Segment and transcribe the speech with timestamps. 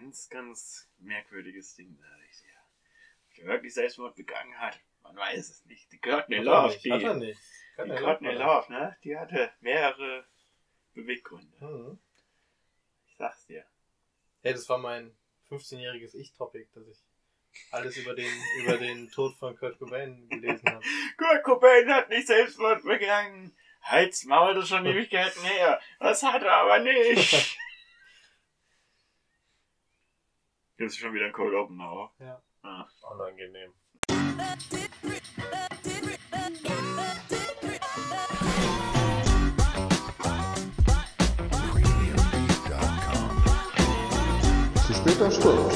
[0.00, 2.06] Ganz, ganz merkwürdiges Ding da.
[2.30, 2.60] Ich, ja.
[3.28, 5.92] Ob der wirklich Selbstmord begangen hat, man weiß es nicht.
[5.92, 7.38] Die Courtney Hat Love, nicht, die, Hat er nicht.
[7.38, 8.32] die Kann er Courtney.
[8.32, 8.96] Love, ne?
[9.04, 10.24] Die hatte mehrere
[10.94, 11.54] Beweggründe.
[11.60, 11.98] Mhm.
[13.08, 13.66] Ich sag's dir.
[14.42, 15.14] Hey, das war mein
[15.50, 16.98] 15-jähriges Ich-Topic, dass ich
[17.70, 18.32] alles über den,
[18.62, 20.82] über den Tod von Kurt Cobain gelesen habe.
[21.18, 23.54] Kurt Cobain hat nicht Selbstmord begangen.
[23.82, 25.78] Halt's Maul, das ist schon Ewigkeiten her.
[25.98, 27.58] Das hat er aber nicht.
[30.80, 32.10] Das ist schon wieder ein Cold Open Now.
[32.20, 32.42] Ja.
[32.62, 32.88] Ah.
[33.12, 33.74] Unangenehm.
[44.86, 45.74] Zu später Stunde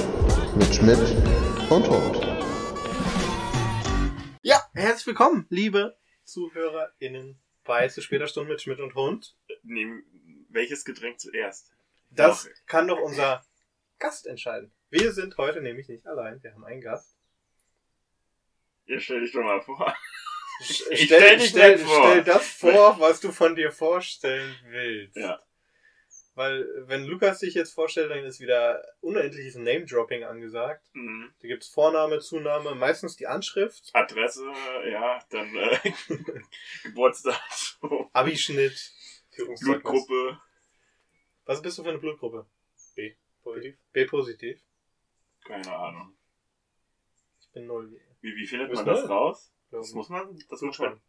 [0.57, 0.99] mit Schmidt
[1.69, 2.27] und Hund.
[4.41, 9.37] Ja, herzlich willkommen, liebe ZuhörerInnen bei Zu später Stunde mit Schmidt und Hund.
[9.65, 10.03] Nehm,
[10.49, 11.75] welches Getränk zuerst?
[12.09, 12.51] Das Doch.
[12.65, 13.45] kann doch unser
[13.99, 14.74] Gast entscheiden.
[14.91, 17.17] Wir sind heute nämlich nicht allein, wir haben einen Gast.
[18.87, 19.95] Ihr stell dich doch mal vor.
[20.61, 22.11] Ich stell, stell dich stell, nicht vor.
[22.11, 25.17] stell das vor, was du von dir vorstellen willst.
[25.17, 25.43] Ja.
[26.37, 30.85] Weil, wenn Lukas sich jetzt vorstellt, dann ist wieder unendliches Name-Dropping angesagt.
[30.93, 31.33] Mhm.
[31.41, 34.45] Da gibt's Vorname, Zunahme, meistens die Anschrift, Adresse,
[34.91, 35.79] ja, dann äh,
[36.83, 38.93] Geburtsdatum, Abischnitt,
[39.31, 39.83] Führungszeugnis.
[39.83, 40.41] Blutgruppe.
[41.47, 42.47] Was bist du für eine Blutgruppe?
[42.97, 43.15] B.
[43.43, 43.77] Positiv.
[43.93, 44.61] B-positiv.
[45.45, 46.17] Keine Ahnung.
[47.41, 48.01] Ich bin null.
[48.21, 49.11] Wie, wie findet man das null?
[49.11, 49.53] raus?
[49.71, 49.95] Das ich.
[49.95, 50.39] muss man?
[50.49, 51.01] Das muss man.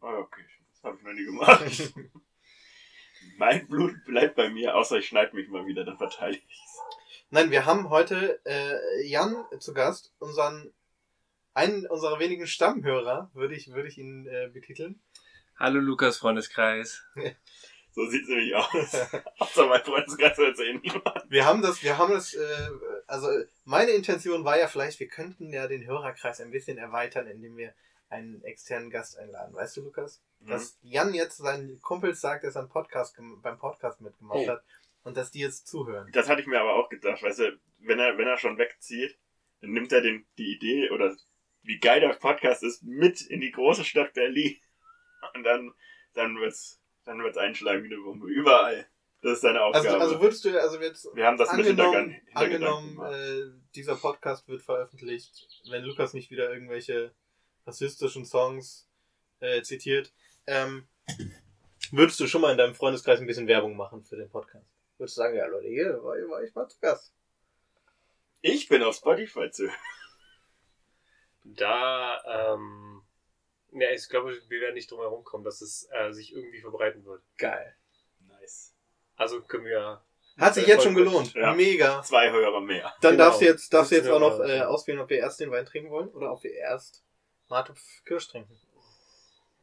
[0.00, 0.44] Ah, okay.
[0.70, 1.94] Das habe ich noch nie gemacht.
[3.38, 6.78] mein Blut bleibt bei mir, außer ich schneide mich mal wieder, dann verteile ich's.
[7.30, 10.72] Nein, wir haben heute äh, Jan zu Gast, unseren
[11.54, 15.00] einen unserer wenigen Stammhörer, würde ich, würde ich ihn äh, betiteln.
[15.58, 17.04] Hallo Lukas, Freundeskreis.
[17.90, 18.72] So sieht's nämlich aus.
[19.38, 21.28] Außer mein Freundeskreis hört eh niemand.
[21.28, 22.70] Wir haben das, wir haben das, äh,
[23.08, 23.28] also
[23.64, 27.74] meine Intention war ja vielleicht, wir könnten ja den Hörerkreis ein bisschen erweitern, indem wir
[28.10, 29.54] einen externen Gast einladen.
[29.54, 30.22] Weißt du, Lukas?
[30.40, 30.46] Mhm.
[30.48, 34.48] Dass Jan jetzt seinen Kumpels sagt, dass er einen Podcast beim Podcast mitgemacht Oh.
[34.48, 34.62] hat
[35.02, 36.08] und dass die jetzt zuhören.
[36.12, 39.18] Das hatte ich mir aber auch gedacht, weißt du, wenn er, wenn er schon wegzieht,
[39.60, 41.14] dann nimmt er den, die Idee oder
[41.62, 44.56] wie geil der Podcast ist mit in die große Stadt Berlin.
[45.34, 45.74] Und dann,
[46.14, 48.28] dann wird's, dann wird's einschlagen wie eine Bombe.
[48.28, 48.86] Überall.
[49.20, 49.88] Das ist seine Aufgabe.
[49.88, 53.96] Also, also würdest du, also jetzt Wir haben das mit angenommen, Hintergedanken angenommen äh, dieser
[53.96, 57.12] Podcast wird veröffentlicht, wenn Lukas nicht wieder irgendwelche
[57.66, 58.88] rassistischen Songs
[59.40, 60.12] äh, zitiert,
[60.46, 60.88] ähm,
[61.90, 64.66] würdest du schon mal in deinem Freundeskreis ein bisschen Werbung machen für den Podcast?
[64.98, 67.12] Würdest du sagen, ja Leute, hier war, war ich mal zu Gast.
[68.40, 69.68] Ich bin auf Spotify zu.
[71.44, 73.02] Da, ähm,
[73.72, 77.04] ja, ich glaube, wir werden nicht drum herum kommen, dass es äh, sich irgendwie verbreiten
[77.04, 77.22] wird.
[77.36, 77.74] Geil.
[79.18, 80.00] Also können wir.
[80.38, 81.34] Hat sich jetzt schon gelohnt.
[81.34, 81.52] Ja.
[81.52, 82.00] Mega.
[82.02, 82.94] Zwei Hörer mehr.
[83.00, 83.24] Dann Genau.
[83.24, 85.50] darfst du jetzt, darfst du Das jetzt auch noch äh, auswählen, ob wir erst den
[85.50, 87.04] Wein trinken wollen oder ob wir erst
[87.48, 87.74] Mate
[88.06, 88.56] Kirsch trinken.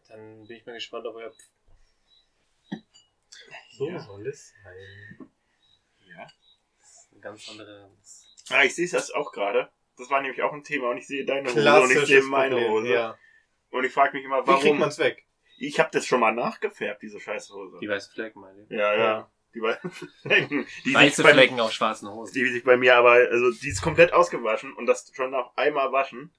[0.09, 1.31] Dann bin ich mal gespannt, ob wir.
[3.77, 3.99] So Ja.
[3.99, 5.29] soll es sein.
[6.07, 6.27] Ja.
[7.11, 7.91] Eine ganz andere.
[8.49, 9.69] Ah, ich sehe das auch gerade.
[9.97, 12.55] Das war nämlich auch ein Thema und ich sehe deine Hose und ich sehe meine
[12.55, 12.71] Problem.
[12.71, 12.87] Hose.
[12.93, 13.17] Ja.
[13.71, 14.79] Und ich frage mich immer, Wie kriegt warum.
[14.79, 15.25] man's weg?
[15.57, 17.77] Ich habe das schon mal nachgefärbt, diese scheiß Hose.
[17.81, 18.69] Die weißen Flecken, meine ich.
[18.69, 19.31] Ja, ja.
[19.55, 19.89] Die weißen
[20.21, 20.67] Flecken.
[20.85, 22.33] Die Weiße bei, Flecken auf schwarzen Hosen.
[22.33, 25.91] Die sich bei mir aber, also die ist komplett ausgewaschen und das schon nach einmal
[25.91, 26.31] waschen.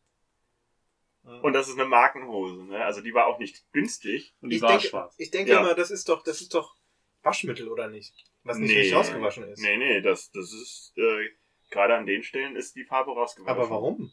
[1.43, 2.84] Und das ist eine Markenhose, ne?
[2.84, 4.34] Also die war auch nicht günstig.
[4.41, 5.15] Und die ich war denke, schwarz.
[5.19, 5.60] Ich denke Ja.
[5.60, 6.77] immer, das ist doch, das ist doch
[7.22, 8.15] Waschmittel oder nicht?
[8.44, 8.77] Was nicht Nee.
[8.78, 9.60] richtig ausgewaschen ist.
[9.60, 11.28] Nee, nee, das, das ist, äh,
[11.71, 13.59] gerade an den Stellen ist die Farbe rausgewaschen.
[13.59, 14.12] Aber warum?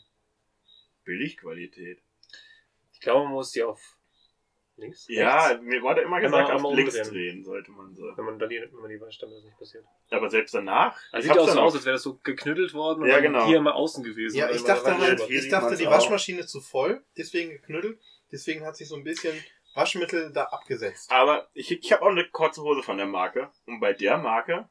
[1.04, 2.02] Billigqualität.
[2.94, 3.80] Ich glaube, man muss die auf
[4.78, 5.06] links.
[5.08, 7.14] Ja, rechts, mir wurde immer gesagt, immer auf links umdrehen.
[7.14, 8.04] drehen sollte man so.
[8.16, 9.86] Wenn man, da die, wenn man die wascht, dann ist das nicht passiert.
[10.10, 10.98] Aber selbst danach.
[11.12, 13.16] Also ich sieht auch so dann aus, als wäre das so geknüttelt worden und Ja,
[13.16, 13.46] dann genau.
[13.48, 14.38] hier immer außen gewesen.
[14.38, 15.92] Ja, Und ich dachte halt, ich dachte, die auch.
[15.92, 18.00] Waschmaschine zu voll, deswegen geknüttelt,
[18.32, 19.34] deswegen hat sich so ein bisschen
[19.76, 21.12] Waschmittel da abgesetzt.
[21.12, 23.50] Aber ich, ich habe auch eine kurze Hose von der Marke.
[23.66, 24.70] Und bei der Marke,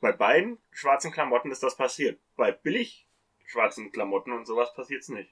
[0.00, 2.18] bei beiden schwarzen Klamotten ist das passiert.
[2.36, 3.06] Bei billig
[3.46, 5.30] schwarzen Klamotten und sowas passiert's nicht.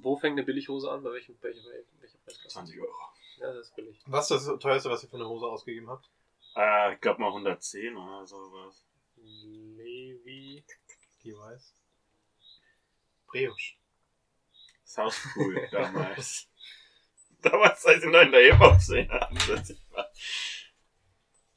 [0.00, 1.02] Wo fängt eine Billighose an?
[1.02, 1.60] Bei welchem, welcher,
[2.00, 2.54] welcher Preisklasse?
[2.54, 2.92] 20 Euro.
[3.40, 4.00] Ja, das ist billig.
[4.06, 6.08] Was ist das teuerste, was ihr für eine Hose ausgegeben habt?
[6.56, 8.84] Äh, ich glaube mal 110 oder sowas.
[9.16, 10.64] Levi.
[11.22, 11.74] Die weiß.
[13.26, 13.74] Brioche.
[14.84, 16.48] South Cool damals.
[17.42, 19.08] damals, als ich noch in der Hip-Hop-Szene
[19.90, 20.10] war.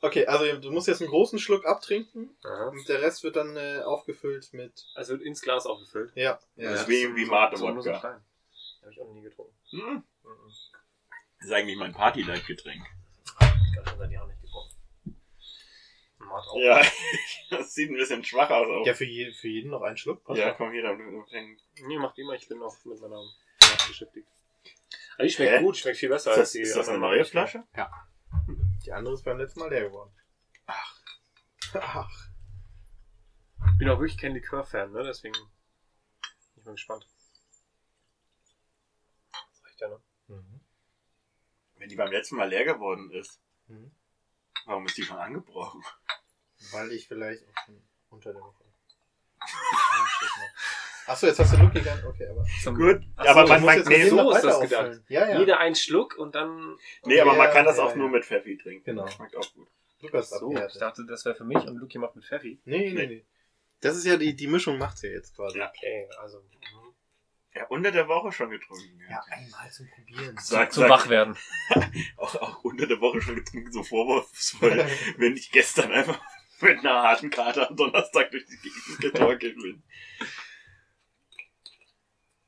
[0.01, 2.69] Okay, also du musst jetzt einen großen Schluck abtrinken Aha.
[2.69, 4.85] und der Rest wird dann äh, aufgefüllt mit.
[4.95, 6.11] Also wird ins Glas aufgefüllt.
[6.15, 6.39] Ja.
[6.55, 6.87] Das ist ja.
[6.89, 7.93] wie- wie so- Mate so so.
[7.93, 8.21] Habe
[8.89, 9.55] ich auch noch nie getrunken.
[9.69, 10.03] Hm, Mhm.
[11.41, 11.91] Das ist eigentlich mein
[13.75, 14.75] kann schon seit Jahren nicht getrunken.
[16.17, 16.57] Format auch.
[16.57, 16.81] Ja,
[17.49, 18.67] das sieht ein bisschen schwach aus.
[18.67, 18.85] Auch.
[18.85, 20.23] Ja, für, je, für jeden noch einen Schluck.
[20.23, 20.57] Passt Ja, doch.
[20.57, 21.65] komm hier, dann du fängst.
[21.87, 23.21] Nee, macht immer, ich bin noch mit meiner
[23.59, 24.27] Flasche beschäftigt.
[25.15, 25.63] Aber die schmeckt Hä?
[25.63, 27.25] gut, schmeckt viel besser Ist als das, die ist das eine anderen neue.
[27.25, 27.63] Flasche?
[28.85, 30.11] Die andere ist beim letzten Mal leer geworden.
[30.67, 30.95] Ach.
[31.73, 32.09] Ach.
[33.73, 35.03] Ich bin auch wirklich kein Likör-Fan, ne?
[35.03, 35.43] Deswegen bin
[36.57, 37.07] ich mal gespannt.
[39.31, 39.99] Das reicht ja, ne?
[41.81, 43.89] Wenn die beim letzten Mal leer geworden ist, Mhm.
[44.67, 45.83] warum ist die schon angebrochen?
[46.73, 47.81] Weil ich vielleicht auch schon
[48.11, 48.63] unter der Woche.
[51.07, 52.05] Achso, jetzt hast du Lucky gegangen.
[52.05, 52.45] Okay, aber.
[52.75, 55.03] Gut, Ach aber man, man nee, so ist das weiter gedacht.
[55.09, 55.39] Ja, ja.
[55.39, 56.77] Jeder einen Schluck und dann.
[57.05, 57.95] nee, aber man kann das ja, auch ja.
[57.95, 58.83] nur mit Pfeffi trinken.
[58.83, 59.07] Genau.
[59.07, 59.67] Schmeckt auch gut.
[60.01, 62.61] Lukas So, ich dachte, das wäre für mich und Luki macht mit Pfeffi.
[62.65, 63.25] Nee, nee, nee.
[63.79, 65.57] Das ist ja die, die Mischung macht's ja jetzt quasi.
[65.57, 65.69] Ja.
[65.69, 66.43] Okay, also.
[67.53, 69.01] Ja, unter der Woche schon getrunken.
[69.09, 70.37] Ja, einmal zum Probieren.
[70.37, 71.35] Sag, Zum sag, Wachwerden.
[72.17, 74.85] Auch, auch unter der Woche schon getrunken, so vorwurfsvoll,
[75.17, 76.21] wenn ich gestern einfach
[76.61, 79.83] mit einer harten Karte am Donnerstag durch die Gegend getorkelt bin.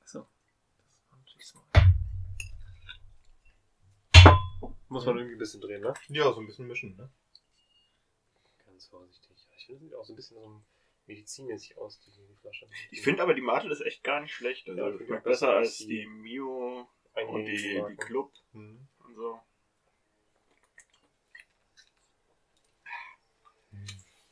[0.05, 0.25] So.
[4.88, 5.94] Muss man irgendwie ein bisschen drehen, ne?
[6.09, 7.09] Ja, so ein bisschen mischen, ne?
[8.65, 9.31] Ganz vorsichtig.
[9.57, 10.63] Ich finde, sieht auch so ein bisschen so
[11.07, 12.67] medizinmäßig aus, die, die Flasche.
[12.91, 14.67] Ich finde aber die Mate ist echt gar nicht schlecht.
[14.69, 16.89] Also Ja, schmeckt besser besser als die die Mio
[17.27, 17.95] und die, die.
[17.97, 18.88] Club Mhm.
[19.05, 19.39] und so.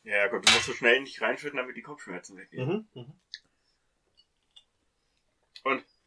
[0.03, 2.87] Ja, ja, gut, du musst so schnell nicht reinschütten, damit die Kopfschmerzen weggehen.
[2.93, 3.01] Mhm.
[3.01, 3.13] Mhm.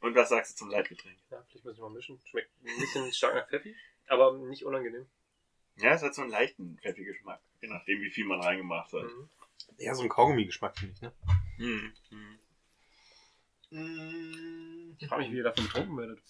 [0.00, 1.16] Und was sagst du zum Leitgetränk?
[1.31, 2.20] Ja, vielleicht muss ich mal mischen.
[2.26, 3.75] Schmeckt ein bisschen stark nach Pfeffi,
[4.08, 5.06] aber nicht unangenehm.
[5.76, 7.40] Ja, es hat so einen leichten Pfeffi-Geschmack.
[7.62, 9.05] Je nachdem, wie viel man reingemacht hat.
[9.05, 9.31] Mhm.
[9.79, 11.12] Ja, so ein Kaugummi-Geschmack, finde ich, ne?
[11.59, 11.93] Mhm.
[14.99, 16.21] Ich frage mich, wie ihr davon betrunken werdet.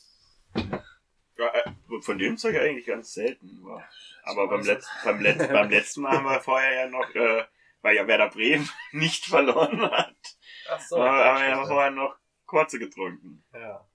[1.37, 3.63] Ja, äh, von dem Zeug eigentlich ganz selten.
[3.63, 3.87] War.
[4.23, 7.45] Aber beim, Letz beim, Letz beim letzten Mal haben wir vorher ja noch, äh,
[7.83, 10.17] weil ja Werder Bremen nicht verloren hat,
[10.69, 12.17] Ach so, haben wir ja vorher noch
[12.47, 13.45] kurze getrunken.
[13.53, 13.87] Ja.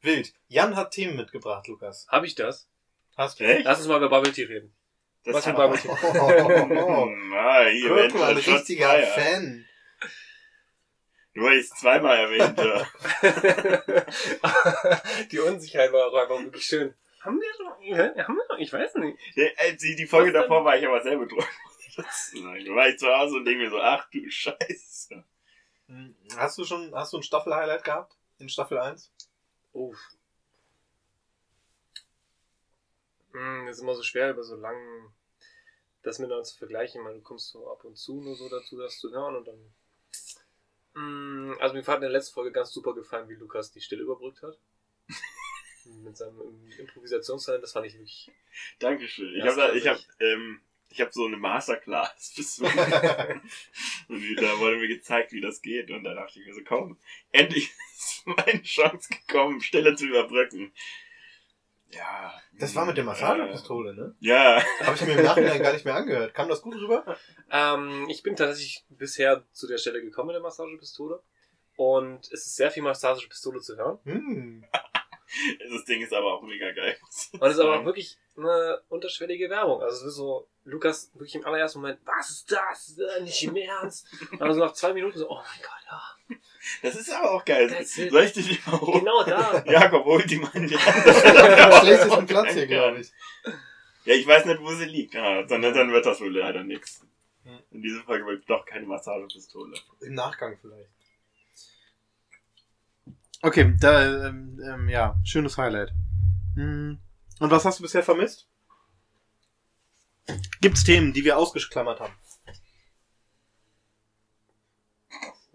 [0.00, 0.34] Wild.
[0.48, 2.06] Jan hat Themen mitgebracht, Lukas.
[2.08, 2.68] Habe ich das?
[3.16, 3.44] Hast du?
[3.44, 3.64] Echt?
[3.64, 4.74] Lass uns mal über Bubble Tea reden.
[5.24, 5.88] Das Was hat- Bubble Tea?
[5.88, 5.94] Oh,
[7.34, 9.06] ah, hier Guck Mensch, mal, ein richtiger Fire.
[9.06, 9.66] Fan.
[11.36, 12.86] Nur ich es zweimal erwähnt habe.
[15.32, 16.94] die Unsicherheit war auch einfach wirklich schön.
[17.22, 17.72] Haben wir schon?
[17.80, 18.22] Hä?
[18.22, 18.58] Haben wir noch?
[18.58, 19.18] Ich weiß nicht.
[19.34, 20.42] Ja, äh, die, die Folge Was denn?
[20.42, 21.26] davor war ich aber selber.
[21.26, 25.24] Nein, Da war ich zu Hause und denke mir so, ach du Scheiße.
[25.88, 28.14] Hm, Hast du schon, hast du ein Staffel-Highlight gehabt?
[28.38, 29.10] In Staffel 1?
[29.72, 29.98] Uff.
[33.34, 35.12] Hm, ist immer so schwer, über so langen
[36.02, 38.98] das miteinander zu vergleichen, weil du kommst so ab und zu nur so dazu, das
[38.98, 39.74] zu hören und dann.
[40.94, 44.02] Hm, also mir hat in der letzten Folge ganz super gefallen, wie Lukas die Stille
[44.02, 44.58] überbrückt hat.
[46.04, 46.40] Mit seinem
[46.78, 48.30] Improvisationstalent, das fand ich wirklich.
[48.78, 49.34] Dankeschön.
[49.34, 50.60] Ich habe da, ich habe, sich- ähm,
[50.90, 52.70] ich habe so eine Masterclass besucht.
[54.08, 55.90] und da wurde mir gezeigt, wie das geht.
[55.90, 56.98] Und da dachte ich mir so, komm,
[57.32, 60.72] endlich ist meine Chance gekommen, Stille zu überbrücken.
[61.94, 62.34] Ja.
[62.58, 64.14] Das war mit der äh, Massagepistole, ne?
[64.20, 64.62] Ja.
[64.80, 66.34] Habe ich mir im Nachhinein gar nicht mehr angehört.
[66.34, 67.16] Kam das gut rüber?
[67.50, 71.22] Ähm, ich bin tatsächlich bisher zu der Stelle gekommen mit der Massagepistole.
[71.76, 73.98] Und es ist sehr viel Massagepistole zu hören.
[74.04, 74.64] Hm.
[75.68, 76.96] Das Ding ist aber auch mega geil.
[77.32, 79.82] Und es ist aber auch wirklich eine unterschwellige Werbung.
[79.82, 82.98] Also es ist so, Lukas wirklich im allerersten Moment, was ist das?
[82.98, 84.06] Äh, Nicht im Ernst.
[84.38, 86.36] Aber so nach zwei Minuten so, oh mein Gott, ja.
[86.82, 87.84] Das ist aber auch geil.
[87.84, 89.00] Soll ich dich mal holen?
[89.00, 89.64] Genau da.
[89.66, 93.12] Jakob, hol die mal in die Am schlechtesten Platz hier, glaube ich.
[94.04, 95.14] Ja, ich weiß nicht, wo sie liegt.
[95.14, 97.04] Ja, dann, dann wird das wohl leider nichts.
[97.70, 99.76] In dieser Folge wird doch keine Massagepistole.
[100.00, 100.90] Im Nachgang vielleicht.
[103.42, 105.92] Okay, da, ähm, ähm, ja, schönes Highlight.
[106.54, 106.98] Hm.
[107.40, 108.48] Und was hast du bisher vermisst?
[110.62, 112.14] Gibt's Themen, die wir ausgeklammert haben?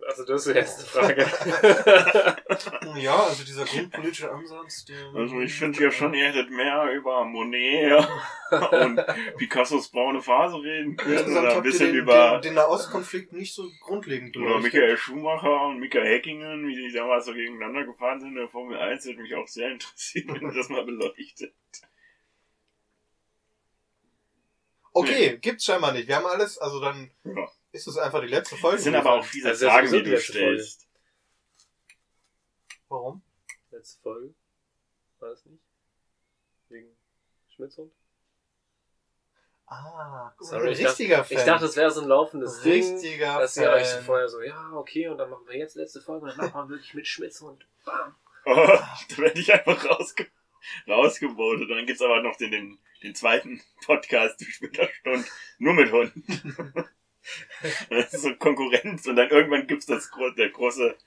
[0.09, 2.35] Also das ist jetzt eine Frage.
[2.95, 4.97] Ja, also dieser grundpolitische Ansatz, der...
[5.13, 8.07] Also ich finde ja schon, ihr hättet mehr über Monet
[8.71, 8.99] und
[9.37, 11.37] Picassos braune Phase reden können.
[11.37, 14.73] Oder ein bisschen den, über, den, den Nahostkonflikt nicht so grundlegend über beleuchtet.
[14.73, 18.77] Michael Schumacher und Mika Häkkinen, wie die damals so gegeneinander gefahren sind in der Formel
[18.77, 21.53] 1, hätte mich auch sehr interessiert, wenn ihr das mal beleuchtet.
[24.91, 26.07] Okay, gibt's scheinbar nicht.
[26.07, 27.47] Wir haben alles, also dann Ja.
[27.71, 28.77] Ist es einfach die letzte Folge.
[28.77, 30.21] Das sind aber auch fiese Also das Fragen, die du Folge.
[30.21, 30.87] stellst.
[32.87, 33.21] Warum?
[33.71, 34.33] Letzte Folge.
[35.19, 35.61] War das nicht?
[36.69, 36.95] Wegen
[37.55, 37.91] Schmitzhund?
[39.67, 41.37] Ah, mal, Sorry, ein ich dachte- richtiger Fan.
[41.37, 42.73] Ich dachte, das wäre so ein laufendes Ding.
[42.73, 43.63] richtiger Dass Fan.
[43.65, 46.29] ihr euch so vorher so, ja, okay, und dann machen wir jetzt letzte Folge und
[46.37, 47.67] dann machen wir wirklich mit Schmitzhund.
[47.85, 48.15] Bam.
[48.45, 50.31] Oh, da werde ich einfach rausgehauen.
[50.87, 51.69] rausgevotet.
[51.69, 55.25] Und dann gibt's aber noch den, den, den zweiten Podcast, die Splitterstunde,
[55.59, 56.89] nur mit Hunden.
[57.89, 59.05] das ist so Konkurrenz.
[59.07, 60.97] Und dann irgendwann gibt's das der große,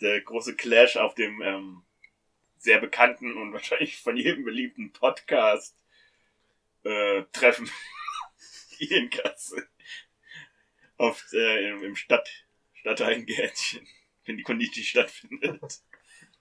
[0.00, 1.82] der große Clash auf dem ähm,
[2.58, 5.76] sehr bekannten und wahrscheinlich von jedem beliebten Podcast
[6.84, 7.70] äh, Treffen
[8.70, 9.66] hier in Kassel.
[10.98, 12.28] Auf, äh, im, im Stadt,
[12.72, 13.86] Stadtteilengärtchen,
[14.24, 15.82] wenn die Kondichi stattfindet.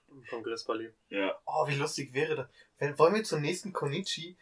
[0.08, 0.94] Im Kongressballet.
[1.10, 1.38] Ja.
[1.46, 2.48] Oh, wie lustig wäre das.
[2.78, 4.38] Wenn, wollen wir zum nächsten Konichi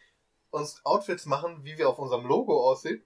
[0.50, 3.02] uns Outfits machen, wie wir auf unserem Logo aussehen?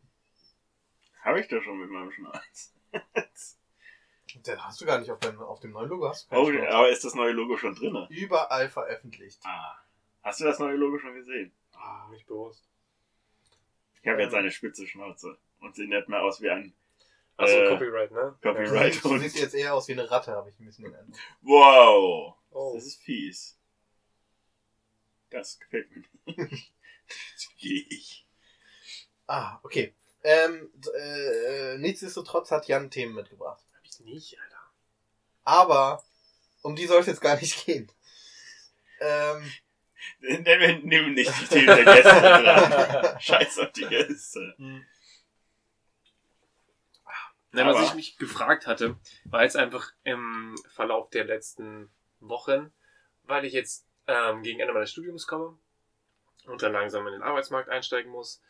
[1.29, 2.75] Habe ich doch schon mit meinem Schnauz.
[4.47, 6.09] Den hast du gar nicht auf, deinem, auf dem neuen Logo.
[6.09, 6.73] Hast du Oh, Schnauz.
[6.73, 8.07] aber ist das neue Logo schon drin?
[8.09, 9.41] Überall veröffentlicht.
[9.45, 9.77] Ah.
[10.23, 11.53] Hast du das neue Logo schon gesehen?
[11.75, 12.67] Ah, nicht bewusst.
[14.03, 14.25] Ich habe Ähm.
[14.29, 16.75] jetzt eine spitze Schnauze und sehe nicht mehr aus wie ein
[17.37, 18.37] Achso, Äh, Copyright, ne?
[18.43, 18.93] Copyright.
[18.95, 21.17] Siehst, du siehst jetzt eher aus wie eine Ratte, habe ich ein bisschen Eindruck.
[21.43, 22.35] Wow.
[22.51, 22.73] Oh.
[22.75, 23.59] Das ist fies.
[25.31, 26.13] Das gefällt mir nicht.
[27.59, 28.27] Gehe ich.
[29.27, 29.95] Ah, okay.
[30.29, 33.65] Ähm, äh, äh, nichtsdestotrotz hat Jan Themen mitgebracht.
[33.75, 34.61] Hab ich nicht, Alter.
[35.45, 36.05] Aber
[36.61, 37.91] um die soll es jetzt gar nicht gehen.
[39.01, 39.51] Ähm,
[40.21, 43.21] Denn wir nehmen nicht die Themen der Gäste dran.
[43.21, 44.55] Scheiß auf die Gäste.
[47.53, 52.71] Nein, was ich mich gefragt hatte, war jetzt einfach im Verlauf der letzten Wochen,
[53.23, 55.59] weil ich jetzt ähm, gegen Ende meines Studiums komme
[56.45, 58.43] und dann langsam in den Arbeitsmarkt einsteigen muss,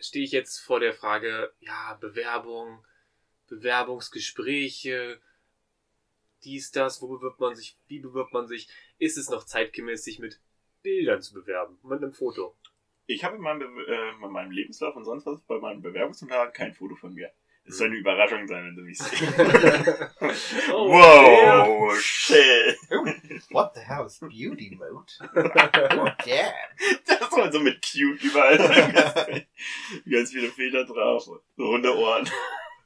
[0.00, 2.84] stehe ich jetzt vor der Frage, ja, Bewerbung,
[3.48, 5.20] Bewerbungsgespräche,
[6.44, 10.18] dies, das, wo bewirbt man sich, wie bewirbt man sich, ist es noch zeitgemäß, sich
[10.18, 10.40] mit
[10.82, 12.56] Bildern zu bewerben, mit einem Foto.
[13.06, 16.74] Ich habe in meinem, äh, in meinem Lebenslauf und sonst was bei meinen Bewerbungsunterlagen kein
[16.74, 17.32] Foto von mir.
[17.68, 19.22] Es soll eine Überraschung sein, wenn du mich siehst.
[20.72, 22.76] Oh, wow, shit.
[23.50, 25.12] what the hell is Beauty Mode?
[25.20, 26.52] Oh, damn.
[27.06, 28.58] Das war so mit cute überall.
[30.10, 31.24] Ganz viele Filter drauf.
[31.24, 32.28] So Hundeohren.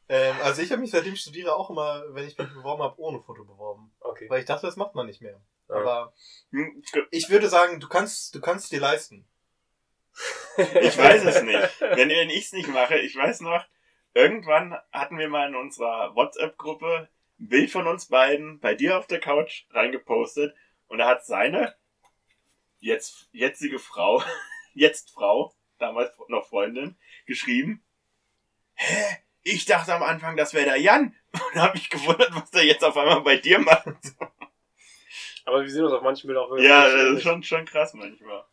[0.08, 3.00] Ähm, also ich habe mich seitdem ich studiere auch immer, wenn ich mich beworben habe,
[3.00, 3.92] ohne Foto beworben.
[4.00, 4.28] Okay.
[4.28, 5.40] Weil ich dachte, das macht man nicht mehr.
[5.68, 5.76] Ja.
[5.76, 6.12] Aber
[6.50, 9.26] Hm, ich würde sagen, du kannst, du kannst es dir leisten.
[10.58, 11.80] Ich weiß es nicht.
[11.80, 13.64] Wenn, wenn ich es nicht mache, ich weiß noch,
[14.14, 17.08] irgendwann hatten wir mal in unserer WhatsApp-Gruppe
[17.40, 20.54] ein Bild von uns beiden bei dir auf der Couch reingepostet
[20.88, 21.74] und da hat seine
[22.78, 24.22] jetzt jetzige Frau,
[24.74, 27.82] jetzt Frau, damals noch Freundin, geschrieben,
[28.74, 29.16] hä?
[29.44, 31.16] Ich dachte am Anfang, das wäre der Jan.
[31.32, 33.88] Und habe mich gewundert, was der jetzt auf einmal bei dir macht.
[35.44, 36.68] Aber wir sehen uns auf manchen Bildern auch wirklich.
[36.68, 38.44] Ja, das ist schon, schon krass manchmal.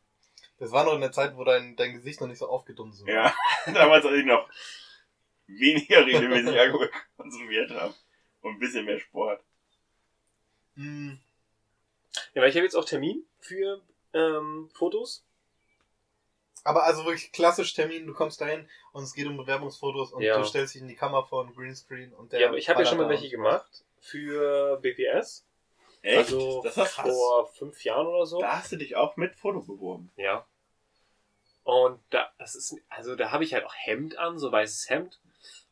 [0.57, 3.13] Das war noch in der Zeit, wo dein, dein Gesicht noch nicht so aufgedunsen war.
[3.13, 3.33] Ja,
[3.73, 4.49] damals, als ich noch
[5.49, 7.93] weniger regelmäßig Alkohol konsumiert habe.
[8.41, 9.43] Und ein bisschen mehr Sport.
[10.75, 11.19] Hm,
[12.33, 13.81] Ja, weil ich habe jetzt auch Termin für
[14.13, 15.23] ähm, Fotos.
[16.63, 20.37] Aber also wirklich klassisch Termin, du kommst dahin und es geht um Bewerbungsfotos und Ja.
[20.37, 22.41] du stellst dich in die Kamera vor einen Greenscreen und der.
[22.41, 25.45] ja, aber ich habe ja schon mal welche gemacht für BPS.
[26.01, 26.17] Echt?
[26.17, 27.09] Also das war krass.
[27.09, 28.39] vor fünf Jahren oder so.
[28.39, 30.11] Da hast du dich auch mit Foto beworben.
[30.15, 30.45] Ja.
[31.63, 35.19] Und da, das ist, also da habe ich halt auch Hemd an, so weißes Hemd.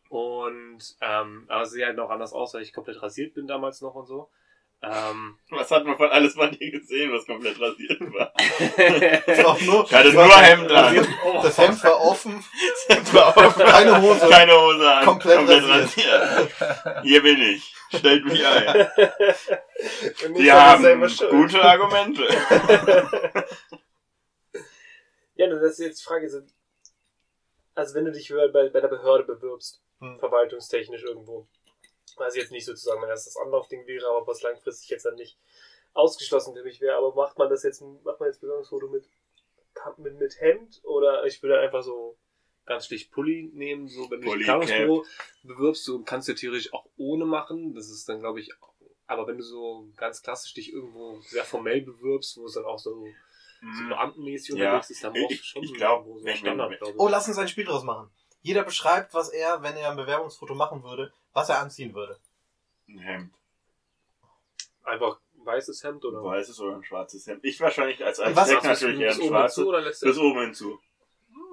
[0.10, 3.96] Und ähm, aber sehe halt noch anders aus, weil ich komplett rasiert bin damals noch
[3.96, 4.30] und so.
[4.80, 8.32] Ähm, Was hat man von alles von dir gesehen, was komplett rasiert war?
[9.26, 11.08] Das war auch nur, Ich hatte nur Hemd an.
[11.42, 12.44] Das Hemd war offen,
[12.88, 14.30] Das war auch keine Hose.
[14.30, 15.06] Keine Hose an.
[15.06, 16.52] Komplett rasiert.
[17.04, 17.74] Hier bin ich.
[17.92, 18.88] Stellt mich ein.
[20.38, 22.28] Die aber haben gute Argumente.
[25.38, 26.28] Ja, das ist jetzt die Frage.
[26.30, 26.42] so,
[27.76, 30.20] Also wenn du dich bei, bei der Behörde bewirbst, Hm.
[30.20, 31.48] verwaltungstechnisch irgendwo,
[32.18, 35.16] weiß ich jetzt nicht sozusagen, wenn das das Anlaufding wäre, aber was langfristig jetzt dann
[35.16, 35.38] nicht
[35.94, 39.10] ausgeschlossen für mich wäre, aber macht man das jetzt, macht man jetzt Bewerbungsfoto mit,
[39.98, 42.18] mit, mit Hemd oder ich würde einfach so
[42.66, 45.06] ganz schlicht Pulli nehmen, so wenn du dich Pulli, im Planungsbüro
[45.44, 48.52] bewirbst, du kannst du theoretisch auch ohne machen, das ist dann glaube ich,
[49.08, 52.78] aber wenn du so ganz klassisch dich irgendwo sehr formell bewirbst, wo es dann auch
[52.80, 53.08] so
[53.60, 54.58] so beamtenmäßig Mhm.
[54.58, 54.66] Ja.
[54.68, 56.94] unterwegs ist, dann Ich- brauchst du ich- schon ich glaub, irgendwo so Standard, wenn- glaube
[56.94, 57.00] ich.
[57.00, 58.12] Oh, lass uns ein Spiel draus machen.
[58.48, 62.18] Jeder beschreibt, was er, wenn er ein Bewerbungsfoto machen würde, was er anziehen würde.
[62.88, 63.36] Ein Hemd.
[64.86, 67.44] Einfach weißes Hemd Ein oder weißes oder ein schwarzes Hemd.
[67.44, 69.56] Ich wahrscheinlich als Architekt natürlich eher bis ein oben schwarzes.
[69.56, 70.80] hinzu oder lässt du Bis oben hinzu.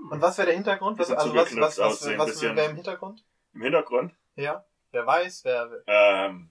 [0.09, 0.97] Und was wäre der Hintergrund?
[1.01, 3.25] Was, also was, was, was, was, wäre im Hintergrund?
[3.55, 4.65] Im Hintergrund Ja.
[4.93, 5.83] Wer weiß, wer.
[5.89, 6.51] ähm,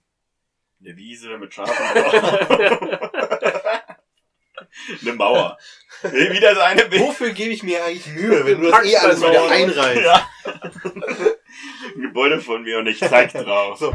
[0.81, 1.73] eine Wiese mit Schafen.
[5.01, 5.57] eine Mauer.
[6.01, 7.01] Wie das eine Bild.
[7.01, 10.01] Wofür gebe ich mir eigentlich Mühe, wenn du das eh alles wieder einreißt?
[10.01, 10.29] Ja.
[11.95, 13.77] Ein Gebäude von mir und ich zeig drauf.
[13.79, 13.93] So.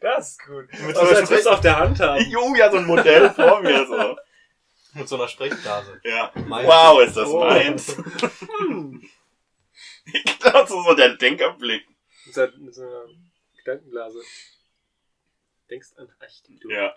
[0.00, 0.66] das ist gut.
[0.72, 2.24] Mit Also, als so würdest du auf der Hand haben.
[2.30, 4.16] Jo, ja, so ein Modell vor mir so.
[4.94, 6.00] Mit so einer Sprechblase.
[6.04, 6.30] Ja.
[6.46, 6.68] Meins.
[6.68, 7.40] Wow, ist das Oh.
[7.44, 7.96] meins.
[10.12, 11.84] ich glaube, so so der Denkerblick.
[12.26, 13.04] Mit so, mit so einer
[13.56, 14.20] Gedankenblase.
[15.70, 16.70] Denkst an Architektur.
[16.72, 16.94] Ja.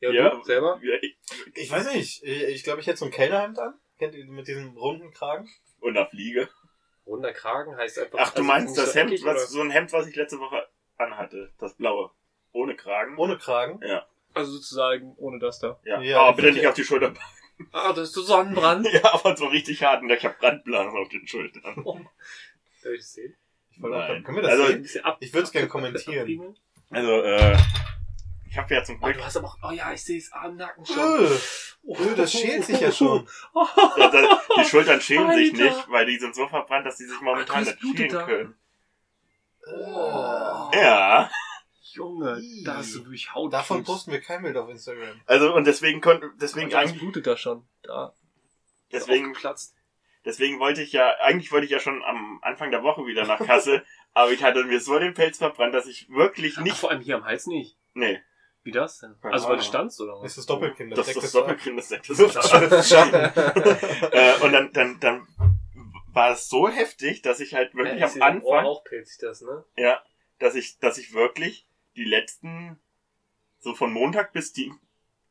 [0.00, 0.30] Ja, Ja.
[0.30, 0.80] du selber?
[0.82, 1.16] Ja, ich-
[1.54, 2.22] Ich weiß nicht.
[2.22, 3.74] Ich ich glaube, ich hätte so ein Kellnerhemd an.
[3.98, 5.48] Kennt ihr mit diesem runden Kragen?
[5.80, 6.48] Und auf Fliege.
[7.06, 8.18] Runder Kragen heißt einfach.
[8.20, 9.46] Ach, du also meinst das Hemd, eckig, was, oder?
[9.46, 10.66] so ein Hemd, was ich letzte Woche
[10.96, 11.52] anhatte.
[11.58, 12.10] Das blaue.
[12.52, 13.16] Ohne Kragen.
[13.18, 13.80] Ohne Kragen.
[14.32, 15.80] Also sozusagen ohne das da.
[15.84, 17.12] Ja, Ja, aber bitte nicht ja- auf die Schulter.
[17.72, 18.88] Ah, das ist so Sonnenbrand.
[18.90, 20.02] Ja, aber so richtig hart.
[20.02, 21.62] Und ich habe Brandblasen auf den Schultern.
[21.84, 23.36] Darf ich das sehen?
[23.70, 25.02] Ich wollte auch, können wir das Also- Ein sehen?
[25.20, 26.56] Ich würd's gern ab- kommentieren.
[26.88, 27.56] Also, äh,
[28.50, 29.16] ich habe ja zum Oh, Glück...
[29.18, 29.56] du hast aber auch.
[29.62, 30.98] Oh ja, ich sehe es am Nacken schon.
[31.24, 31.38] Öh,
[31.82, 33.26] Oh, öh, das schält sich ja schon.
[33.96, 35.64] Ja, da- die Schultern schälen sich Alter.
[35.76, 38.22] nicht, weil die sind so verbrannt, dass die sich momentan Ach, das nicht schälen da.
[38.26, 38.54] können.
[39.66, 40.70] Oh.
[40.74, 41.30] Ja,
[41.92, 43.52] Junge, da hast du durch Haut.
[43.52, 45.20] Davon posten wir kein Bild auf Instagram.
[45.26, 47.66] also und deswegen konnte, deswegen eigentlich, blutet da schon.
[47.82, 48.14] Da.
[48.92, 49.74] deswegen, Platz.
[50.24, 53.44] deswegen wollte ich ja, eigentlich wollte ich ja schon am Anfang der Woche wieder nach
[53.44, 56.90] Kassel, aber ich hatte mir so den Pelz verbrannt, dass ich wirklich Ach, nicht, vor
[56.90, 57.76] allem hier am Hals nicht.
[57.94, 58.20] nee,
[58.62, 59.16] Wie das denn?
[59.20, 60.30] Keine Also weil du standst oder Das was?
[60.32, 60.90] ist das Doppelkinn.
[60.90, 61.40] das ist deckt das ab.
[61.42, 62.18] Doppelkinn, das deckt das
[64.12, 65.26] äh, und dann, dann, dann
[66.12, 68.84] war es so heftig, dass ich halt wirklich Ja, am ich am Anfang, auch
[69.22, 69.64] das, ne?
[69.76, 70.02] ja,
[70.38, 72.78] dass ich, dass ich wirklich die letzten,
[73.60, 74.78] so von Montag bis, Dien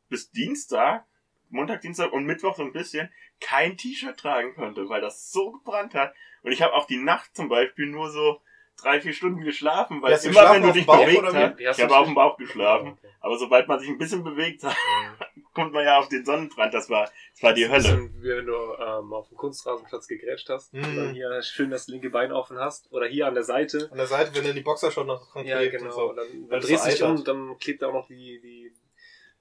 [0.08, 1.04] bis Dienstag,
[1.50, 5.94] Montag, Dienstag und Mittwoch so ein bisschen, kein T-Shirt tragen konnte, weil das so gebrannt
[5.94, 6.14] hat.
[6.42, 8.40] Und ich habe auch die Nacht zum Beispiel nur so
[8.82, 12.06] drei, vier Stunden geschlafen, weil immer wenn du dich Bauch bewegt hast, ich habe auf
[12.06, 12.96] dem Bauch geschlafen?
[12.96, 14.76] geschlafen, aber sobald man sich ein bisschen bewegt hat,
[15.54, 17.82] kommt man ja auf den Sonnenbrand, das war, das war die Das Hölle.
[17.82, 20.84] bisschen Wie wenn du ähm, auf dem Kunstrasenplatz gegrätscht hast Mhm.
[20.84, 23.88] und dann hier schön das linke Bein offen hast oder hier an der Seite.
[23.90, 25.84] An der Seite, wenn dann die Boxer schon noch dran Ja, genau.
[25.86, 26.10] und so.
[26.10, 28.72] Und dann, dann drehst du dich um und dann klebt da auch noch die, die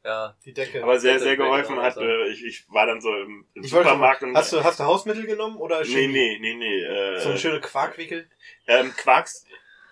[0.10, 0.84] ja, Die Decke.
[0.84, 2.02] Aber sehr, sehr geholfen hat, so.
[2.02, 4.36] äh, ich, ich war dann so im, im Supermarkt und...
[4.36, 6.14] hast du, hast du Hausmittel genommen oder nee, Chemie?
[6.14, 6.82] nee, nee, nee.
[6.84, 8.30] Äh, So eine schöne Quarkwickel?
[8.68, 9.46] ähm, Quarks,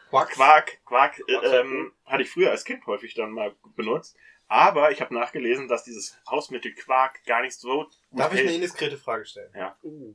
[0.09, 0.31] Quark?
[0.31, 4.15] Quark, Quark, äh, Quark, ähm, hatte ich früher als Kind häufig dann mal benutzt.
[4.49, 8.47] Aber ich habe nachgelesen, dass dieses Hausmittel Quark gar nicht so gut Darf ich eine
[8.49, 8.55] hält.
[8.55, 9.51] indiskrete Frage stellen?
[9.83, 10.13] uh,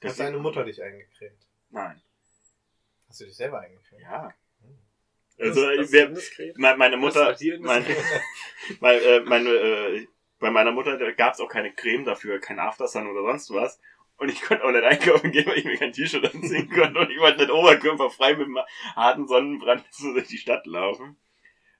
[0.00, 1.46] Das Hat deine Mutter dich eingecremt?
[1.70, 2.00] Nein.
[3.08, 4.00] Hast du dich selber eingecremt?
[4.00, 4.32] Ja.
[5.38, 6.56] Das- Also, das indiskret.
[6.58, 8.22] me- meine Was Mutter, bei dir mein, indiskret?
[8.80, 10.06] mein, äh, meine, äh,
[10.38, 13.80] bei meiner Mutter gab es auch keine Creme dafür, kein Aftersun oder sonst was.
[14.16, 17.00] Und ich konnte auch nicht einkaufen gehen, weil ich mir kein T-Shirt anziehen konnte.
[17.00, 18.58] Und ich wollte nicht oberkörperfrei mit einem
[18.94, 21.16] harten Sonnenbrand so durch die Stadt laufen.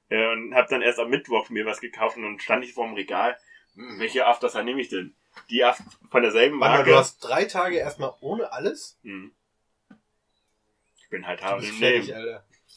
[0.08, 2.86] Äh, und habe dann erst am Mittwoch mir was gekauft und dann stand ich vor
[2.86, 3.38] dem Regal.
[3.76, 5.14] Hm, welche Aftersun nehme ich denn?
[5.50, 6.90] Die Aft von derselben Warte mal, Marke.
[6.90, 8.98] du hast drei Tage erstmal ohne alles?
[9.02, 9.32] Hm.
[10.96, 12.12] Ich bin halt hart im Leben.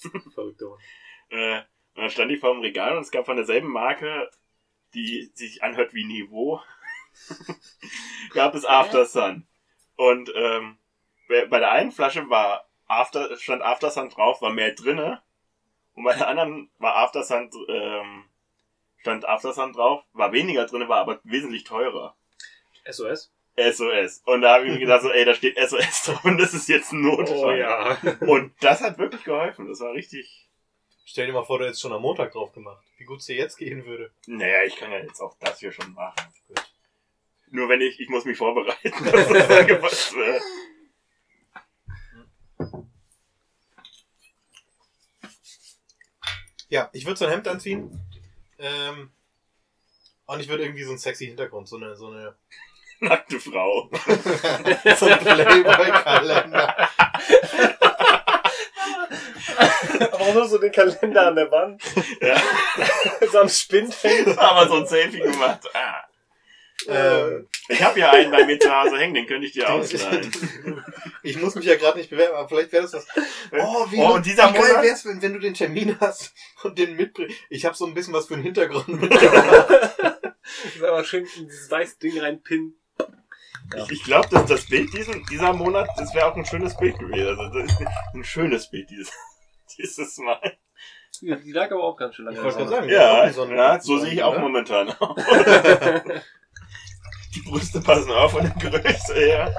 [0.04, 0.30] Alter.
[0.34, 0.80] Verrückt, Mann.
[1.30, 1.58] Äh,
[1.96, 4.30] und dann stand ich vor dem Regal und es gab von derselben Marke,
[4.94, 6.62] die sich anhört wie Niveau,
[8.34, 9.48] gab es Aftersun.
[9.96, 10.78] Und ähm,
[11.28, 15.22] bei der einen Flasche war After, stand Aftersun drauf, war mehr drinne.
[15.96, 18.26] Und bei der anderen war Aftersun, ähm,
[18.98, 22.16] stand Aftersun drauf, war weniger drinne, war aber wesentlich teurer.
[22.90, 23.34] SOS?
[23.58, 24.22] SOS.
[24.26, 26.70] Und da habe ich mir gedacht, so, ey, da steht SOS drauf und das ist
[26.70, 28.18] jetzt ein Notfall.
[28.22, 29.68] Oh Und das hat wirklich geholfen.
[29.68, 30.48] Das war richtig.
[31.06, 32.84] Stell dir mal vor, du hättest schon am Montag drauf gemacht.
[32.98, 34.12] Wie gut es dir jetzt gehen würde.
[34.28, 36.16] Naja, ich kann ja jetzt auch das hier schon machen.
[36.48, 36.64] Gut.
[37.50, 40.42] Nur wenn ich, ich muss mich vorbereiten, dass das angepasst wird.
[46.70, 48.00] Ja, ich würde so ein Hemd anziehen.
[48.60, 49.12] Ähm,
[50.26, 52.36] und ich würde irgendwie so einen sexy Hintergrund, so eine, so eine,
[53.00, 53.90] Nackte Frau.
[54.98, 56.90] so ein Playboy-Kalender.
[60.12, 61.82] Aber nur so den Kalender an der Wand,
[62.22, 62.36] Ja,
[63.32, 64.38] so am Spind hängt.
[64.38, 65.62] aber so ein Selfie gemacht.
[65.74, 66.04] Ah.
[66.88, 70.32] Ähm, Ich habe ja einen bei mir zu Hause hängen, den könnte ich dir ausleihen.
[71.24, 73.08] ich muss mich ja gerade nicht bewerben, aber vielleicht wäre das was.
[73.52, 76.34] Oh, wie, Oh, und dieser wie geil wär's, wenn, wenn du den Termin hast
[76.64, 77.36] und den mitbringst.
[77.50, 79.68] Ich habe so ein bisschen was für einen Hintergrund mitgebracht.
[80.00, 82.76] Das ist aber schön in dieses weiße Ding reinpinnen.
[83.76, 86.98] Ich, ich glaube, dass das Bild diesen, dieser Monat, das wäre auch ein schönes Bild
[87.00, 87.28] gewesen.
[87.40, 89.12] Also das ist ein schönes Bild dieses,
[89.78, 90.58] dieses Mal.
[91.22, 92.38] Ja, die lag aber auch ganz schön lange.
[92.38, 94.40] Ich wollte gerade der sagen, Ja, die Sonne- ja, so sehe ich auch oder?
[94.42, 95.16] momentan aus.
[97.36, 99.54] Die Brüste passen auf von der Größe her.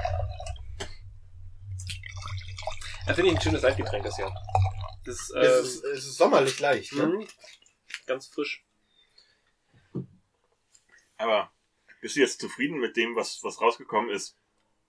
[3.07, 4.33] Da finde ich ein schönes Leitgetränk das Jahr.
[5.05, 7.05] Das ähm, Es ist, es ist sommerlich leicht, ne?
[7.07, 7.27] mhm.
[8.05, 8.65] ganz frisch.
[11.17, 11.51] Aber
[12.01, 14.37] bist du jetzt zufrieden mit dem, was, was rausgekommen ist?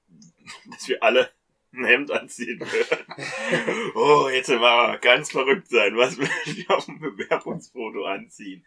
[0.71, 1.31] Dass wir alle
[1.73, 3.93] ein Hemd anziehen würde.
[3.95, 5.97] oh, jetzt wir ganz verrückt sein.
[5.97, 8.65] Was will ich auf dem Bewerbungsfoto anziehen?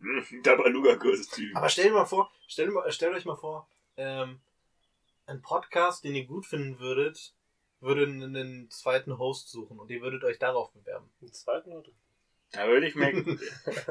[0.00, 1.56] Hm, Tabaluga-Kostüm.
[1.56, 4.40] Aber stell dir mal vor, stell, mal, stellt euch mal vor, ähm,
[5.26, 7.34] ein Podcast, den ihr gut finden würdet,
[7.80, 11.10] würde einen zweiten Host suchen und ihr würdet euch darauf bewerben.
[11.20, 11.90] Im zweiten oder?
[12.52, 13.12] Da würde ich mir,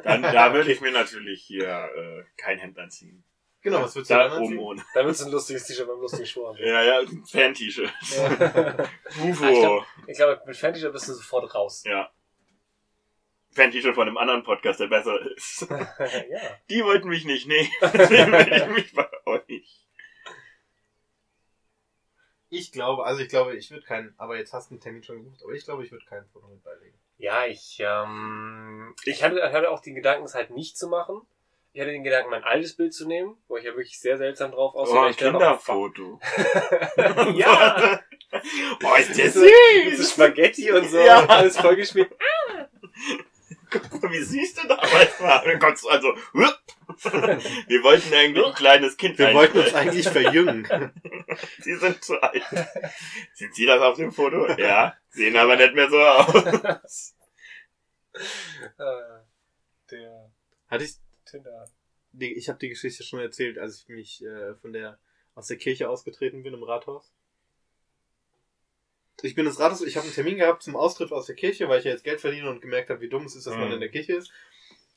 [0.04, 3.24] dann, da würde ich mir natürlich hier äh, kein Hemd anziehen.
[3.66, 4.86] Genau, was würdest du Da dann oben ohne.
[4.94, 6.58] Da wird ein lustiges T-Shirt beim lustigen Schwur haben.
[6.60, 7.92] Ja, ja, ein Fan-T-Shirt.
[9.24, 9.84] UFO.
[10.08, 11.84] Ich glaube, mit Fan-T-Shirt bist du sofort raus.
[11.84, 12.12] Ja.
[13.54, 15.62] Fan-T-Shirt von einem anderen Podcast, der besser ist.
[15.70, 16.60] ja.
[16.70, 17.68] Die wollten mich nicht nehmen.
[17.82, 19.88] Deswegen will ich mich bei euch.
[22.50, 25.24] Ich glaube, also ich glaube, ich würde keinen, aber jetzt hast du einen Termin schon
[25.24, 27.00] gebucht, aber ich glaube, ich würde kein Foto mit beilegen.
[27.18, 31.26] Ja, ich, ähm, ich hatte, ich hatte auch den Gedanken, es halt nicht zu machen.
[31.76, 34.52] Ich hatte den Gedanken, mein altes Bild zu nehmen, wo ich ja wirklich sehr seltsam
[34.52, 34.96] drauf aussehe.
[34.98, 36.22] Oh, ein Kinderfoto.
[37.36, 38.00] ja!
[38.80, 40.12] Boah, ist der so- Mit so süß.
[40.14, 41.26] Spaghetti und so, Ja.
[41.26, 42.14] alles vollgeschmiert.
[43.70, 45.44] Guck mal, wie süß du damals war.
[45.44, 50.66] Dann kommst du also, wir wollten eigentlich ein kleines Kind Wir wollten uns eigentlich verjüngen.
[51.60, 52.42] Sie sind zu alt.
[53.34, 54.48] Sind Sie das auf dem Foto?
[54.58, 54.96] Ja.
[55.10, 57.16] Sehen aber nicht mehr so aus.
[58.14, 59.24] Äh,
[59.92, 60.32] der
[60.70, 60.94] Hatte ich,
[61.26, 61.66] Tinder.
[62.12, 64.98] die, ich habe die Geschichte schon erzählt, als ich mich äh, von der
[65.36, 67.12] aus der Kirche ausgetreten bin im Rathaus.
[69.22, 71.80] Ich bin ins Rathaus, ich habe einen Termin gehabt zum Austritt aus der Kirche, weil
[71.80, 73.74] ich ja jetzt Geld verdiene und gemerkt habe, wie dumm es ist, dass man Mhm.
[73.76, 74.32] in der Kirche ist.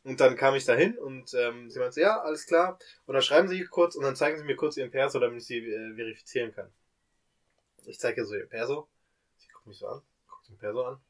[0.05, 2.79] Und dann kam ich da hin und ähm, sie meinte, ja, alles klar.
[3.07, 5.47] Und dann schreiben sie kurz und dann zeigen sie mir kurz ihren Perso, damit ich
[5.47, 6.71] sie äh, verifizieren kann.
[7.85, 8.89] Ich zeige ihr so ihr Perso.
[9.39, 11.01] Sie guckt mich so an, guckt den Perso an.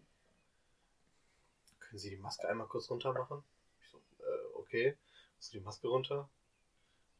[1.80, 3.42] Können Sie die Maske einmal kurz runter machen?
[3.82, 4.96] Ich so, äh, okay.
[5.38, 6.28] Machst du die Maske runter?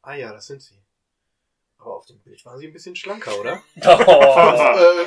[0.03, 0.83] Ah ja, das sind sie.
[1.79, 3.63] Aber auf dem Bild waren sie ein bisschen schlanker, oder?
[3.87, 5.01] Oh.
[5.01, 5.07] äh,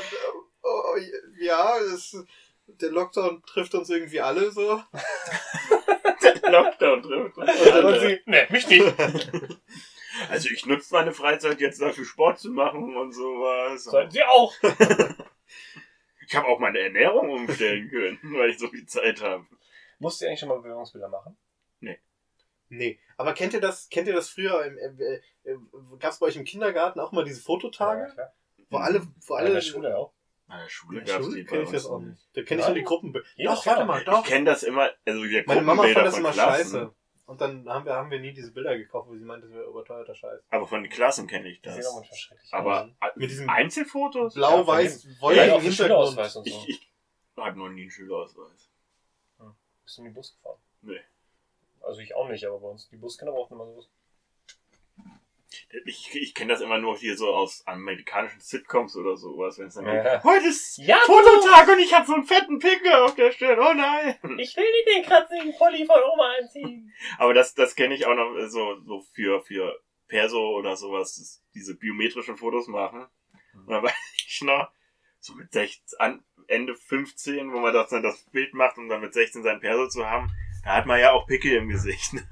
[0.63, 0.95] oh,
[1.41, 2.15] ja, das,
[2.67, 4.82] der Lockdown trifft uns irgendwie alle so.
[6.47, 7.38] Lockdown trifft.
[7.38, 8.00] uns alle.
[8.00, 8.95] sie, ne, mich nicht.
[10.30, 13.86] Also ich nutze meine Freizeit jetzt dafür Sport zu machen und sowas.
[13.86, 14.54] Sollten sie auch.
[16.28, 19.47] Ich habe auch meine Ernährung umstellen können, weil ich so viel Zeit habe.
[20.00, 21.38] Musst du eigentlich schon mal Bewerbungsbilder machen?
[22.73, 25.57] Nee, aber kennt ihr das, kennt ihr das früher, im, äh, äh,
[25.99, 28.03] gab es bei euch im Kindergarten auch mal diese Fototage?
[28.07, 28.34] Ja, klar.
[28.69, 30.13] wo alle, wo Alle in der Schule auch.
[30.49, 32.29] In der Schule in der gab's Schule die bei kenn ich das auch nicht.
[32.34, 33.13] Da kenne ich nur die Gruppen.
[33.36, 34.15] Jeder Doch, warte mal, das.
[34.15, 34.23] doch.
[34.23, 36.63] Ich kenne das immer, also wir Meine Mama fand Gruppenbilder das immer Klassen.
[36.71, 36.95] scheiße.
[37.25, 39.65] Und dann haben wir, haben wir nie diese Bilder gekauft, wo sie meinte, das wäre
[39.69, 40.41] überteuerter Scheiß.
[40.49, 41.93] Aber von den Klassen kenne ich Die sehen auch das.
[41.95, 43.12] manchmal schrecklich Aber aus.
[43.15, 44.34] mit diesem Einzelfotos?
[44.34, 46.65] Blau-weiß, Ja, wolligen auch für Schülerausweis und so.
[46.67, 46.91] Ich, ich
[47.38, 48.69] habe noch nie einen Schülerausweis.
[49.84, 50.60] Bist du in den Bus gefahren?
[51.83, 53.89] Also ich auch nicht, aber bei uns, die Buskinder brauchten immer sowas.
[55.85, 59.73] Ich, ich kenne das immer nur hier so aus amerikanischen Sitcoms oder sowas, wenn es
[59.75, 60.15] dann Ja.
[60.15, 63.59] geht, heute ist Ja, Fototag und ich habe so einen fetten Pickel auf der Stirn.
[63.59, 64.15] Oh nein.
[64.37, 66.93] Ich will nicht den kratzigen Polly von Oma anziehen.
[67.17, 71.41] Aber das, das kenne ich auch noch äh, so, so für, für Perso oder sowas,
[71.53, 73.07] diese biometrischen Fotos machen.
[73.53, 73.93] Und dann weiß
[74.27, 74.71] ich noch,
[75.19, 79.01] so mit 16, an, Ende 15, wo man das dann das Bild macht, um dann
[79.01, 80.31] mit 16 sein Perso zu haben,
[80.63, 82.13] da hat man ja auch Pickel im Gesicht.
[82.13, 82.28] ne?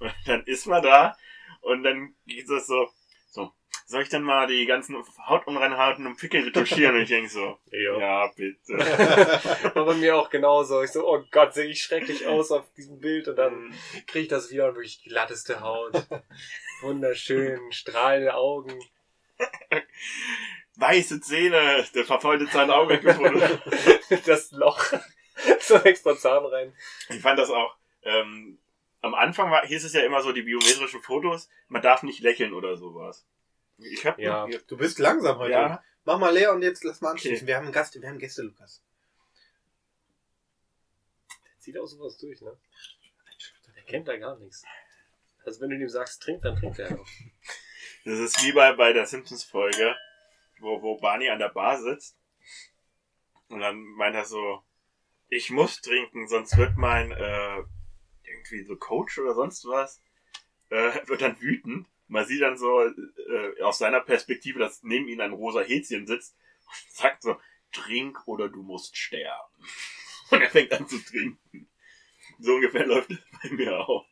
[0.00, 1.16] Und dann ist man da
[1.60, 2.88] und dann geht das so,
[3.30, 3.52] so,
[3.86, 6.94] soll ich dann mal die ganzen Hautunreinheiten und Pickel retuschieren?
[6.94, 8.78] Und ich denke so, ja, bitte.
[9.74, 10.82] War bei mir auch genauso.
[10.82, 13.72] Ich so, oh Gott, sehe ich schrecklich aus auf diesem Bild und dann
[14.06, 16.06] kriege ich das wieder und wirklich glatteste Haut.
[16.82, 18.78] Wunderschön, strahlende Augen.
[20.76, 23.42] Weiße Zähne, der Zahn auch weggefunden.
[24.26, 24.92] Das Loch.
[25.60, 26.74] so ein extra Zahn rein.
[27.08, 28.58] Ich fand das auch, ähm,
[29.00, 32.52] am Anfang war, hieß es ja immer so, die biometrischen Fotos, man darf nicht lächeln
[32.52, 33.24] oder sowas.
[33.78, 34.46] Ich hab Ja.
[34.46, 35.52] noch, Du bist langsam heute.
[35.52, 37.38] ja, Mach mal leer und jetzt lass mal anschließen.
[37.38, 37.46] Okay.
[37.46, 38.82] Wir haben einen Gast, wir haben Gäste, Lukas.
[41.58, 42.56] Zieht auch sowas durch, ne?
[43.76, 44.64] Der kennt da gar nichts.
[45.44, 47.06] Also wenn du ihm sagst, trink, dann trinkt er auch.
[48.04, 49.94] das ist wie bei, bei der Simpsons-Folge,
[50.60, 52.16] wo, wo Barney an der Bar sitzt
[53.48, 54.62] und dann meint er so,
[55.28, 57.62] ich muss trinken, sonst wird mein, äh,
[58.24, 60.02] irgendwie so Coach oder sonst was,
[60.70, 61.86] äh, wird dann wütend.
[62.06, 66.36] Man sieht dann so, äh, aus seiner Perspektive, dass neben ihm ein rosa Häschen sitzt
[66.66, 67.36] und sagt so,
[67.72, 69.54] trink oder du musst sterben.
[70.30, 71.68] Und er fängt an zu trinken.
[72.38, 74.06] So ungefähr läuft es bei mir auch.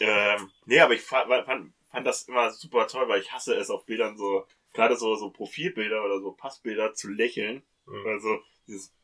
[0.00, 3.70] Ähm, nee, aber ich fand, fand, fand das immer super toll, weil ich hasse es
[3.70, 7.62] auf Bildern so, gerade so, so Profilbilder oder so Passbilder zu lächeln.
[7.86, 8.06] Mhm.
[8.06, 8.94] Also, dieses,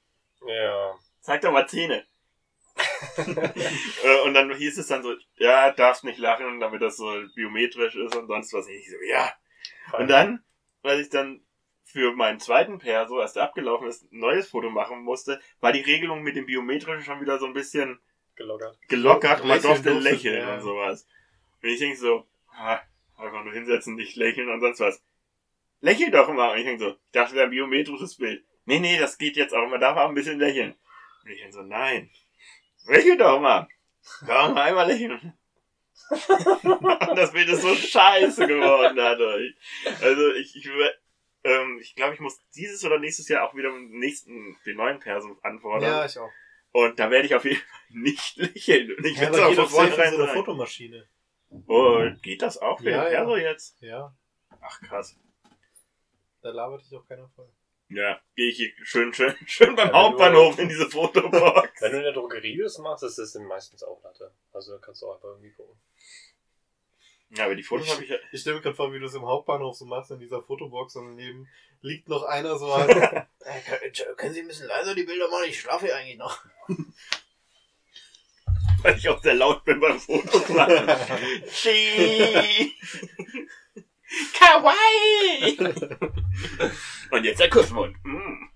[0.47, 0.99] Ja.
[1.21, 2.07] Zeig doch mal Zähne.
[4.05, 7.95] Äh, und dann hieß es dann so, ja, darfst nicht lachen, damit das so biometrisch
[7.97, 8.67] ist und sonst was.
[8.67, 9.33] Und ich so, ja.
[9.99, 10.43] Und dann,
[10.83, 11.43] als ich dann
[11.85, 15.81] für meinen zweiten Perso, als der abgelaufen ist, ein neues Foto machen musste, war die
[15.81, 18.01] Regelung mit dem Biometrischen schon wieder so ein bisschen
[18.37, 18.79] Gelockert.
[18.89, 20.55] gelockert und man durfte lächeln ja.
[20.55, 21.07] und sowas.
[21.63, 22.81] Und ich denke so, ah,
[23.17, 25.03] einfach nur hinsetzen, nicht lächeln und sonst was.
[25.81, 26.53] Lächel doch immer.
[26.53, 28.45] Und ich denke so, ich dachte, wäre ein biometrisches Bild.
[28.65, 29.69] Nee, nee, das geht jetzt auch.
[29.69, 30.75] Man darf auch ein bisschen lächeln.
[31.25, 32.11] Und ich denke so, nein.
[32.87, 33.69] Lächel doch mal.
[34.27, 35.35] Mal einmal lächeln.
[36.11, 39.55] und das Bild ist so scheiße geworden dadurch.
[40.01, 40.69] Also ich, ich,
[41.45, 44.99] ähm, ich glaube, ich muss dieses oder nächstes Jahr auch wieder den nächsten, den neuen
[44.99, 45.83] Perso anfordern.
[45.91, 46.31] Ja, ich auch.
[46.73, 48.97] Und da werde ich auf jeden Fall nicht lächeln.
[48.97, 50.33] Und ich Ja, werde auch von doch safe in vornherein so eine.
[50.33, 51.09] Fotomaschine.
[51.67, 53.19] Oh, geht das auch für Ja, den ja.
[53.21, 53.81] Perso jetzt?
[53.83, 54.15] Ja,
[54.61, 55.19] Ach krass.
[56.43, 57.51] da labert dich auch keiner voll.
[57.93, 61.81] Ja, gehe ich hier schön, schön, schön beim Ja, wenn du- Hauptbahnhof in diese Fotobox.
[61.81, 64.33] Wenn du in der Drogerie das machst, ist das meistens auch Latte.
[64.53, 65.77] Also da kannst du auch einfach irgendwie gucken.
[67.37, 68.17] Ja, aber die Fotos habe ich ja.
[68.33, 70.97] Ich stelle mir gerade vor, wie du es im Hauptbahnhof so machst, in dieser Fotobox
[70.97, 71.49] und daneben
[71.81, 72.91] liegt noch einer so halt.
[72.91, 73.23] äh,
[73.93, 75.45] können- können Sie ein bisschen leiser die Bilder machen?
[75.49, 76.45] Ich schlafe hier eigentlich noch.
[78.83, 80.89] weil ich auch sehr laut bin beim Fotos machen.
[84.39, 85.57] Kawaii!
[87.11, 87.97] Und jetzt der Kussmund.
[88.05, 88.51] Mm.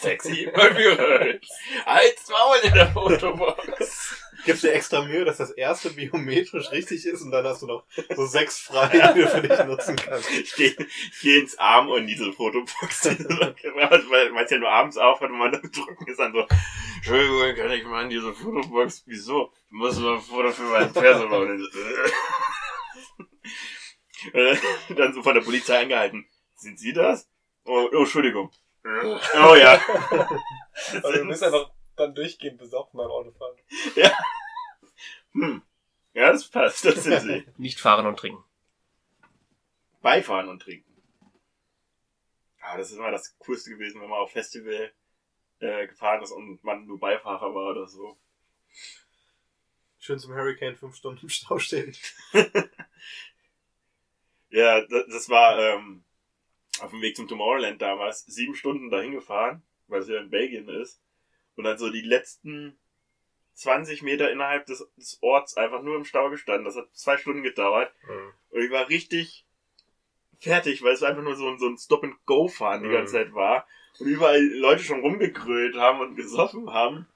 [0.00, 1.46] Sexy und berührt.
[1.84, 4.16] Als Maul in der Fotobox.
[4.44, 7.84] Gibst dir extra Mühe, dass das erste biometrisch richtig ist und dann hast du noch
[8.16, 10.28] so sechs frei, die du für dich nutzen kannst.
[10.30, 10.74] Ich gehe
[11.22, 13.04] geh ins Arm und diese Fotobox.
[13.04, 16.46] weil man es ja nur abends aufhat und man da betrunken ist dann so,
[16.96, 19.04] Entschuldigung, kann ich mal in diese Fotobox?
[19.06, 19.52] Wieso?
[19.66, 21.50] Ich muss mal ein Foto für meinen Perso machen.
[21.50, 21.78] Und so,
[24.32, 24.56] äh.
[24.94, 26.26] dann so von der Polizei angehalten.
[26.56, 27.28] Sind Sie das?
[27.64, 28.50] Oh, oh Entschuldigung.
[28.82, 29.78] Oh ja.
[31.02, 33.56] Also du bist einfach dann durchgehend besoffen beim Autofahren.
[35.32, 35.62] Hm.
[36.14, 37.46] Ja, das passt, das sind Sie.
[37.58, 38.42] Nicht fahren und trinken.
[40.00, 40.90] Beifahren und trinken.
[42.62, 44.92] Ah, das ist immer das Coolste gewesen, wenn man auf Festival
[45.60, 48.18] äh, gefahren ist und man nur Beifahrer war oder so.
[49.98, 51.94] Schön zum Hurricane fünf Stunden im Stau stehen.
[54.50, 56.02] Ja, das, war ähm,
[56.80, 58.24] auf dem Weg zum Tomorrowland damals.
[58.26, 61.00] Sieben Stunden dahin gefahren, weil es ja in Belgien ist.
[61.56, 62.78] Und dann so die letzten
[63.54, 66.64] 20 Meter innerhalb des, des Orts einfach nur im Stau gestanden.
[66.64, 67.92] Das hat zwei Stunden gedauert.
[68.08, 68.32] Mhm.
[68.50, 69.46] Und ich war richtig
[70.38, 72.92] fertig, weil es einfach nur so ein, so ein Stop-and-Go-Fahren die Mhm.
[72.94, 73.66] ganze Zeit war.
[73.98, 77.06] Und überall Leute schon rumgegrölt haben und gesoffen haben.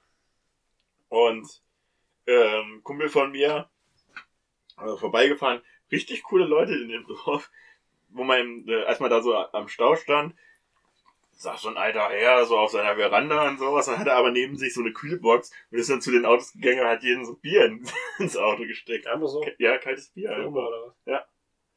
[1.09, 1.63] Und
[2.27, 3.69] ähm, Kumpel von mir
[4.77, 5.61] äh, vorbeigefahren.
[5.91, 7.49] Richtig coole Leute in dem Dorf.
[8.09, 10.35] Wo man, äh, als man da so am Stau stand,
[11.37, 13.87] saß so ein alter Herr so auf seiner Veranda und sowas.
[13.87, 16.53] Dann hat er aber neben sich so eine Kühlbox und ist dann zu den Autos
[16.53, 17.87] gegangen und hat jeden so Bier in,
[18.19, 19.07] ins Auto gesteckt.
[19.07, 19.45] Einfach so.
[19.57, 20.31] Ja, kaltes Bier.
[20.31, 20.47] Einfach.
[20.47, 20.95] immer, oder was?
[21.05, 21.25] Ja.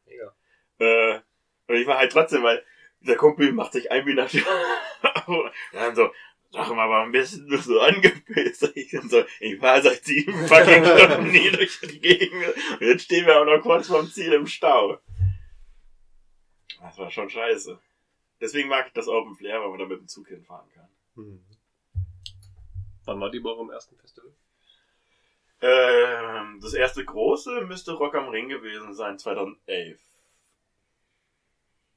[0.07, 0.35] Mega.
[0.79, 1.21] Äh,
[1.67, 2.65] und ich war halt trotzdem, weil
[3.01, 4.45] der Kumpel macht sich ein wie nach dem
[5.27, 6.11] Und dann so,
[6.51, 8.73] sag mal, warum bist du so angepisst?
[8.75, 12.55] Ich so, ich war seit sieben fucking Stunden nie durch die Gegend.
[12.73, 14.99] Und jetzt stehen wir auch noch kurz vorm Ziel im Stau.
[16.81, 17.79] Das war schon scheiße.
[18.41, 20.89] Deswegen mag ich das Open Flair, weil man da mit dem Zug hinfahren kann.
[21.17, 21.45] Hm.
[23.05, 24.33] Wann war die bei eurem ersten Festival?
[25.61, 30.01] Ähm, das erste große müsste Rock am Ring gewesen sein, 2011.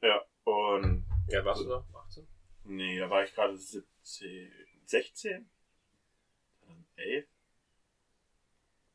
[0.02, 1.86] Ja, und Ja, warst du da?
[2.64, 2.76] 18?
[2.76, 4.52] Nee, da war ich gerade 17,
[4.86, 5.50] 16?
[6.96, 7.28] 11?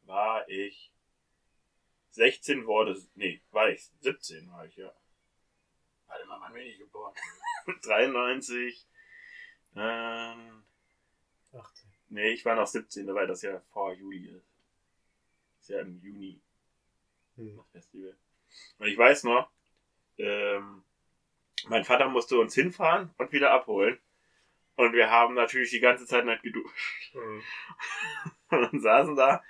[0.02, 0.92] War ich
[2.10, 4.94] 16 wurde, nee, war ich 17 war ich, ja.
[6.06, 7.14] Warte mal, wann bin ich geboren?
[7.82, 8.86] 93,
[9.74, 10.64] ähm,
[11.52, 11.90] 18.
[12.08, 14.48] nee, ich war noch 17, weil das ja vor Juli ist.
[15.60, 16.40] Ist ja im Juni
[17.36, 17.56] Hm.
[17.56, 18.16] das Festival.
[18.78, 19.50] Und ich weiß noch,
[20.16, 20.85] ähm,
[21.68, 23.98] mein Vater musste uns hinfahren und wieder abholen.
[24.76, 27.14] Und wir haben natürlich die ganze Zeit nicht geduscht.
[27.14, 27.42] Mhm.
[28.50, 29.42] Und dann saßen da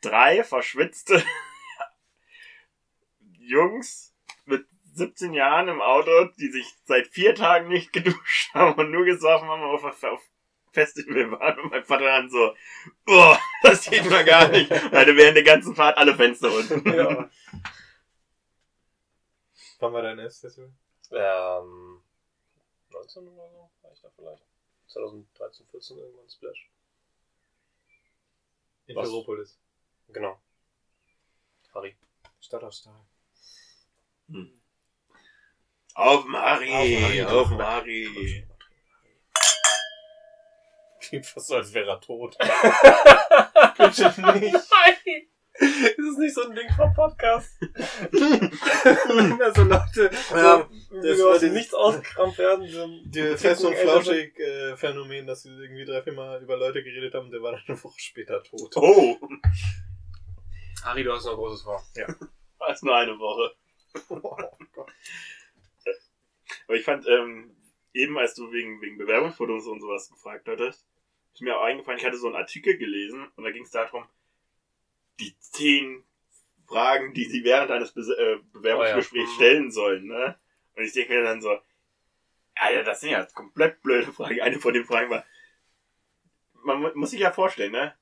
[0.00, 1.22] drei verschwitzte
[3.38, 8.90] Jungs mit 17 Jahren im Auto, die sich seit vier Tagen nicht geduscht haben und
[8.90, 10.22] nur gesoffen haben auf, auf
[10.72, 11.58] Festival waren.
[11.60, 12.54] Und mein Vater dann so,
[13.06, 14.70] oh, das sieht man gar nicht.
[14.70, 16.88] Und hatte während der ganzen Fahrt alle Fenster unten.
[16.90, 17.28] Ja.
[19.80, 20.72] Wann war dein erstes Festival?
[21.12, 22.02] Ähm,
[22.90, 24.44] 19 oder so war ich da vielleicht.
[24.88, 26.70] 2013, 14 irgendwann Splash.
[28.86, 29.08] In Was?
[29.08, 29.58] Ferropolis.
[30.08, 30.40] Genau.
[31.74, 31.96] Harry.
[32.40, 33.06] Stadt aus Stahl.
[34.28, 34.60] Hm.
[35.94, 38.46] Auf Mari, Auf auf Mari.
[41.00, 42.36] Klingt fast so, als wäre er tot.
[43.78, 45.35] Bitte nicht.
[45.96, 47.56] Ist es nicht so ein Ding vom Podcast?
[47.60, 52.68] Wenn da so Leute Ja, so, das die aus dem Nichts ausgekramt werden.
[52.68, 57.30] So Die Fest- und Flauschig-Phänomen, dass sie irgendwie drei, vier Mal über Leute geredet haben,
[57.30, 58.76] der war dann eine Woche später tot.
[58.76, 59.18] Oh,
[60.84, 61.82] Harry, du hast noch Großes vor.
[62.58, 63.54] war es nur eine Woche.
[64.10, 64.36] Oh
[66.68, 67.56] Aber ich fand, ähm,
[67.92, 70.86] eben als du wegen, wegen Bewerbungsfotos und sowas gefragt hattest,
[71.32, 74.04] ist mir auch eingefallen, ich hatte so einen Artikel gelesen und da ging es darum,
[75.20, 76.04] die zehn
[76.66, 79.34] Fragen, die sie während eines Be äh, Bewerbungsgesprächs Oh ja.
[79.36, 80.38] stellen sollen, ne?
[80.74, 81.58] Und ich denke mir dann so,
[82.56, 84.40] Alter, das sind ja komplett blöde Fragen.
[84.40, 85.24] Eine von den Fragen war,
[86.64, 87.94] man mu- muss sich ja vorstellen, ne?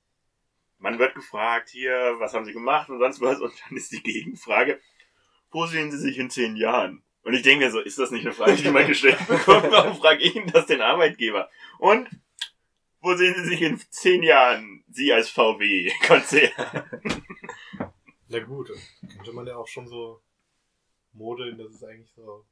[0.79, 4.03] Man wird gefragt, hier, was haben sie gemacht und sonst was, und dann ist die
[4.03, 4.81] Gegenfrage,
[5.51, 7.03] wo sehen sie sich in zehn Jahren?
[7.23, 9.65] Und ich denke mir so, ist das nicht eine Frage, die man gestellt bekommt?
[9.71, 11.49] Warum frage ich ihn das den Arbeitgeber?
[11.79, 12.09] Und
[13.05, 16.51] wo sehen Sie sich in zehn Jahren, Sie als VW-Konzern?
[18.29, 18.71] Na gut,
[19.15, 20.21] könnte man ja auch schon so
[21.13, 22.45] modeln, dass es eigentlich so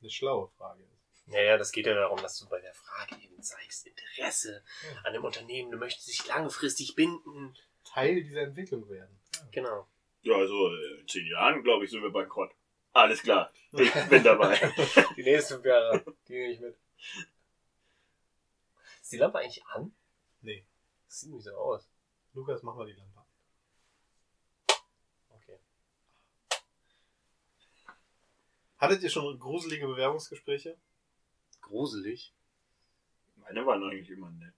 [0.00, 1.28] eine schlaue Frage ist.
[1.28, 5.00] Naja, das geht ja darum, dass du bei der Frage eben zeigst, Interesse Ja.
[5.04, 7.54] an dem Unternehmen, du möchtest dich langfristig binden.
[7.84, 9.16] Teil dieser Entwicklung werden.
[9.52, 9.86] Genau.
[10.22, 12.50] Ja, also in zehn Jahren, glaube ich, sind wir bankrott.
[12.92, 14.58] Alles klar, ich bin dabei.
[15.16, 16.76] Die nächsten fünf Jahre, die nehme ich mit.
[19.10, 19.92] Ist die Lampe eigentlich an?
[20.40, 20.64] Nee.
[21.08, 21.90] Das sieht nicht so aus.
[22.32, 23.18] Lukas, mach mal die Lampe.
[23.18, 23.26] an.
[25.30, 25.58] Okay.
[28.78, 30.78] Hattet ihr schon gruselige Bewerbungsgespräche?
[31.60, 32.32] Gruselig.
[33.34, 34.54] Meine waren eigentlich immer nett.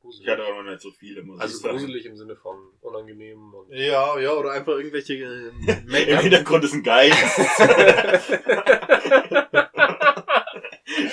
[0.00, 0.26] Gruselig.
[0.26, 1.78] Ich hatte auch noch nicht so viele, muss also ich sagen.
[1.78, 3.70] gruselig im Sinne von unangenehm und.
[3.70, 5.48] Ja, ja, oder einfach irgendwelche äh,
[6.10, 6.18] Im.
[6.18, 7.38] Hintergrund ist ein Geist.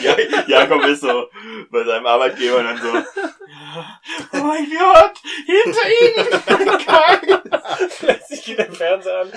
[0.02, 0.16] ja,
[0.48, 1.30] Jakob ist so
[1.70, 2.90] bei seinem Arbeitgeber dann so,
[4.34, 8.00] oh mein Gott, hinter ein Geist.
[8.00, 9.32] Plötzlich geht der Fernseher an.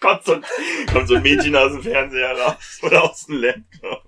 [0.00, 0.40] Kommt so,
[0.92, 4.04] kommt so ein Mädchen aus dem Fernseher raus oder aus dem Laptop.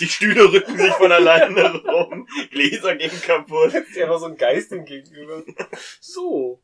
[0.00, 3.72] Die Stühle rücken sich von alleine rum, Gläser gehen kaputt.
[3.72, 5.44] Ist ja einfach so ein Geist ihm gegenüber.
[6.00, 6.60] So.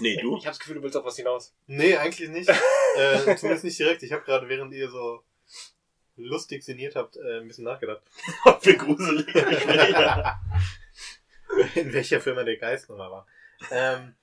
[0.00, 0.36] Nee, du?
[0.38, 1.54] Ich hab's Gefühl, du willst auf was hinaus.
[1.66, 2.48] Nee, eigentlich nicht.
[2.96, 4.02] äh, zumindest nicht direkt.
[4.02, 5.22] Ich habe gerade, während ihr so
[6.16, 8.02] lustig sinniert habt, äh, ein bisschen nachgedacht.
[8.44, 10.34] Ob wir Gespräche
[11.74, 13.26] In welcher Firma der Geist nochmal war.
[13.70, 14.14] Ähm,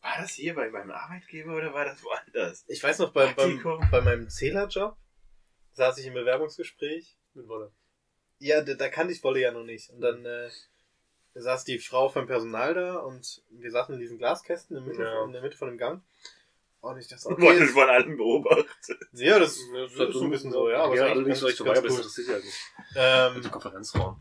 [0.00, 2.64] War das hier bei meinem Arbeitgeber oder war das woanders?
[2.68, 3.60] ich weiß noch, bei, beim,
[3.90, 4.96] bei meinem Zählerjob
[5.72, 7.18] saß ich im Bewerbungsgespräch.
[7.34, 7.72] Mit Wolle.
[8.38, 9.90] Ja, da, da kannte ich Wolle ja noch nicht.
[9.90, 10.48] Und dann äh,
[11.42, 15.02] saß die Frau vom Personal da und wir saßen in diesen Glaskästen in, der Mitte,
[15.04, 15.24] Ja.
[15.24, 16.02] in der Mitte von dem Gang.
[16.80, 18.68] Und ich dachte, Okay, Wurde das, von allen beobachtet.
[19.12, 21.56] ja, das, das ist so ein bisschen so, ja, aber ja, ist war eigentlich ich
[21.56, 21.98] vorbei, aber das cool.
[21.98, 22.58] interessiert ja halt nicht.
[22.94, 24.20] Ähm, Im Konferenzraum.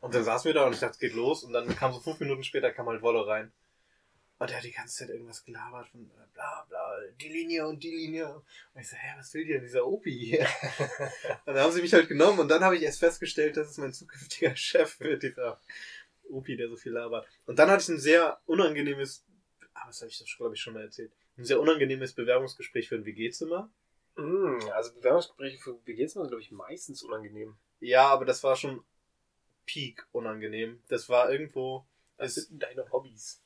[0.00, 1.42] Und dann saßen wir da und ich dachte, es geht los.
[1.42, 3.50] Und dann kam so fünf Minuten später, kam halt Wolle rein.
[4.38, 7.82] Und der hat die ganze Zeit irgendwas gelabert von äh, bla bla, die Linie und
[7.82, 8.28] die Linie.
[8.74, 10.46] Und ich so, hä, was will dir dieser Opi hier?
[11.46, 13.78] und dann haben sie mich halt genommen und dann habe ich erst festgestellt, dass es
[13.78, 15.58] mein zukünftiger Chef wird, dieser
[16.30, 17.26] Opi, der so viel labert.
[17.46, 19.24] Und dann hatte ich ein sehr unangenehmes,
[19.74, 22.96] ah, was habe ich das, glaube ich, schon mal erzählt, ein sehr unangenehmes Bewerbungsgespräch für
[22.96, 23.70] ein WG-Zimmer.
[24.16, 27.56] Mm, also Bewerbungsgespräche für WGs sind, glaube ich, meistens unangenehm.
[27.80, 28.82] Ja, aber das war schon
[29.66, 30.82] peak unangenehm.
[30.88, 31.86] Das war irgendwo,
[32.16, 33.42] Was es, sind denn deine Hobbys?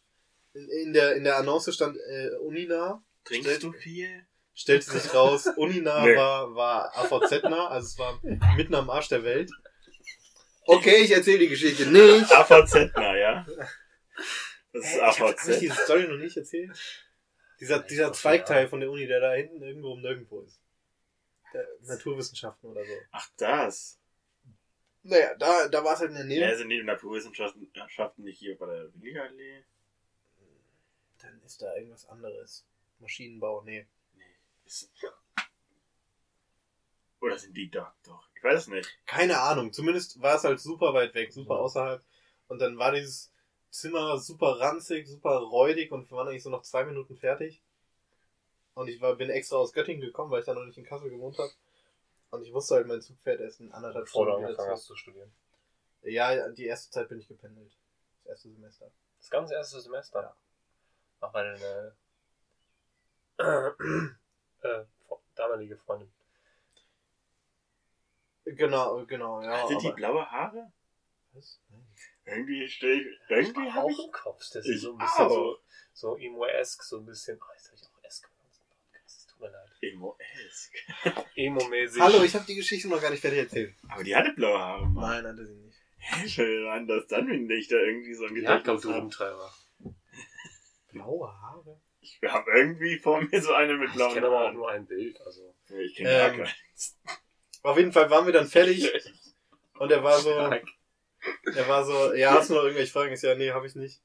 [0.52, 3.02] in der, in der Annonce stand äh, Uninah.
[3.24, 4.26] Trinkst du viel?
[4.54, 6.16] Stellte sich raus, Uninah Nee.
[6.16, 8.20] war, war AVZ-nah, also es war
[8.56, 9.50] mitten am Arsch der Welt.
[10.72, 12.30] Okay, ich erzähle die Geschichte nicht.
[12.30, 13.44] AVZ, na ja.
[14.72, 15.58] Das ist Hä, ich habe AVZ.
[15.58, 16.78] diese Story noch nicht erzählt.
[17.58, 20.60] Dieser, dieser Zweigteil von der Uni, der da hinten irgendwo um nirgendwo ist.
[21.52, 22.92] Der Naturwissenschaften oder so.
[23.10, 23.98] Ach, das.
[25.02, 26.40] Naja, da, da war es halt in der Nähe.
[26.40, 29.64] Ja, sind die Naturwissenschaften Wissenschaften nicht hier bei der Willigallee?
[31.18, 32.64] Dann ist da irgendwas anderes.
[33.00, 33.88] Maschinenbau, nee.
[34.14, 34.24] Nee.
[34.66, 34.92] Ist...
[37.20, 37.94] Oder sind die da?
[38.06, 38.24] Doch.
[38.34, 38.88] Ich weiß es nicht.
[39.06, 39.72] Keine Ahnung.
[39.72, 41.60] Zumindest war es halt super weit weg, super Ja.
[41.60, 42.02] außerhalb.
[42.48, 43.32] Und dann war dieses
[43.70, 47.62] Zimmer super ranzig, super räudig und wir waren eigentlich so noch zwei Minuten fertig.
[48.74, 51.10] Und ich war, bin extra aus Göttingen gekommen, weil ich da noch nicht in Kassel
[51.10, 51.52] gewohnt habe.
[52.30, 54.96] Und ich wusste halt, mein Zug fährt erst in anderthalb Stunden wieder angefangen hast zu
[54.96, 55.30] studieren.
[56.02, 57.76] Ja, die erste Zeit bin ich gependelt.
[58.24, 58.90] Das erste Semester.
[59.18, 60.22] Das ganze erste Semester.
[60.22, 60.36] Ja.
[61.20, 61.94] Ach, weil deine
[63.38, 64.84] äh, äh,
[65.34, 66.10] damalige Freundin.
[68.56, 69.62] Genau, genau, ja.
[69.62, 70.72] Hatte die blaue Haare?
[71.32, 71.60] Was?
[72.24, 73.18] Irgendwie stell ich.
[73.28, 73.98] Irgendwie auch habe ich.
[74.04, 74.42] im Kopf.
[74.52, 75.30] Das Ich ist so ein bisschen auch.
[75.30, 75.58] so,
[75.92, 77.38] so Emo-esque, so ein bisschen.
[77.40, 79.18] Oh, jetzt habe ich auch S gemacht im Podcast.
[79.18, 79.70] Es tut mir leid.
[79.82, 81.26] Emo-esque.
[81.36, 82.00] Emo-mäßig.
[82.02, 83.74] Hallo, ich habe die Geschichte noch gar nicht fertig erzählt.
[83.88, 84.86] Aber die hatte blaue Haare.
[84.86, 85.22] Mann.
[85.24, 85.78] Nein, hatte sie nicht.
[85.98, 88.90] Hä, schön an, dass dann, wenn ich da irgendwie so ein Ja, ich glaube, du.
[88.90, 89.52] Rumtreiber.
[90.92, 91.80] Blaue Haare?
[92.00, 94.54] Ich habe irgendwie vor mir so eine mit Ich blauen kenne aber auch Haaren.
[94.56, 95.54] nur ein Bild, also.
[95.78, 96.98] Ich kenne gar Ähm, keins.
[97.62, 98.90] Auf jeden Fall waren wir dann fertig
[99.78, 103.12] und er war so, er war so, ja, hast du noch irgendwelche Fragen?
[103.12, 104.00] Ich ja, nee, habe ich nicht.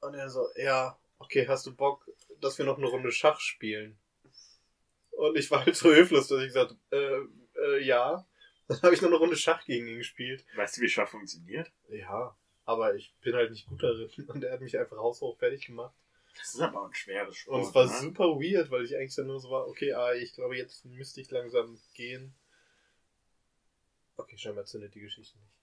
[0.00, 2.08] Und er so, ja, okay, hast du Bock,
[2.40, 3.98] dass wir noch eine Runde Schach spielen?
[5.10, 7.20] Und ich war halt so hilflos, dass ich gesagt äh,
[7.58, 8.26] äh, ja.
[8.68, 10.44] Dann habe ich noch eine Runde Schach gegen ihn gespielt.
[10.56, 11.70] Weißt du, wie Schach funktioniert?
[11.88, 14.10] Ja, aber ich bin halt nicht gut darin.
[14.26, 15.94] Und er hat mich einfach haushoch fertig gemacht.
[16.36, 17.56] Das ist aber ein schweres Sport.
[17.56, 17.92] Und es war ne?
[17.92, 21.20] super weird, weil ich eigentlich dann nur so war, okay, ah, ich glaube, jetzt müsste
[21.20, 22.34] ich langsam gehen.
[24.16, 25.56] Okay, scheinbar zündet die Geschichte nicht.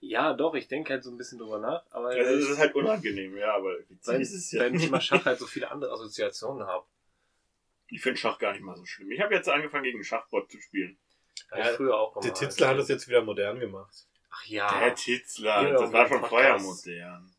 [0.00, 2.74] Ja, doch, ich denke halt so ein bisschen drüber nach, aber Also, es ist halt
[2.74, 4.62] unangenehm, ja, aber weil ist es ja.
[4.62, 6.86] beim Thema Schach halt so viele andere Assoziationen habe.
[7.88, 9.10] Ich finde Schach gar nicht mal so schlimm.
[9.10, 10.98] Ich habe jetzt angefangen, gegen Schachbot zu spielen.
[11.50, 12.34] Ja, Ja, früher auch Der.
[12.34, 14.06] Titzler hat das jetzt wieder modern gemacht.
[14.30, 14.80] Ach ja.
[14.80, 17.33] Der Titzler, Ja, das war schon vorher modern.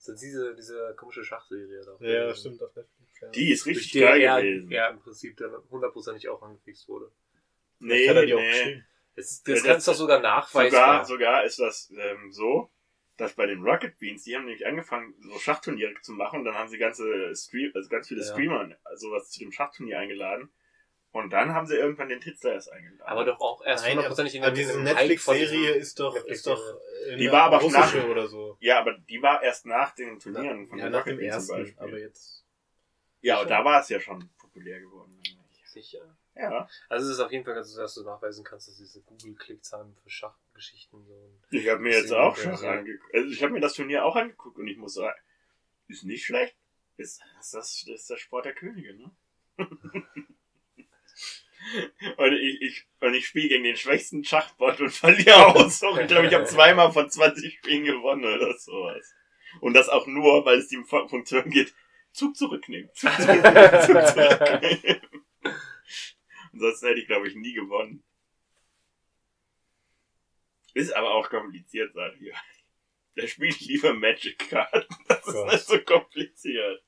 [0.00, 1.96] Das ist diese, diese komische Schachserie da.
[2.06, 3.20] Ja, das stimmt auf Netflix.
[3.20, 3.28] Ja.
[3.28, 4.70] Die ist richtig die geil er, gewesen.
[4.72, 7.12] er im Prinzip dann hundertprozentig auch angefixt wurde.
[7.80, 8.50] nee, hat er die auch nee.
[8.50, 8.86] geschrieben.
[9.16, 10.70] Das, Ja, das das- kannst du doch sogar nachweisen.
[10.70, 12.70] Sogar, sogar ist das ähm, so,
[13.18, 16.54] dass bei den Rocket Beans, die haben nämlich angefangen, so Schachturniere zu machen und dann
[16.54, 18.26] haben sie ganze Stream, also ganz viele Ja.
[18.32, 20.50] Streamer sowas zu dem Schachturnier eingeladen.
[21.12, 23.02] Und dann haben sie irgendwann den Titzler erst eingeladen.
[23.02, 25.70] aber doch auch erst Nein, hundertprozentig in aber dem- diese in dem Hype von Netflix-Serie
[25.72, 26.62] ist doch, ist doch
[27.08, 28.56] äh, Die war aber russische nach- oder so.
[28.60, 31.82] ja, aber die war erst nach den Turnieren von Ja, den nach dem ersten, Beispiel.
[31.82, 32.44] aber jetzt.
[33.22, 35.20] ja, und da war es ja schon populär geworden.
[35.64, 36.16] Sicher.
[36.36, 36.68] Ja.
[36.88, 39.94] Also es ist auf jeden Fall ganz so, dass du nachweisen kannst, dass diese Google-Klickzahlen
[40.02, 43.14] für Schachgeschichten so Ich habe mir jetzt auch Schach angeguckt.
[43.14, 45.18] Also ich habe mir das Turnier auch angeguckt und ich muss sagen,
[45.88, 46.56] ist nicht schlecht.
[46.96, 49.10] Ist, ist das, das ist der Sport der Könige, ne?
[52.16, 55.82] und ich, ich, und ich spiele gegen den schwächsten Schachbot und verliere aus.
[55.82, 59.14] Ich glaube, ich habe zweimal von 20 Spielen gewonnen oder sowas.
[59.60, 61.74] Und das auch nur, weil es die Fu- Funktion geht,
[62.12, 62.90] Zug zurücknehmen.
[62.94, 63.82] Zug zurücknehmen.
[63.82, 65.00] Zug zurücknehmen.
[66.52, 68.02] Ansonsten hätte ich, glaube ich, nie gewonnen.
[70.74, 72.32] Ist aber auch kompliziert, sag ich.
[73.16, 74.84] Da spiele ich lieber Magic-Karten.
[75.08, 75.52] Das ist Gott.
[75.52, 76.82] nicht so kompliziert.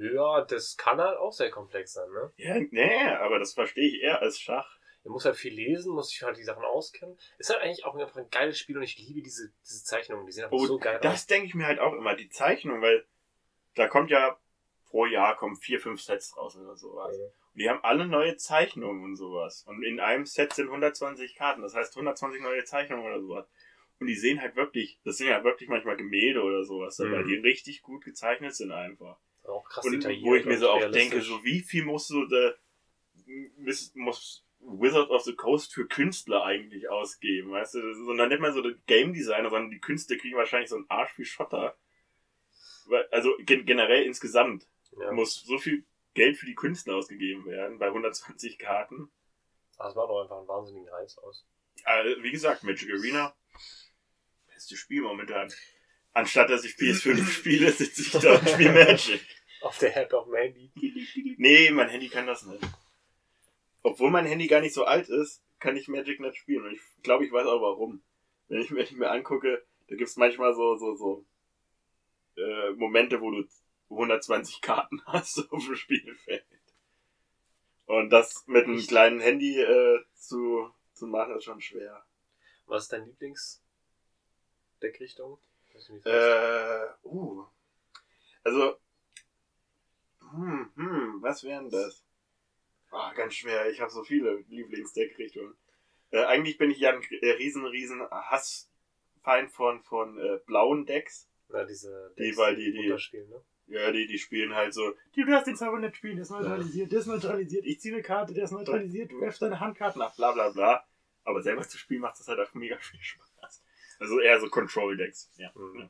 [0.00, 2.32] Ja, das kann halt auch sehr komplex sein, ne?
[2.36, 4.78] Ja, nee, aber das verstehe ich eher als Schach.
[5.02, 7.18] Du musst halt viel lesen, musst dich halt die Sachen auskennen.
[7.38, 10.32] Ist halt eigentlich auch einfach ein geiles Spiel und ich liebe diese, diese Zeichnungen, die
[10.32, 13.06] sehen einfach Oh, so geil das denke ich mir halt auch immer, die Zeichnung, weil
[13.76, 14.38] da kommt ja
[14.84, 17.16] pro Jahr kommen vier, fünf Sets raus oder sowas.
[17.16, 17.24] Ja.
[17.24, 19.64] Und die haben alle neue Zeichnungen und sowas.
[19.66, 23.46] Und in einem Set sind 120 Karten, das heißt 120 neue Zeichnungen oder sowas.
[24.00, 27.26] Und die sehen halt wirklich, das sind ja wirklich manchmal Gemälde oder sowas Mhm.
[27.26, 29.18] die richtig gut gezeichnet sind einfach.
[29.50, 32.56] Auch krass Und wo ich mir so auch denke, so wie viel muss so der
[33.58, 37.80] muss, muss Wizard of the Coast für Künstler eigentlich ausgeben, weißt du?
[37.80, 40.68] Das ist, und dann nicht mal so der Game Designer, sondern die Künstler kriegen wahrscheinlich
[40.70, 41.76] so einen Arsch wie Schotter.
[43.10, 44.66] Also gen generell insgesamt
[44.98, 45.12] Ja.
[45.12, 45.84] muss so viel
[46.14, 49.10] Geld für die Künstler ausgegeben werden bei 120 Karten.
[49.78, 51.46] Das macht doch einfach einen wahnsinnigen Reiz aus.
[51.84, 53.34] Also, wie gesagt, Magic Arena,
[54.48, 55.50] beste Spiel momentan.
[56.12, 59.24] Anstatt dass ich PS5 spiele, sitze ich da und spiele Magic.
[59.62, 60.70] Auf der App auf dem Handy.
[61.36, 62.62] Nee, mein Handy kann das nicht.
[63.82, 66.64] Obwohl mein Handy gar nicht so alt ist, kann ich Magic nicht spielen.
[66.64, 68.02] Und ich glaube, ich weiß auch warum.
[68.48, 71.24] Wenn ich, wenn ich mir angucke, da gibt's manchmal so, so, so
[72.36, 73.44] äh, Momente, wo du
[73.90, 76.44] 120 Karten hast auf dem Spielfeld.
[77.86, 82.04] Und das mit einem kleinen Handy äh, zu, zu machen, ist schon schwer.
[82.66, 85.38] Was ist dein Lieblingsdeckrichtung?
[86.04, 87.44] Äh, uh.
[88.44, 88.76] Also,
[90.32, 92.04] hm, hm, was wären das?
[92.90, 93.70] Ah, ganz schwer.
[93.70, 95.54] Ich habe so viele Lieblingsdeckrichtungen.
[96.10, 101.28] Äh, eigentlich bin ich ja ein äh, riesen, riesen Hassfeind von, von äh, blauen Decks.
[101.48, 103.40] Na, diese Die, Decks, weil die- die- runterspielen, ne?
[103.68, 106.90] Ja, die, die spielen halt so, du darfst den Zauber nicht spielen, der ist neutralisiert,
[106.90, 110.16] der ist neutralisiert, ich ziehe eine Karte, der ist neutralisiert, du werfst deine Handkarten ab,
[110.16, 110.84] bla bla bla.
[111.22, 113.62] Aber selber zu spielen macht das halt auch mega viel Spaß.
[114.00, 115.30] Also eher so Control-Decks.
[115.36, 115.52] Ja.
[115.54, 115.88] Mhm.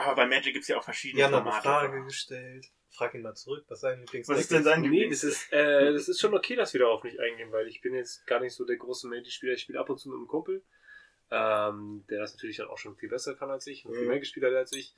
[0.00, 1.68] Aber bei Magic gibt's ja auch verschiedene Jan hat eine Formate.
[1.68, 2.66] Frage gestellt.
[2.92, 5.20] Frag ihn mal zurück, was sein Lieblingsdeck Was ist denn sein Nee, Lieblings?
[5.20, 7.94] das ist, äh, das ist schon okay, dass wir darauf nicht eingehen, weil ich bin
[7.94, 9.52] jetzt gar nicht so der große Magic-Spieler.
[9.52, 10.62] Ich spiele ab und zu mit einem Kumpel,
[11.30, 14.08] ähm, der das natürlich dann auch schon viel besser kann als ich, und viel Mhm.
[14.08, 14.92] mehr gespielt hat als ich.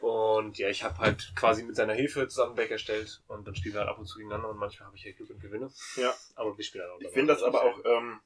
[0.00, 3.74] Und ja, ich habe halt quasi mit seiner Hilfe zusammen Deck erstellt und dann spielen
[3.74, 5.72] wir halt ab und zu gegeneinander und manchmal habe ich ja Glück und gewinne.
[5.96, 6.14] Ja.
[6.36, 7.00] Aber wir spielen halt auch.
[7.00, 8.20] Ich finde das aber auch, ähm,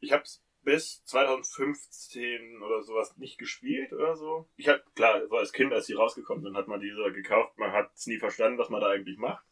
[0.00, 4.48] ich hab's bis 2015 oder sowas nicht gespielt oder so.
[4.56, 7.58] Ich hab, klar, so als Kind, als die rausgekommen sind, hat man diese gekauft.
[7.58, 9.44] Man hat es nie verstanden, was man da eigentlich macht.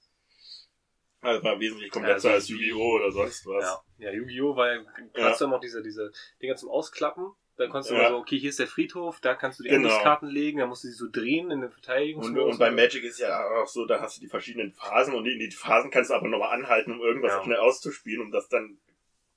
[1.23, 2.95] Also war wesentlich komplexer Ja, als Yu-Gi-Oh!
[2.97, 3.83] oder sonst was.
[3.99, 4.57] Ja, ja Yu-Gi-Oh!
[4.57, 4.85] war ja,
[5.19, 7.33] hast du immer noch diese, diese Dinger zum Ausklappen.
[7.57, 8.09] Dann konntest du Ja.
[8.09, 9.89] so, okay, hier ist der Friedhof, da kannst du die Genau.
[9.89, 12.53] Endloskarten legen, dann musst du sie so drehen in den Und, Verteidigungsmodus.
[12.53, 15.39] und bei Magic ist ja auch so, da hast du die verschiedenen Phasen und in
[15.39, 17.45] die Phasen kannst du aber nochmal anhalten, um irgendwas Ja.
[17.45, 18.79] schnell auszuspielen, um das dann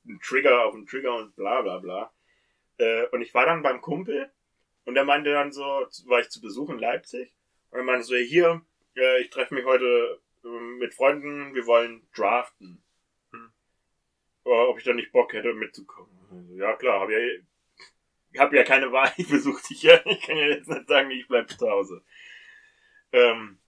[0.06, 2.14] ein Trigger auf einen Trigger und bla bla bla.
[2.78, 4.32] Äh, und ich war dann beim Kumpel
[4.86, 5.64] und der meinte dann so,
[6.06, 7.34] war ich zu Besuch in Leipzig
[7.72, 8.62] und er meinte so, hier,
[8.95, 12.84] äh, ich treffe mich heute ähm, mit Freunden, wir wollen draften.
[13.32, 13.51] Hm.
[14.45, 16.58] Äh, ob ich dann nicht Bock hätte mitzukommen.
[16.58, 20.38] Ja klar, hab ja, ich habe ja keine Wahl, ich besuche dich ja, ich kann
[20.38, 22.04] ja jetzt nicht sagen, ich bleib zu Hause.
[23.12, 23.60] Ähm,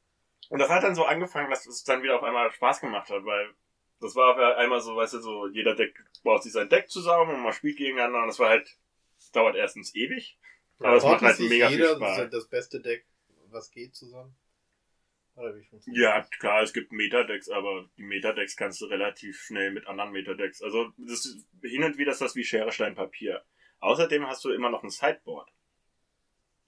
[0.50, 3.26] und das hat dann so angefangen, dass es dann wieder auf einmal Spaß gemacht hat,
[3.26, 3.54] weil
[4.06, 7.41] das war einmal so, weißt du, so jeder Deck baut sich sein Deck zusammen und
[7.43, 8.78] man spielt gegeneinander und das war halt,
[9.34, 10.38] dauert erstens ewig,
[10.80, 12.30] aber es macht halt mega viel jeder Spaß.
[12.32, 13.06] das beste Deck,
[13.49, 14.36] was geht, zusammen?
[15.36, 16.30] Oder wie funktioniert Ja, das?
[16.32, 20.62] klar, es gibt Metadecks, aber die Metadecks kannst du relativ schnell mit anderen Metadecks.
[20.62, 23.43] Also das ist, hin und wieder ist das wie Schere, Stein, Papier.
[23.80, 25.51] Außerdem hast du immer noch ein Sideboard.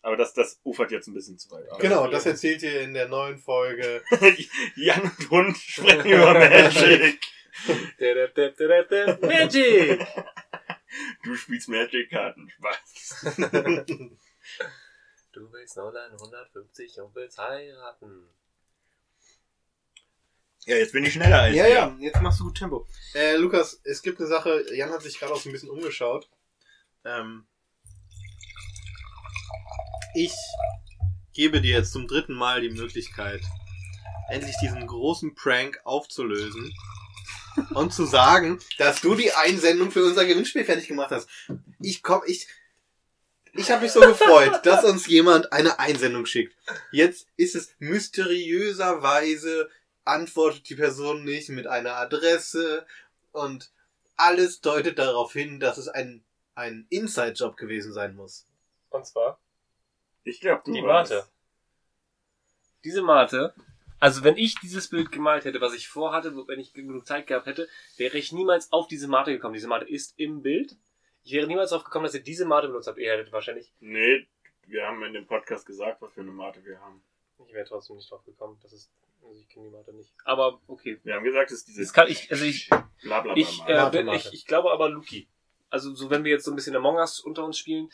[0.02, 1.80] Aber das, das ufert jetzt ein bisschen zu weit aus.
[1.80, 4.04] Genau, das erzählt ihr in der neuen Folge.
[4.76, 7.20] Jan und Hund sprechen über Magic.
[9.22, 10.08] Magic!
[11.24, 12.50] Du spielst Magic-Karten.
[12.50, 13.26] Spaß.
[15.34, 18.28] Du willst Nolan 150 und willst heiraten.
[20.66, 21.74] Ja, jetzt bin ich schneller als ja, ihr.
[21.74, 22.88] ja, jetzt machst du gut Tempo.
[23.14, 26.28] Äh, Lukas, es gibt eine Sache, Jan hat sich gerade auch so ein bisschen umgeschaut.
[27.06, 27.46] Ähm,
[30.14, 30.34] ich
[31.34, 33.42] gebe dir jetzt zum dritten Mal die Möglichkeit,
[34.30, 36.74] endlich diesen großen Prank aufzulösen
[37.74, 41.30] und zu sagen, dass du die Einsendung für unser Gewinnspiel fertig gemacht hast.
[41.80, 42.48] Ich komm, ich,
[43.54, 46.56] ich habe mich so gefreut, dass uns jemand eine Einsendung schickt.
[46.92, 49.70] Jetzt ist es mysteriöserweise
[50.08, 52.86] antwortet die Person nicht mit einer Adresse
[53.32, 53.72] und
[54.16, 56.24] alles deutet darauf hin, dass es ein,
[56.56, 58.46] ein Inside-Job gewesen sein muss.
[58.90, 59.40] Und zwar
[60.28, 61.12] Ich glaube, du die warst.
[61.12, 61.28] Mate.
[62.84, 63.54] Diese Mate,
[64.00, 67.48] also wenn ich dieses Bild gemalt hätte, was ich vorhatte, wenn ich genug Zeit gehabt
[67.48, 67.68] hätte,
[67.98, 69.54] wäre ich niemals auf diese Mate gekommen.
[69.56, 70.76] Diese Mate ist im Bild.
[71.24, 73.00] Ich wäre niemals darauf gekommen, dass ihr diese Mate benutzt habt.
[73.00, 74.28] Ihr hättet wahrscheinlich, Nee,
[74.68, 77.02] wir haben in dem Podcast gesagt, was für eine Mate wir haben.
[77.46, 78.58] ich wäre trotzdem nicht drauf gekommen.
[78.62, 78.92] Das ist,
[79.26, 80.14] also ich kenne die Mate nicht.
[80.24, 81.00] Aber okay.
[81.04, 82.70] Wir haben gesagt, es ist diese Das kann ich, also ich,
[83.02, 84.18] Blablabla Ich, äh, Mate, bin, Mate.
[84.28, 85.28] ich, ich glaube aber Luki.
[85.70, 87.90] Also so wenn wir jetzt so ein bisschen Among Us unter uns spielen,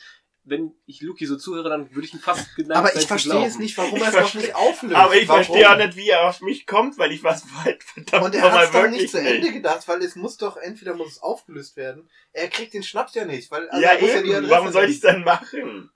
[0.46, 3.58] wenn ich Luki so zuhöre, dann würde ich ihn fast geneigt Aber ich verstehe es
[3.60, 4.96] nicht, warum Ich er es noch nicht auflöst.
[4.96, 5.44] Aber ich warum?
[5.44, 8.52] verstehe auch nicht, wie er auf mich kommt, weil ich was halt verdammt Und er
[8.52, 11.78] hat es doch nicht zu Ende gedacht, weil es muss doch, entweder muss es aufgelöst
[11.78, 12.10] werden.
[12.34, 14.24] Er kriegt den Schnaps ja nicht, weil also ja, er muss eben.
[14.26, 15.24] die Adresse warum soll ich nennen.
[15.26, 15.92] dann machen?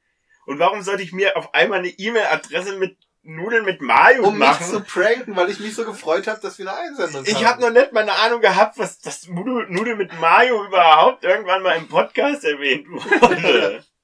[0.46, 4.48] Und warum sollte ich mir auf einmal eine E-Mail-Adresse mit Nudeln mit Mayo Um mich
[4.48, 4.66] machen?
[4.66, 7.46] zu pranken, weil ich mich so gefreut habe, dass wir eine Einsendung ich haben.
[7.46, 11.62] habe noch nicht mal eine Ahnung gehabt, was das Nudel, Nudel mit Mayo überhaupt irgendwann
[11.64, 13.84] mal im Podcast erwähnt wurde.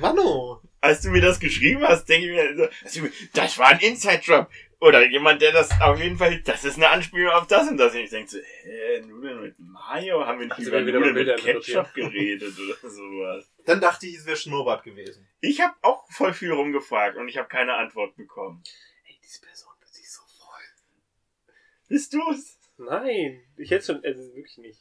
[0.00, 0.62] Mano.
[0.80, 4.50] Als du mir das geschrieben hast, denke ich mir, so, das war ein Inside-Job.
[4.80, 7.94] Oder jemand, der das auf jeden Fall, das ist eine Anspielung auf das und das.
[7.94, 10.26] Und ich denke so, hä, Nudeln mit Mayo?
[10.26, 13.48] Haben wir nicht Also über wir wieder Nudeln mit Ketchup geredet oder sowas?
[13.64, 15.28] Dann dachte ich, es wäre Schnurrbart gewesen.
[15.40, 18.64] Ich habe auch voll viel rumgefragt und ich habe keine Antwort bekommen.
[19.06, 21.54] Ey, diese Person wird sich so freuen.
[21.88, 22.58] Bist du's?
[22.76, 24.80] Nein, ich hätte schon, also wirklich nicht.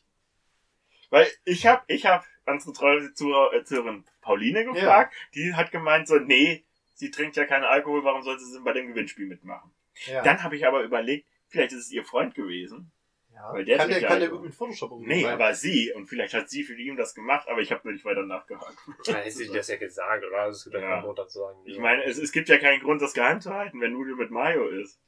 [1.12, 5.14] Weil ich habe ich hab unsere treue äh, Zuhörerin Pauline gefragt.
[5.36, 6.64] Die hat gemeint so, nee,
[6.96, 9.72] sie trinkt ja keinen Alkohol, warum soll sie denn bei dem Gewinnspiel mitmachen?
[10.08, 10.24] Ja.
[10.24, 12.92] Dann habe ich aber überlegt, vielleicht ist es ihr Freund gewesen.
[13.34, 13.54] ja.
[13.54, 15.10] weil der kann der, ja kann der mit Photoshop umgehen?
[15.10, 15.92] Nee, aber sie.
[15.94, 18.78] Und vielleicht hat sie für ihn das gemacht, aber ich habe nur nicht weiter nachgehakt.
[19.06, 20.48] Da hätte sie das ja gesagt, oder?
[20.48, 21.02] Das ist Ja.
[21.02, 21.60] Grund dazu sagen.
[21.66, 24.32] Ich meine, es, es gibt ja keinen Grund, das geheim zu halten, wenn Nudel mit
[24.32, 25.00] Mayo ist.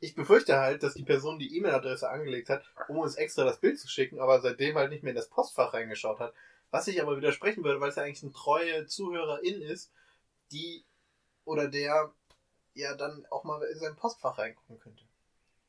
[0.00, 3.78] Ich befürchte halt, dass die Person die E-Mail-Adresse angelegt hat, um uns extra das Bild
[3.80, 6.32] zu schicken, aber seitdem halt nicht mehr in das Postfach reingeschaut hat.
[6.70, 9.90] Was ich aber widersprechen würde, weil es ja eigentlich eine treue Zuhörerin ist,
[10.52, 10.84] die
[11.44, 12.12] oder der
[12.74, 15.04] ja dann auch mal in sein Postfach reingucken könnte.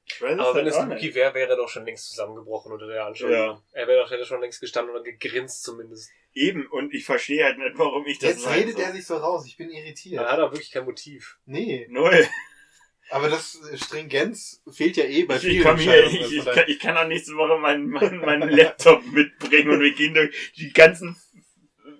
[0.05, 3.05] Ich weiß Aber wenn es Luki wäre, wäre er doch schon längst zusammengebrochen unter der
[3.05, 3.32] Anschauung.
[3.32, 3.61] Ja.
[3.71, 6.11] Er wäre doch, hätte schon längst gestanden oder gegrinst zumindest.
[6.34, 8.84] Eben, und ich verstehe halt nicht, warum ich das Jetzt redet soll.
[8.84, 10.21] er sich so raus, ich bin irritiert.
[10.21, 11.39] Er hat auch wirklich kein Motiv.
[11.45, 12.27] Nee, Null.
[13.12, 16.45] Aber das Stringenz fehlt ja eh bei Ich, ich vielen komme hier, ich, Also ich,
[16.45, 20.53] kann, ich kann auch nächste Woche meinen, meinen, meinen Laptop mitbringen und wir gehen durch
[20.57, 21.16] die ganzen,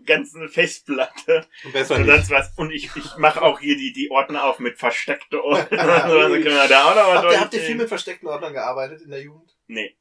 [0.06, 2.12] ganzen Festplatte Besser und nicht.
[2.16, 2.54] sonst was.
[2.58, 6.04] Und ich, ich mache auch hier die, die Ordner auf mit versteckte Ordner.
[6.06, 8.54] also können wir da auch noch was Habt ihr, habt ihr viel mit versteckten Ordnern
[8.54, 9.56] gearbeitet in der Jugend?
[9.68, 9.96] Nee.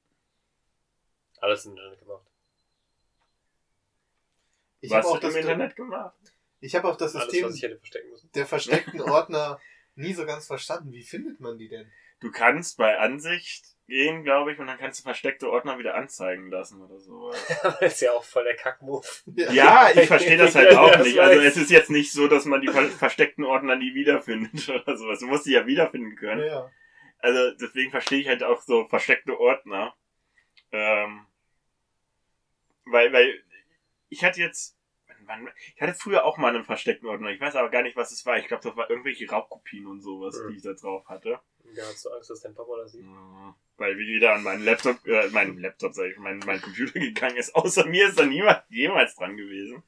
[1.41, 2.27] Alles im Internet gemacht.
[4.81, 6.15] Ich Was habe auch das im Internet gemacht?
[6.61, 8.31] Ich habe auch das Alles, System was ich hätte verstecken müssen.
[8.35, 9.61] der versteckten Ordner
[9.99, 10.93] nie so ganz verstanden.
[10.93, 11.91] Wie findet man die denn?
[12.21, 16.51] Du kannst bei Ansicht gehen, glaube ich, und dann kannst du versteckte Ordner wieder anzeigen
[16.51, 17.33] lassen oder so.
[17.63, 19.25] Aber ist ja auch voll der Kackmove.
[19.35, 21.19] Ja, ich verstehe das halt auch das nicht.
[21.19, 24.97] Also es ist jetzt nicht so, dass man die ver versteckten Ordner nie wiederfindet oder
[24.97, 25.21] sowas.
[25.21, 26.45] Du musst die ja wiederfinden können.
[26.45, 26.71] Ja.
[27.21, 29.95] Also deswegen verstehe ich halt auch so versteckte Ordner.
[30.71, 31.27] Ähm,
[32.85, 33.43] weil, weil
[34.09, 34.78] ich hatte jetzt,
[35.29, 37.31] wann, ich hatte früher auch mal einen versteckten Ordner.
[37.31, 38.39] Ich weiß aber gar nicht, was es war.
[38.39, 40.51] Ich glaube, das war irgendwelche Raubkopien und sowas, Mhm.
[40.51, 41.39] die ich da drauf hatte.
[41.75, 43.05] Ja, hast du Angst, dass dein Papa das sieht?
[43.05, 43.55] Mhm.
[43.77, 47.55] Weil wieder an meinen Laptop, äh, meinen Laptop, sag ich, mein, mein Computer gegangen ist.
[47.55, 49.85] Außer mir ist da niemand jemals dran gewesen.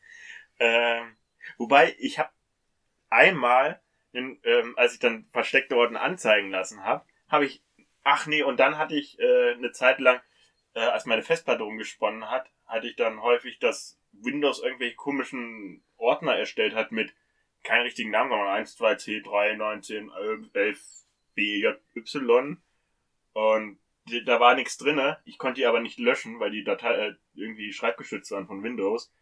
[0.60, 1.16] Ähm,
[1.58, 2.30] wobei, ich habe
[3.08, 3.80] einmal,
[4.12, 7.62] in, ähm, als ich dann versteckte Ordner anzeigen lassen habe, habe ich,
[8.02, 10.20] ach nee, und dann hatte ich äh, eine Zeit lang,
[10.74, 16.34] äh, als meine Festplatte umgesponnen hat, hatte ich dann häufig, dass Windows irgendwelche komischen Ordner
[16.36, 17.14] erstellt hat mit
[17.62, 20.10] keinen richtigen Namen, sondern 1, 2, C, 3, 19,
[20.54, 20.80] 11,
[21.34, 22.56] B, J, Y.
[23.32, 25.18] Und die- da war nichts drinne.
[25.24, 29.12] Ich konnte die aber nicht löschen, weil die Datei äh, irgendwie schreibgeschützt waren von Windows.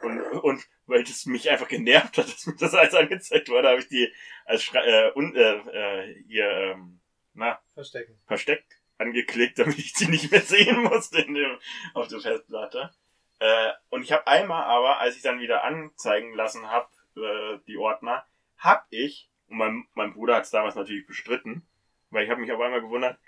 [0.00, 3.80] Und, und weil das mich einfach genervt hat, dass mir das alles angezeigt wurde, habe
[3.80, 4.12] ich die
[4.44, 7.00] als Schrei äh, un äh, äh, hier ähm,
[7.34, 8.16] na Verstecken.
[8.26, 11.58] versteckt angeklickt, damit ich sie nicht mehr sehen musste in dem,
[11.94, 12.90] auf der Festplatte.
[13.38, 17.76] Äh, und ich habe einmal aber, als ich dann wieder anzeigen lassen habe, äh, die
[17.76, 18.24] Ordner,
[18.56, 21.66] hab ich, und mein, mein Bruder hat es damals natürlich bestritten,
[22.10, 23.18] weil ich habe mich auf einmal gewundert,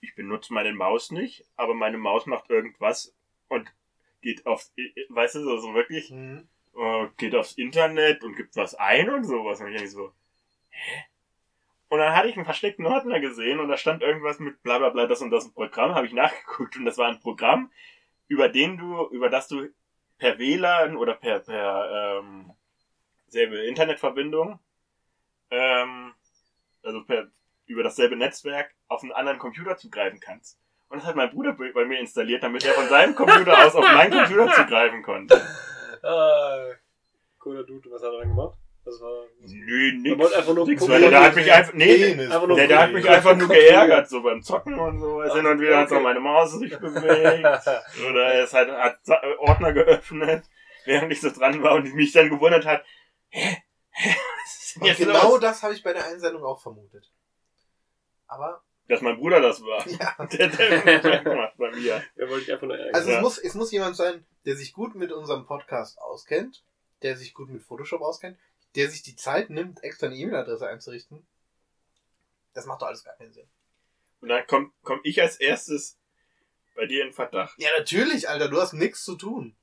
[0.00, 3.14] ich benutze meine Maus nicht, aber meine Maus macht irgendwas
[3.48, 3.72] und
[4.20, 4.74] geht aufs,
[5.08, 6.48] weißt du, so, so wirklich, Mhm.
[6.76, 9.60] äh, geht aufs Internet und gibt was ein und sowas.
[9.60, 10.12] Und ich denk so,
[10.70, 11.04] hä?
[11.88, 14.90] Und dann hatte ich einen versteckten Ordner gesehen und da stand irgendwas mit bla bla
[14.90, 17.70] bla, das und das Programm, habe ich nachgeguckt und das war ein Programm,
[18.28, 19.68] über den du, über das du
[20.18, 22.52] per WLAN oder per, per ähm,
[23.28, 24.58] selbe Internetverbindung,
[25.50, 26.14] ähm,
[26.82, 27.28] also per,
[27.66, 30.58] über dasselbe Netzwerk auf einen anderen Computer zugreifen kannst.
[30.88, 33.84] Und das hat mein Bruder bei mir installiert, damit er von seinem Computer aus auf
[33.84, 35.40] meinen Computer zugreifen konnte.
[36.02, 36.68] Ah,
[37.40, 37.90] cooler Dude.
[37.90, 38.56] Was hat er dann gemacht?
[38.86, 39.24] Das war.
[39.40, 40.18] Nö, Er nix.
[40.18, 42.92] wollte einfach nur nix, weil der hat mich einfach, nee, einfach nur der, der hat
[42.92, 45.18] mich einfach nur geärgert, so beim Zocken und so.
[45.18, 46.04] Also hin und wieder hat so okay.
[46.04, 47.44] meine Maus sich bewegt.
[48.08, 50.44] Oder er ist halt, hat Sa- Ordner geöffnet,
[50.84, 52.84] während ich so dran war und mich dann gewundert hat,
[53.30, 53.56] hä?
[53.90, 54.14] Hä?
[54.44, 55.40] Was ist denn Und genau los?
[55.40, 57.10] das habe ich bei der Einsendung auch vermutet.
[58.28, 59.84] Aber, Dass mein Bruder das war.
[59.88, 60.26] ja.
[60.26, 62.02] Der, der hat gemacht bei mir.
[62.14, 62.94] Er wollte ich einfach nur ärgern.
[62.94, 63.16] Also Ja.
[63.16, 66.62] es, muss, es muss jemand sein, der sich gut mit unserem Podcast auskennt,
[67.02, 68.38] der sich gut mit Photoshop auskennt,
[68.76, 71.26] der sich die Zeit nimmt, extra eine E-Mail-Adresse einzurichten.
[72.52, 73.48] Das macht doch alles gar keinen Sinn.
[74.20, 75.98] Und dann komm, komm ich als erstes
[76.74, 77.54] bei dir in Verdacht.
[77.58, 79.56] Ja, natürlich, Alter, du hast nichts zu tun.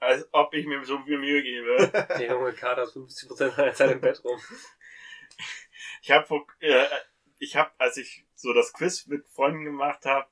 [0.00, 1.88] Als ob ich mir so viel Mühe gebe.
[2.18, 4.40] Der junge Kater ist 50% seiner Zeit im Bett rum.
[6.02, 6.86] Ich habe, äh,
[7.38, 10.28] ich habe, als ich so das Quiz mit Freunden gemacht habe,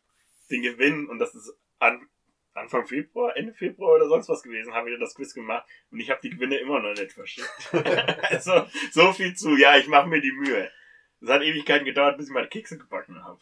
[0.51, 2.09] den Gewinn und das ist an
[2.55, 6.11] Anfang Februar, Ende Februar oder sonst was gewesen, haben wir das Quiz gemacht und ich
[6.11, 7.49] habe die Gewinne immer noch nicht verschickt.
[7.73, 10.71] also so viel zu, ja, ich mache mir die Mühe.
[11.21, 13.41] Es hat Ewigkeiten gedauert, bis ich meine Kekse gebacken habe.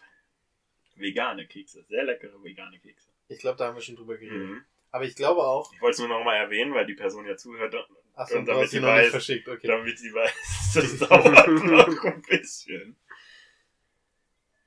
[0.94, 3.08] Vegane Kekse, sehr leckere vegane Kekse.
[3.28, 4.48] Ich glaube, da haben wir schon drüber geredet.
[4.48, 4.64] Mhm.
[4.92, 7.36] Aber ich glaube auch, Ich wollte es nur noch mal erwähnen, weil die Person ja
[7.36, 7.74] zuhört,
[8.14, 9.66] achso, Und du damit sie weiß- verschickt, okay.
[9.66, 12.96] damit sie weiß, das dauert noch ein bisschen.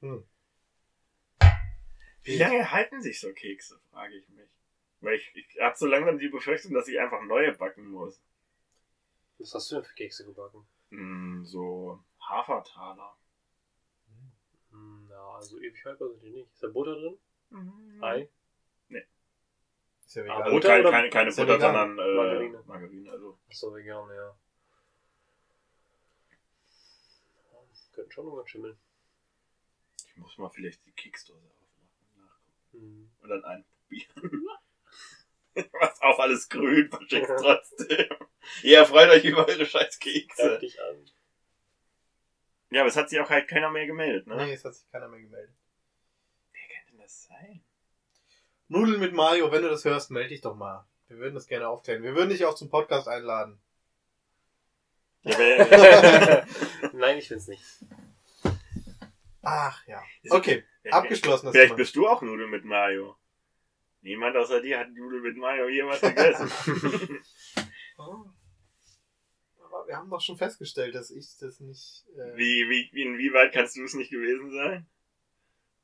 [0.02, 0.26] Hm.
[2.24, 4.50] Wie lange halten sich so Kekse, frage ich mich.
[5.02, 8.22] Weil ich, ich habe so langsam die Befürchtung, dass ich einfach neue backen muss.
[9.40, 10.66] Was hast du denn für Kekse gebacken?
[10.90, 13.18] Hm, so Hafertaler.
[14.72, 16.52] Hm, Na, also ewig haltbar sind die nicht.
[16.54, 17.18] Ist da Butter drin?
[17.50, 18.04] Mhm.
[18.04, 18.30] Ei?
[20.06, 20.42] Ist ja Aber vegan.
[20.44, 21.74] Also Butter keine, oder- keine, keine Ist ja Butter, vegan.
[21.76, 22.64] sondern äh, Margarine.
[22.68, 23.12] Margarine.
[23.12, 24.38] Also Achso, vegan, ja.
[27.94, 28.78] Könnten schon irgendwann schimmeln.
[30.08, 31.52] ich muss mal vielleicht die Keksdose.
[32.74, 32.82] Nachgucken.
[32.82, 33.12] Hm.
[33.22, 34.48] Und dann einprobieren.
[35.80, 38.10] Was auf alles grün, verschickt trotzdem.
[38.64, 40.58] Ihr freut euch über eure scheiß Kekse.
[40.60, 41.06] Dich an.
[42.72, 44.36] Ja, aber es hat sich auch halt keiner mehr gemeldet, ne?
[44.36, 45.54] Nee, es hat sich keiner mehr gemeldet.
[46.54, 47.64] Wer kann denn das sein?
[48.68, 50.88] Nudeln mit Mario, wenn du das hörst, melde dich doch mal.
[51.08, 52.02] Wir würden das gerne aufklären.
[52.02, 53.60] Wir würden dich auch zum Podcast einladen.
[55.22, 55.38] Ja,
[56.94, 57.64] Nein, ich find's nicht.
[59.44, 60.02] Ach ja.
[60.30, 61.78] Okay, abgeschlossen das Vielleicht Thema.
[61.78, 63.18] bist du auch Nudeln mit Mayo.
[64.02, 66.52] Niemand außer dir hat Nudeln mit Mayo jemals gegessen.
[67.96, 68.26] Oh.
[69.60, 72.06] Aber wir haben doch schon festgestellt, dass ich das nicht.
[72.18, 74.88] Äh, wie, wie, inwieweit kannst du es nicht gewesen sein?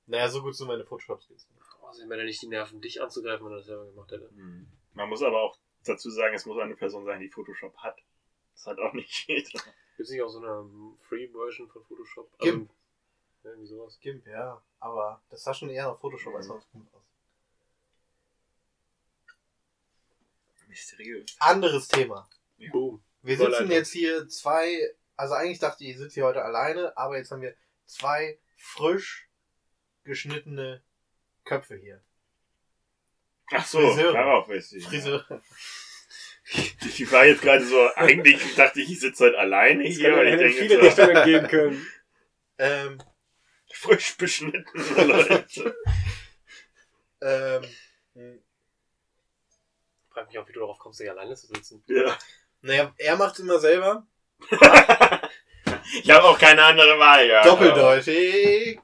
[0.07, 1.47] Naja, so gut sind meine Photoshop-Skills.
[1.87, 4.31] Also, ich meine nicht die Nerven, dich anzugreifen, wenn er das selber gemacht hätte.
[4.93, 7.99] Man muss aber auch dazu sagen, es muss eine Person sein, die Photoshop hat.
[8.53, 9.51] Das hat auch nicht jeder.
[9.51, 9.63] Gibt
[9.99, 12.31] es nicht auch so eine Free-Version von Photoshop?
[12.39, 12.55] Gibt.
[12.55, 12.78] Also,
[13.43, 13.99] irgendwie sowas.
[13.99, 14.61] Gimp, ja.
[14.79, 17.03] Aber das sah schon eher nach Photoshop als nach Gimp aus.
[20.67, 21.25] Mysteriös.
[21.39, 22.29] Anderes Thema.
[22.71, 23.03] Boom.
[23.21, 23.71] Wir sitzen Überleitung.
[23.71, 27.41] jetzt hier zwei, also eigentlich dachte ich, ich sitze hier heute alleine, aber jetzt haben
[27.41, 29.27] wir zwei frisch
[30.03, 30.81] geschnittene
[31.43, 32.01] Köpfe hier.
[33.51, 34.13] Ach so, Friseure.
[34.13, 34.81] darauf ist sie.
[34.81, 35.25] Friseur.
[36.81, 40.31] Ich war jetzt gerade so, eigentlich dachte ich, ich sitze heute alleine hier kann ich
[40.31, 41.87] ja denke viele so, Richtungen gehen können.
[42.61, 42.97] Ähm,
[43.71, 45.75] frisch beschnittene Leute.
[47.21, 47.63] ähm,
[50.09, 51.83] Frag mich auch, wie du darauf kommst, hier alleine zu sitzen.
[51.87, 52.17] ja.
[52.61, 54.05] naja, er macht es immer selber.
[56.01, 57.43] Ich habe auch keine andere Wahl, ja.
[57.43, 58.79] Doppeldeutig.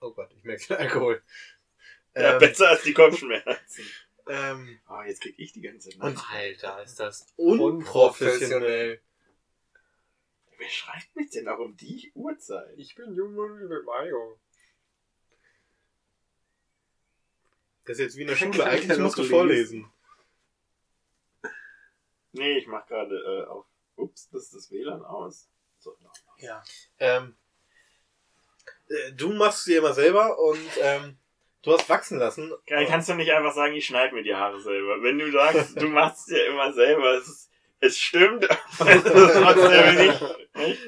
[0.00, 1.22] Oh Gott, ich merke den Alkohol.
[2.14, 3.84] Ja, Ähm, besser als die Kopfschmerzen.
[4.28, 6.02] ähm, Oh, jetzt krieg ich die ganze Nacht.
[6.02, 9.00] Und- Alter, ist das unprofessionell.
[10.62, 12.72] Wer schreibt mich denn auch um die Uhrzeit?
[12.76, 14.38] Ich bin Junge mit Mario.
[17.84, 18.64] Das ist jetzt wie in der Kann Schule.
[18.64, 19.30] der Eigentlich noch musst du lesen?
[19.32, 19.92] vorlesen.
[22.30, 23.66] Nee, ich mach gerade äh, auf.
[23.96, 25.48] Ups, das ist das WLAN aus.
[25.80, 26.12] So, no.
[26.38, 26.62] Ja.
[27.00, 27.36] Ähm,
[28.88, 31.18] äh, du machst sie immer selber und ähm,
[31.62, 32.54] du hast wachsen lassen.
[32.66, 35.02] Geil, kannst du nicht einfach sagen, ich schneide mir die Haare selber.
[35.02, 37.50] Wenn du sagst, du machst es ja immer selber, ist, es
[37.82, 40.20] es ist trotzdem nicht,
[40.56, 40.80] nicht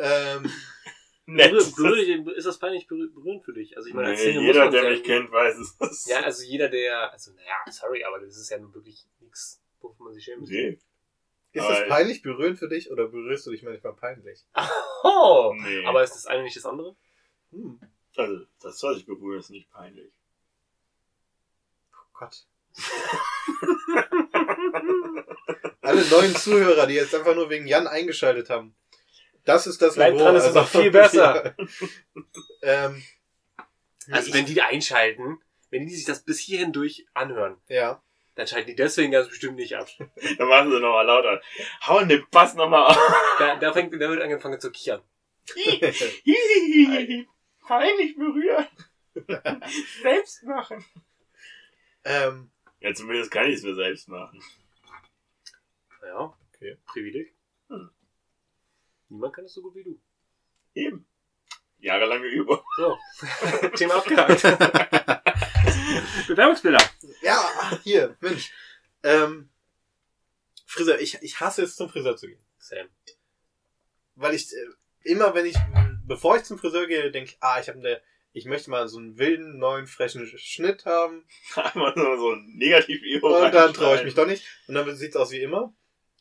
[0.00, 0.50] Ähm,
[1.26, 1.52] nett.
[1.76, 3.76] Berühr, berühr, ist das peinlich berühr- berührend für dich?
[3.76, 6.06] Also ich meine, Nee, jeder, der mich kennt, weiß es.
[6.08, 10.06] Ja, also jeder, der, also naja, sorry, aber das ist ja nun wirklich nichts, wofür
[10.06, 10.50] man sich schämen muss.
[10.50, 10.78] Nee.
[11.52, 14.44] ist Aber- das peinlich berührend für dich oder berührst du dich manchmal peinlich?
[15.04, 15.84] Oh, Nee.
[15.86, 16.94] aber ist das eine nicht das andere?
[17.52, 17.80] Hm,
[18.16, 20.12] Also, das, was ich berühre, ist nicht peinlich.
[21.94, 22.46] oh Gott.
[25.82, 28.74] Alle neuen Zuhörer, die jetzt einfach nur wegen Jan eingeschaltet haben.
[29.44, 30.24] Das ist das Bleibt Niveau.
[30.26, 31.54] dran, es ist noch viel besser.
[32.62, 33.02] ähm,
[34.10, 35.38] Also ich- wenn die da einschalten,
[35.70, 38.02] wenn die sich das bis hierhin durch anhören, Ja.
[38.34, 39.88] dann schalten die deswegen ganz bestimmt nicht ab.
[40.38, 41.40] Dann machen sie nochmal lauter.
[41.86, 42.98] Hauen den Bass nochmal auf.
[43.38, 45.02] Da, da fängt, da wird angefangen zu kichern.
[47.66, 48.66] Peinlich berühren.
[50.02, 50.84] Selbst machen.
[52.04, 52.50] ähm,
[52.80, 54.42] Ja, zumindest kann ich es mir selbst machen.
[56.02, 56.76] Ja, Okay.
[56.86, 57.34] Privileg.
[57.68, 57.90] Hm.
[59.08, 59.98] Niemand kann es so gut wie du.
[60.74, 61.06] Eben.
[61.78, 62.60] Jahrelange Übung.
[62.76, 62.98] So,
[63.76, 64.42] Thema abgehakt.
[66.28, 66.82] Bewerbungsbilder.
[67.22, 68.52] ja, hier, Mensch.
[69.02, 69.48] Ähm,
[70.66, 72.44] Friseur, ich, ich hasse es, zum Friseur zu gehen.
[72.58, 72.88] Sam.
[74.16, 74.66] weil ich äh,
[75.04, 75.56] immer, wenn ich,
[76.06, 78.02] bevor ich zum Friseur gehe, denke ich, ah, ich habe eine,
[78.32, 81.24] ich möchte mal so einen wilden, neuen, frischen Schnitt haben.
[81.56, 83.32] Einmal so, so ein Negativ-Übung.
[83.32, 84.44] Und dann traue ich mich doch nicht.
[84.68, 85.72] Und dann sieht's aus wie immer.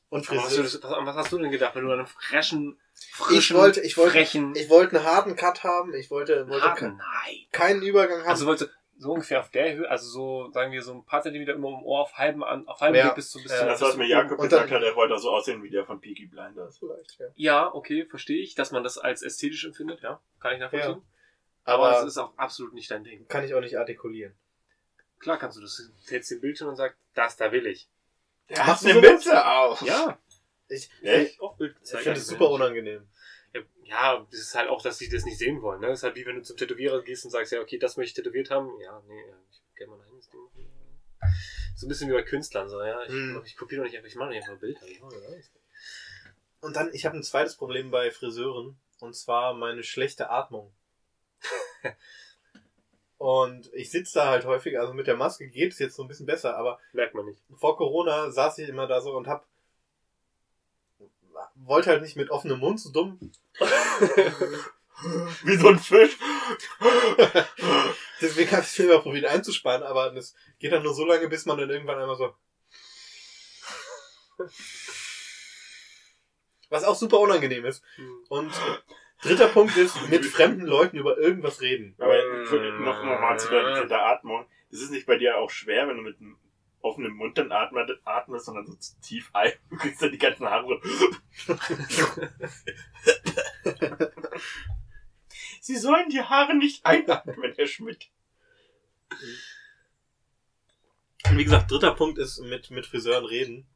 [0.09, 0.81] Und Was hast, du, Friseur.
[0.83, 2.79] was, was hast du denn gedacht, wenn du einen frischen,
[3.13, 5.93] frischen, Ich wollte, ich wollte, frechen, ich wollte einen harten Cut haben.
[5.93, 7.35] Ich wollte, wollte harten, nein.
[7.51, 8.29] keinen Übergang haben.
[8.29, 11.21] Also wolltest du so ungefähr auf der Höhe, also so, sagen wir, so ein paar
[11.21, 13.07] Zentimeter immer um Ohr auf halbem, an, auf halbem Ja.
[13.09, 14.07] Weg bis zu, bis Ja, Das, was mir.
[14.07, 16.79] Jakob Und gesagt dann- hat, er wollte so aussehen wie der von Peaky Blinders.
[16.79, 17.27] Vielleicht, ja.
[17.35, 20.19] Ja, okay, verstehe ich, dass man das als ästhetisch empfindet, ja.
[20.41, 21.01] Kann ich nachvollziehen.
[21.69, 23.27] Aber, Aber das ist auch absolut nicht dein Ding.
[23.27, 24.33] kann ich auch nicht artikulieren.
[25.19, 25.77] Klar kannst du das.
[26.05, 27.87] Du hältst den Bildschirm und sagst, das da will ich.
[28.49, 28.99] Der hat eine?
[29.01, 29.81] Mütze auf.
[29.81, 30.17] Ja.
[30.69, 31.39] Ich, Echt?
[31.41, 33.07] Auch Bild ich finde es super unangenehm.
[33.83, 35.81] Ja, das ist halt auch, dass die das nicht sehen wollen.
[35.81, 35.87] Ne?
[35.87, 38.09] Das ist halt wie wenn du zum Tätowierer gehst und sagst, ja, okay, das möchte
[38.09, 38.79] ich tätowiert haben.
[38.81, 40.71] Ja, nee, ich will gerne mal ein eigenes Ding machen.
[41.75, 43.01] So ein bisschen wie bei Künstlern, so, ja.
[43.03, 43.41] Ich, Hm.
[43.45, 44.67] ich kopiere doch nicht einfach, ich mache nicht einfach.
[44.67, 45.51] Ich mache das.
[46.61, 48.77] Und dann, ich habe ein zweites Problem bei Friseuren.
[48.99, 50.71] Und zwar meine schlechte Atmung.
[53.17, 56.07] Und ich sitze da halt häufig, also mit der Maske geht es jetzt so ein
[56.07, 57.41] bisschen besser, aber Merkt man nicht.
[57.55, 59.45] vor Corona saß ich immer da so und hab
[61.55, 63.19] wollte halt nicht mit offenem Mund so dumm.
[65.43, 66.17] Wie so ein Fisch.
[68.21, 71.45] Deswegen habe ich mir immer probiert einzusparen, aber das geht dann nur so lange, bis
[71.45, 72.33] man dann irgendwann einmal so.
[76.69, 77.81] Was auch super unangenehm ist.
[78.27, 78.51] Und
[79.21, 81.95] dritter Punkt ist, mit fremden Leuten über irgendwas reden.
[81.99, 82.15] Aber
[82.79, 84.45] noch, noch mal zu der, zu der Atmung.
[84.71, 86.37] Das ist nicht bei dir auch schwer, wenn du mit einem
[86.81, 90.81] offenen Mund dann atmet, atmest, sondern so tief ein, du kriegst dann die ganzen Haare.
[95.61, 98.09] Sie sollen die Haare nicht einatmen, Herr Schmidt.
[101.29, 103.67] Und wie gesagt, dritter Punkt ist, mit, mit Friseuren reden.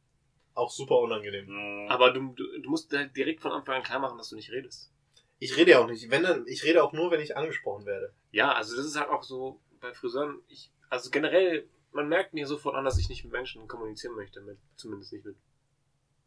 [0.54, 1.88] Auch super unangenehm.
[1.88, 4.93] Aber du, du, du musst direkt von Anfang an klar machen, dass du nicht redest.
[5.38, 6.10] Ich rede ja auch nicht.
[6.10, 8.14] Wenn dann, ich rede auch nur, wenn ich angesprochen werde.
[8.30, 12.46] Ja, also das ist halt auch so bei Friseuren, ich, also generell man merkt mir
[12.46, 14.40] sofort an, dass ich nicht mit Menschen kommunizieren möchte.
[14.40, 15.36] Mit, zumindest nicht mit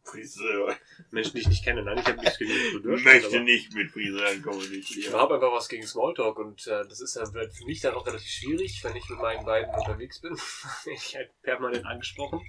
[0.04, 0.76] Friseur.
[1.12, 1.84] Menschen, die ich nicht kenne.
[1.84, 2.98] Nein, ich habe nichts gegen Friseur.
[3.00, 5.00] Möchte nicht mit Friseuren kommunizieren.
[5.00, 8.08] Ich habe einfach was gegen Smalltalk und äh, das ist ja für mich dann auch
[8.08, 10.38] relativ schwierig, wenn ich mit meinen beiden unterwegs bin.
[10.94, 12.42] ich halt permanent angesprochen.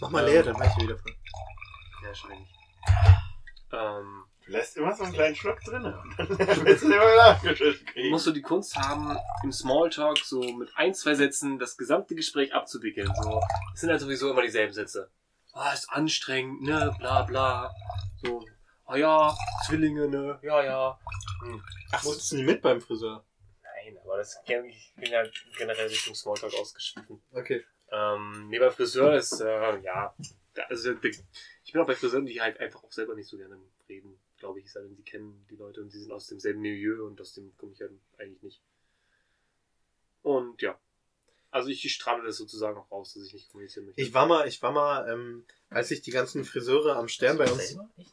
[0.00, 1.14] Mach mal leer, dann mach ich wieder voll.
[2.04, 2.48] Ja, schon wenig.
[3.72, 5.84] Ähm, Du lässt immer so einen kleinen Schluck drin.
[5.86, 8.10] Und dann willst du immer nachgeschüttet kriegen.
[8.10, 12.52] musst du die Kunst haben, im Smalltalk so mit ein, zwei Sätzen das gesamte Gespräch
[12.52, 13.10] abzuwickeln.
[13.22, 13.40] So,
[13.74, 15.10] es sind halt sowieso immer dieselben Sätze.
[15.52, 17.74] Ah, ist anstrengend, ne, bla bla.
[18.22, 18.44] So,
[18.86, 19.34] ah ja,
[19.66, 20.98] Zwillinge, ne, ja, ja.
[21.42, 21.62] Hm.
[21.92, 23.24] Ach, sitzen die mit beim Friseur?
[23.62, 25.22] Nein, aber das ich bin ja
[25.56, 27.22] generell Richtung Smalltalk ausgeschwiffen.
[27.32, 27.64] Okay.
[27.92, 30.14] Ähm, nee, beim Friseur ist, äh, ja,
[30.54, 33.56] da- also ich bin auch bei Friseuren, die halt einfach auch selber nicht so gerne
[33.88, 36.60] reden, glaube ich, es sei denn, sie kennen die Leute und sie sind aus demselben
[36.60, 38.62] Milieu und aus dem komme ich halt eigentlich nicht.
[40.22, 40.78] Und ja,
[41.54, 44.00] also ich strahle das sozusagen auch raus, dass ich nicht kommunizieren möchte.
[44.00, 47.48] Ich war mal, ich war mal, ähm, als ich die ganzen Friseure am Stern bei
[47.48, 47.68] uns.
[47.68, 47.88] Selber?
[47.96, 48.12] Echt?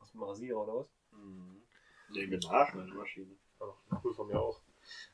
[0.00, 0.90] Aus dem Rasierer oder was?
[1.12, 1.62] Mhm.
[2.10, 3.36] Nee, mit nach meine Maschine.
[3.60, 4.60] Ja, cool von mir auch.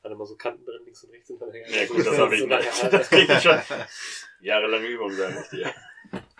[0.03, 1.29] Hat immer so Kanten drin, links und rechts.
[1.29, 2.93] Und dann Ja gut, das habe ich so nicht.
[2.93, 3.59] Das kriege ich schon.
[4.39, 5.73] Jahrelange Übung, sag ich dir.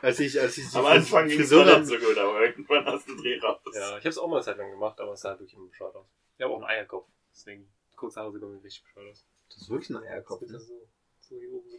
[0.02, 3.39] Als ich, als ich Am Anfang ging es so gut, aber irgendwann hast du Dreh
[3.39, 3.60] raus.
[3.74, 5.56] Ja, ich habe es auch mal eine Zeit lang gemacht, aber es sah halt wirklich
[5.56, 6.08] immer bescheuert aus.
[6.38, 9.26] Ich habe auch einen Eierkopf, deswegen kurze Haare sieht mir richtig bescheuert aus.
[9.50, 10.41] das ist wirklich ein Eierkopf.
[10.41, 10.60] Das Ne?
[10.60, 10.88] so,
[11.22, 11.78] so hier oben so.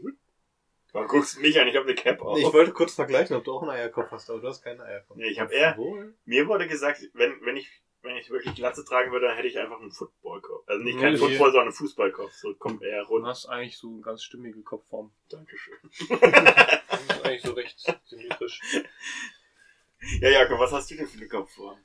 [0.93, 1.69] Warum guckst du mich an?
[1.69, 2.39] Ich habe eine Cap auf.
[2.39, 5.17] Ich wollte kurz vergleichen, ob du auch einen Eierkopf hast, aber du hast keinen Eierkopf.
[5.17, 6.15] Nee, ich habe eher, Wohl?
[6.25, 7.69] mir wurde gesagt, wenn, wenn ich,
[8.07, 10.65] wenn ich wirklich Glatze tragen würde, dann hätte ich einfach einen Footballkopf.
[10.67, 11.19] Also nicht keinen nee.
[11.19, 12.33] Football, sondern einen Fußballkopf.
[12.33, 13.27] So kommt eher Du rund.
[13.27, 15.13] hast eigentlich so eine ganz stimmige Kopfform.
[15.29, 15.75] Dankeschön.
[16.89, 18.61] Das ist eigentlich so recht symmetrisch.
[20.21, 21.79] Ja, Jakob, was hast du denn für eine Kopfform?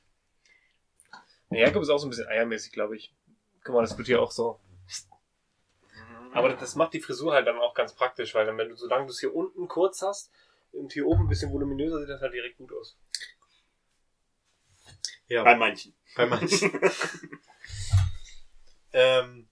[1.49, 3.13] Ja, Jakob ist auch so ein bisschen eiermäßig, glaube ich.
[3.63, 4.59] Guck mal, das wird hier auch so.
[6.33, 9.05] Aber das macht die Frisur halt dann auch ganz praktisch, weil dann, wenn du, solange
[9.05, 10.31] du es hier unten kurz hast
[10.71, 12.97] und hier oben ein bisschen voluminöser, sieht das halt direkt gut aus.
[15.31, 15.93] Ja, Bei manchen.
[16.17, 16.71] bei manchen.
[18.91, 19.47] ähm,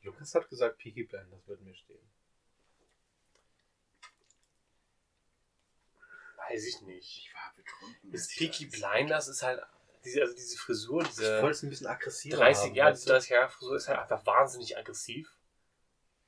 [0.00, 2.10] Lukas hat gesagt, Peaky Blinders wird mir stehen.
[6.48, 7.18] Weiß ich nicht.
[7.28, 8.10] Ich war betrunken.
[8.10, 9.60] Das Peaky Blinders ist halt,
[10.02, 13.10] diese, also diese Frisur, Ich diese wollte es ein bisschen aggressiver 30 haben, diese du?
[13.12, 15.28] 30 Jahre Frisur ist halt einfach wahnsinnig aggressiv.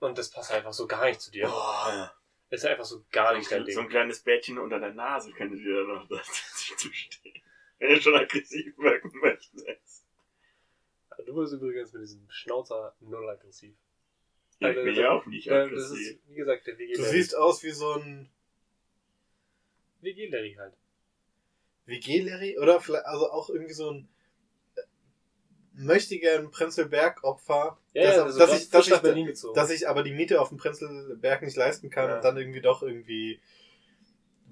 [0.01, 1.47] Und das passt einfach so gar nicht zu dir.
[1.49, 2.15] Boah.
[2.51, 3.91] Das ist einfach so gar nicht so, dein ein- so ein Ding.
[3.91, 6.27] kleines Bärtchen unter der Nase könnte dir da noch das
[6.77, 7.41] zustehen.
[7.89, 10.05] Wenn du schon aggressiv wirken möchtest.
[11.27, 13.75] Du bist übrigens mit diesem Schnauzer null aggressiv.
[14.59, 15.99] Ich Also, bin ja auch nicht Äh, das aggressiv.
[16.17, 18.31] ist, wie gesagt, der WG Du siehst aus wie so ein
[20.01, 20.75] WG Larry halt.
[21.87, 24.09] WG-Larry oder vielleicht also auch irgendwie so ein
[24.77, 24.81] äh,
[25.75, 30.57] möchtegern Prenzlberg-Opfer, Ja, dass, ja, also ich, ich, dass ich aber die Miete auf dem
[30.57, 32.17] Prenzlberg nicht leisten kann Ja.
[32.17, 33.39] und dann irgendwie doch irgendwie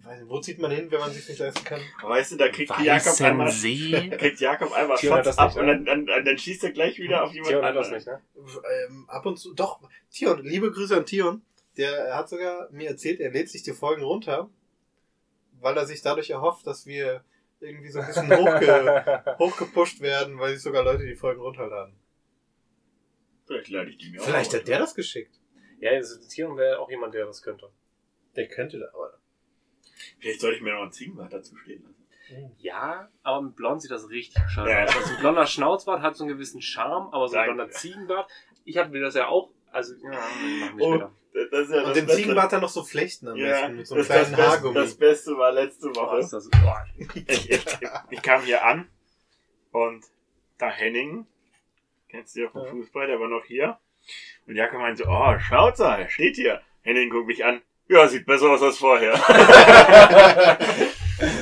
[0.05, 1.81] weiß nicht, wo zieht man hin, wenn man sich nicht leisten kann?
[2.03, 4.11] Weißt du, da kriegt Jakob einmal, da See.
[4.19, 5.75] kriegt Jakob einmal Tion hat Shots das ab nicht, und ne?
[5.77, 8.21] dann, dann, dann, dann schießt er gleich wieder auf jemanden Tion hat das nicht, ne?
[8.89, 9.81] Ähm, ab und zu, doch,
[10.11, 11.43] Tion, liebe Grüße an Tion.
[11.77, 14.51] Der hat sogar mir erzählt, er lädt sich die Folgen runter,
[15.61, 17.25] weil er sich dadurch erhofft, dass wir
[17.61, 21.95] irgendwie so ein bisschen hochge hochgepusht werden, weil sich sogar Leute die Folgen runterladen.
[23.47, 25.41] Vielleicht lade ich die mir Vielleicht auch hat der das geschickt.
[25.81, 27.71] Ja, also Tion wäre auch jemand, der das könnte.
[28.37, 29.19] Der könnte da, aber.
[30.19, 31.97] Vielleicht sollte ich mir noch einen Ziegenbart dazu stehen lassen.
[32.59, 34.85] Ja, aber mit Blond sieht das richtig schade Ja.
[34.85, 34.97] aus.
[34.97, 37.55] Also ein blonder Schnauzbart hat so einen gewissen Charme, aber so ein Danke.
[37.55, 38.31] blonder Ziegenbart.
[38.65, 41.13] Ich hatte mir das ja auch, also, ja, machen wir Oh, später.
[41.35, 42.17] Das das ist ja Und das Beste.
[42.17, 44.51] Ziegenbart dann noch so flechten am Ja, besten, mit so einem das, das, kleinen Beste,
[44.51, 44.75] Haargummi.
[44.75, 46.19] das Beste war letzte Oh, Woche.
[46.19, 46.87] ist das, boah.
[46.97, 47.17] Ich,
[47.51, 47.67] ich,
[48.11, 48.89] ich kam hier an
[49.73, 50.05] und
[50.59, 51.27] da Henning,
[52.09, 52.71] kennst du ja vom Ja.
[52.71, 53.79] Fußball, der war noch hier.
[54.47, 56.61] Und Jakob meinte so, oh, Schnauzer, er steht hier.
[56.83, 57.63] Henning guckt mich an.
[57.89, 59.15] Ja, sieht besser aus als vorher.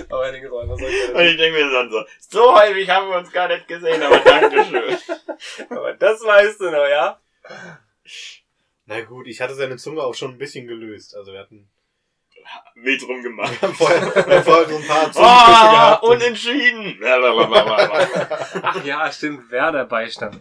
[0.09, 0.84] aber einfach so.
[0.86, 4.18] Und ich denke mir dann so, so häufig haben wir uns gar nicht gesehen, aber
[4.18, 4.97] Dankeschön.
[5.70, 7.18] Aber das weißt du noch, ja?
[8.86, 11.14] Na gut, ich hatte seine Zunge auch schon ein bisschen gelöst.
[11.16, 11.68] Also wir hatten
[12.74, 13.55] Wild rumgemacht.
[13.74, 16.03] vorher, wir haben vorher so ein paar Zungenküsse Oh, gehabt.
[16.03, 16.99] und- unentschieden.
[18.62, 20.41] Ach ja, stimmt, Werder Beistand.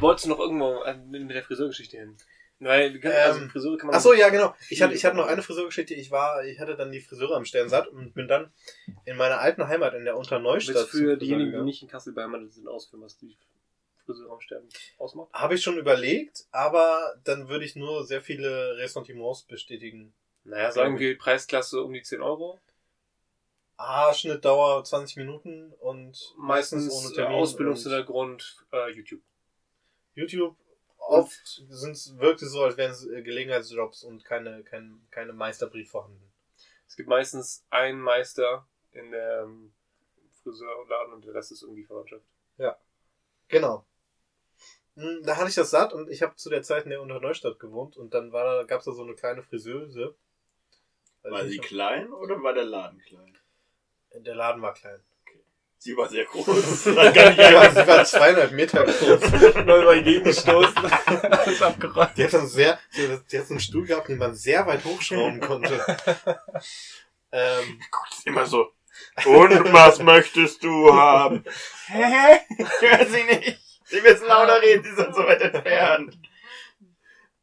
[0.00, 2.16] Wolltest du noch irgendwo äh, mit der Friseurgeschichte hin?
[2.60, 3.96] Weil, also Ähm, kann man.
[3.96, 4.54] Ach so, ja, genau.
[4.68, 5.94] Ich hatte, ich hatte noch eine Friseurgeschichte.
[5.94, 8.52] Ich war, ich hatte dann die Friseure am Stern satt und bin dann
[9.06, 10.76] in meiner alten Heimat in der Unterneustadt.
[10.76, 13.34] Willst für diejenigen, die nicht in Kassel beheimatet sind, ausführen, was die
[14.04, 15.32] Friseur am Sterben ausmacht?
[15.32, 20.12] Habe ich schon überlegt, aber dann würde ich nur sehr viele Ressentiments bestätigen.
[20.44, 22.60] Naja, sagen wir Preisklasse um die 10 Euro.
[23.78, 29.22] Haarschnittdauer 20 Minuten und Meistens ohne äh, Termin und Ausbildungshintergrund äh, YouTube.
[30.14, 30.56] YouTube
[31.10, 35.90] oft sind's, wirkt es so, als wären es äh, Gelegenheitsjobs und keine, kein, keine Meisterbrief
[35.90, 36.32] vorhanden.
[36.88, 39.48] Es gibt meistens einen Meister in der
[40.42, 42.24] Friseurladen und der Rest ist irgendwie Verwandtschaft.
[43.48, 43.84] Genau.
[44.96, 47.58] Hm, Da hatte ich das satt und ich habe zu der Zeit in der Unterneustadt
[47.58, 50.14] gewohnt und dann war da, gab's da so eine kleine Friseuse.
[51.22, 53.38] War sie klein oder war der Laden klein?
[54.14, 55.02] Der Laden war klein.
[55.82, 56.44] Sie war sehr groß.
[56.84, 59.64] Die war, zweieinhalb Meter groß.
[59.64, 60.76] Neu mal gegengestoßen.
[60.76, 62.10] Alles abgeräumt.
[62.18, 64.66] Die hat dann sehr, die hat, die hat so einen Stuhl gehabt, den man sehr
[64.66, 65.80] weit hochschrauben konnte.
[67.32, 67.80] ähm,
[68.26, 68.72] immer so.
[69.24, 71.44] Und was möchtest du haben?
[71.86, 72.40] Hä?
[72.58, 73.58] Ich höre sie nicht.
[73.86, 76.18] Sie müssen lauter reden, sie sind so weit entfernt.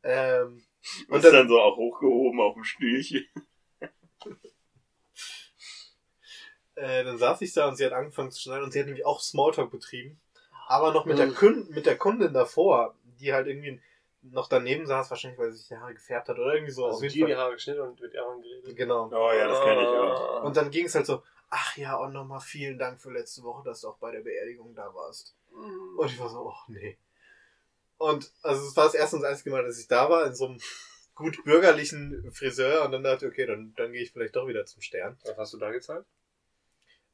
[0.04, 0.64] ähm,
[1.10, 3.26] Und dann- dann so auch hochgehoben auf dem Stühlchen.
[6.78, 9.06] Äh, dann saß ich da und sie hat angefangen zu schneiden und sie hat nämlich
[9.06, 10.20] auch Smalltalk betrieben.
[10.68, 11.36] Aber noch mit der, Mhm.
[11.36, 13.82] Kün mit der Kundin davor, die halt irgendwie
[14.22, 16.86] noch daneben saß, wahrscheinlich weil sie sich die Haare gefärbt hat oder irgendwie so.
[16.86, 17.36] Also die die.
[17.36, 18.76] Haare geschnitten und mit Aaron geredet.
[18.76, 19.10] Genau.
[19.12, 20.44] Oh ja, das kenne ich auch.
[20.44, 23.64] Und dann ging es halt so, ach ja, und nochmal vielen Dank für letzte Woche,
[23.64, 25.36] dass du auch bei der Beerdigung da warst.
[25.98, 26.98] Und ich war so, oh nee.
[27.98, 30.36] Und also es war das erste und das einzige Mal, dass ich da war, in
[30.36, 30.60] so einem
[31.16, 34.66] gut bürgerlichen Friseur und dann dachte ich, okay, dann, dann gehe ich vielleicht doch wieder
[34.66, 35.18] zum Stern.
[35.26, 36.06] Was hast du da gezahlt?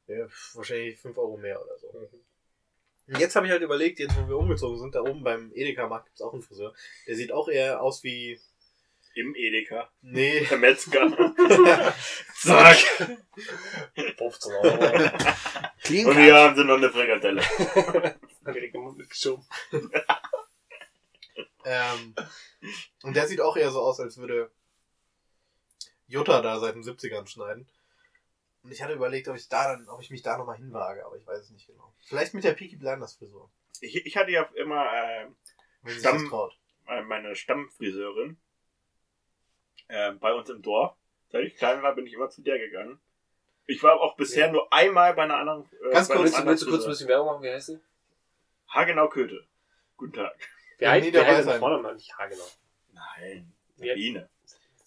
[0.06, 1.88] Ja, wahrscheinlich 5 Euro mehr oder so.
[3.06, 6.06] Und jetzt habe ich halt überlegt, jetzt wo wir umgezogen sind, da oben beim Edeka-Markt
[6.06, 6.74] gibt's auch einen Friseur.
[7.06, 8.40] Der sieht auch eher aus wie.
[9.16, 9.88] Im Edeka.
[10.02, 10.40] Nee.
[10.50, 11.06] Der Metzger.
[12.34, 12.76] Zack.
[14.18, 14.74] 15 Euro.
[16.08, 17.40] Und hier haben sie noch eine Frikadelle.
[18.96, 19.44] Mitgeschoben.
[21.64, 22.14] ähm,
[23.02, 24.50] und der sieht auch eher so aus, als würde
[26.08, 27.68] Jutta da seit den 70ern schneiden.
[28.64, 31.16] Und ich hatte überlegt, ob ich da dann, ob ich mich da nochmal hinwage, aber
[31.16, 31.92] ich weiß es nicht genau.
[32.06, 33.50] Vielleicht mit der Peaky Blinders Frisur.
[33.80, 35.26] Ich, ich hatte ja immer äh,
[35.82, 36.50] Wenn sie sich Stamm-
[37.06, 38.38] meine Stammfriseurin
[39.88, 40.96] äh, bei uns im Dorf.
[41.30, 42.98] Seit ich klein war, bin ich immer zu der gegangen.
[43.66, 44.52] Ich war auch bisher Ja.
[44.52, 45.64] nur einmal bei einer anderen.
[45.88, 47.42] Äh, Ganz kurz, Willst willst du kurz ein bisschen Werbung machen?
[47.42, 47.80] Wie heißt sie?
[48.68, 49.46] Hagenau Köthe.
[49.96, 50.34] Guten Tag.
[50.78, 51.94] Wer Ja, heißt, wer heißt Vornamen?
[51.96, 52.46] Nicht Hagenau.
[52.92, 53.52] Nein.
[53.76, 54.28] Sabine.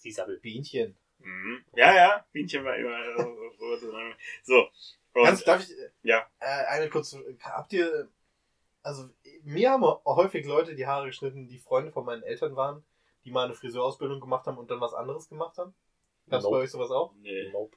[0.02, 0.38] Die Sabbel.
[0.40, 0.96] Bienchen.
[1.18, 1.64] Mhm.
[1.74, 2.26] Ja, ja.
[2.32, 3.96] Bienchen war immer so.
[4.44, 4.68] so.
[5.14, 6.26] Und, Ganz, darf ich, äh, ja.
[6.38, 8.08] äh, eine kurze, habt ihr,
[8.82, 9.08] also,
[9.42, 12.84] mir haben häufig Leute die Haare geschnitten, die Freunde von meinen Eltern waren,
[13.24, 15.74] die mal eine Friseurausbildung gemacht haben und dann was anderes gemacht haben?
[16.30, 16.56] Gab's Nope.
[16.56, 17.14] bei euch sowas auch?
[17.20, 17.50] nee.
[17.50, 17.76] Nope.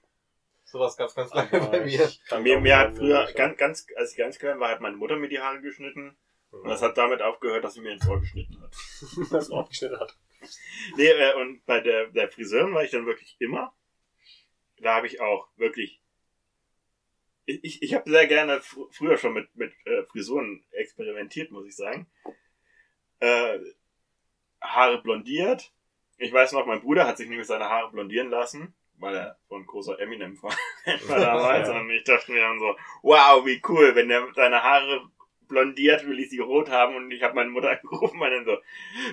[0.63, 2.09] Sowas gab's ganz lange Aber bei mir.
[2.29, 5.17] kann Mir, mir hat früher, ganz, ganz, als ich ganz klein war, hat meine Mutter
[5.17, 6.15] mir die Haare geschnitten.
[6.51, 6.67] Und Mhm.
[6.67, 8.71] das hat damit aufgehört, dass sie mir ins Ohr geschnitten hat.
[9.31, 10.15] das aufgeschnitten hat.
[10.97, 13.73] Nee, äh, und bei der, der Friseurin war ich dann wirklich immer.
[14.77, 16.01] Da habe ich auch wirklich.
[17.45, 21.67] Ich, ich, ich habe sehr gerne fr früher schon mit, mit äh, Frisuren experimentiert, muss
[21.67, 22.07] ich sagen.
[23.19, 23.59] Äh,
[24.61, 25.71] Haare blondiert.
[26.17, 29.55] Ich weiß noch, mein Bruder hat sich nämlich seine Haare blondieren lassen, weil er so
[29.55, 30.51] ein großer Eminem-Fan
[31.07, 31.67] war damals.
[31.67, 31.79] Ja.
[31.79, 35.09] Und ich dachte mir dann so, wow, wie cool, wenn der seine Haare
[35.51, 36.95] blondiert, will ich sie rot haben.
[36.95, 38.57] Und ich habe meine Mutter angerufen und dann so,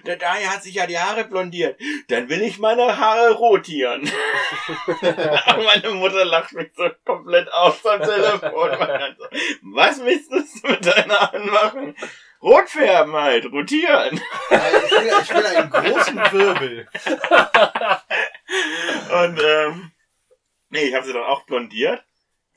[0.07, 1.79] der Daniel hat sich ja die Haare blondiert.
[2.09, 4.09] Dann will ich meine Haare rotieren.
[5.65, 8.71] Meine Mutter lacht mich so komplett aus am Telefon.
[8.71, 9.25] Und dann so,
[9.63, 11.97] Was willst du mit deinen Haaren machen?
[12.41, 14.21] Rot färben halt, rotieren.
[14.51, 16.89] Ich will, ich will einen großen Wirbel.
[19.23, 19.93] Und ähm,
[20.71, 22.05] nee, ich habe sie dann auch blondiert.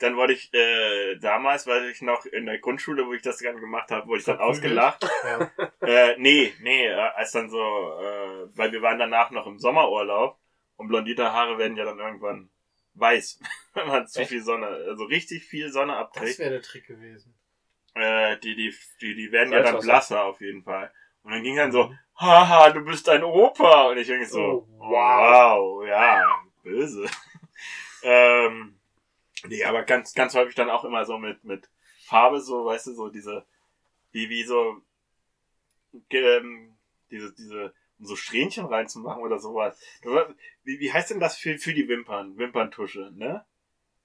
[0.02, 3.60] Dann wurde ich äh, damals, weiß ich noch, in der Grundschule, wo ich das dann
[3.60, 5.06] gemacht habe, wurde ich dann ausgelacht.
[5.24, 5.50] Ja.
[5.82, 10.38] Äh, nee, nee, äh, als dann so, äh, weil wir waren danach noch im Sommerurlaub
[10.76, 12.50] und blondierte Haare werden ja dann irgendwann
[12.94, 13.40] weiß,
[13.74, 14.30] wenn man zu Echt?
[14.30, 16.38] viel Sonne, also richtig viel Sonne Das abträgt.
[16.38, 17.34] wäre der Trick gewesen.
[17.94, 20.92] Äh, die, die, die, die werden ja dann blasser auf jeden Fall.
[21.24, 23.88] Und dann ging dann so, haha, du bist ein Opa.
[23.90, 26.24] Und ich denke so, Oh, wow, ja,
[26.62, 27.06] böse.
[28.02, 28.78] ähm,
[29.46, 31.68] nee, aber ganz, ganz häufig dann auch immer so mit, mit
[32.04, 33.46] Farbe, so, weißt du, so diese,
[34.10, 34.82] wie, wie so,
[36.10, 36.76] ähm,
[37.10, 39.80] diese, diese, um so Strähnchen reinzumachen oder sowas.
[40.64, 42.36] Wie, wie heißt denn das für, für die Wimpern?
[42.36, 43.44] Wimperntusche, ne?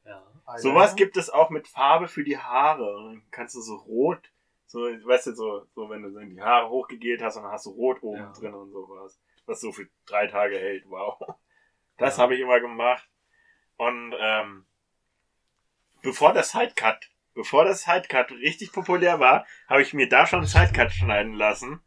[0.06, 0.24] Ja.
[0.58, 2.96] Sowas gibt es auch mit Farbe für die Haare.
[2.96, 4.32] Und dann kannst du so rot,
[4.66, 7.66] so, weißt du, so, so wenn du so die Haare hochgegelt hast und dann hast
[7.66, 8.34] du rot oben Ja.
[8.34, 9.20] drin und sowas.
[9.46, 10.86] Was so für drei Tage hält.
[10.90, 11.20] Wow.
[11.98, 12.24] Das Ja.
[12.24, 13.10] habe ich immer gemacht.
[13.78, 14.66] Und ähm,
[16.02, 20.92] bevor der Sidecut, bevor der Sidecut richtig populär war, habe ich mir da schon Sidecut
[20.92, 21.82] schneiden lassen.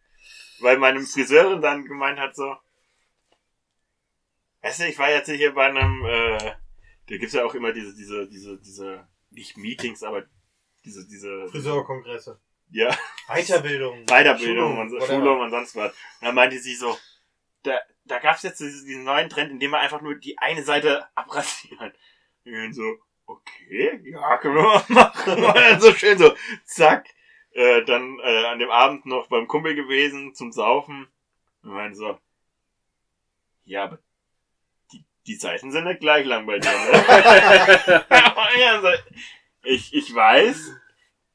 [0.61, 2.57] Weil meine Friseurin dann gemeint hat so,
[4.63, 7.95] weißt du, ich war jetzt hier bei einem, äh, da gibt's ja auch immer diese,
[7.95, 10.27] diese, diese, diese, nicht Meetings, aber
[10.85, 12.41] diese, diese, Friseurkongresse.
[12.71, 12.95] ja,
[13.29, 14.05] Weiterbildung.
[14.07, 15.01] Weiterbildung und so.
[15.01, 15.93] Schulung und sonst was.
[15.93, 16.99] Und dann meinte sie so,
[17.63, 21.07] da, da gab's jetzt diesen neuen Trend, in dem wir einfach nur die eine Seite
[21.15, 21.93] abrasieren.
[22.45, 22.97] Und so,
[23.31, 25.45] okay, ja, können wir mal machen.
[25.45, 26.33] Und dann so schön so,
[26.65, 27.07] zack.
[27.53, 31.09] Äh, dann äh, an dem Abend noch beim Kumpel gewesen zum Saufen.
[31.63, 32.19] Und meinte so,
[33.65, 33.99] ja, aber
[34.93, 38.05] die, die Seiten sind nicht gleich lang bei dir, ne?
[38.61, 38.89] ja, so,
[39.63, 40.75] ich, ich weiß,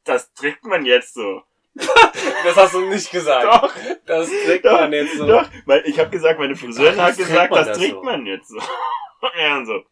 [0.04, 1.44] das trägt man jetzt so.
[1.76, 3.46] Das hast du nicht gesagt.
[3.46, 3.74] Doch,
[4.06, 5.28] Das trägt Doch, man jetzt so.
[5.28, 8.04] doch, weil ich habe gesagt, meine Friseurin Ach, hat gesagt, das trägt so.
[8.04, 8.60] man jetzt so.
[9.38, 9.84] ja, und so.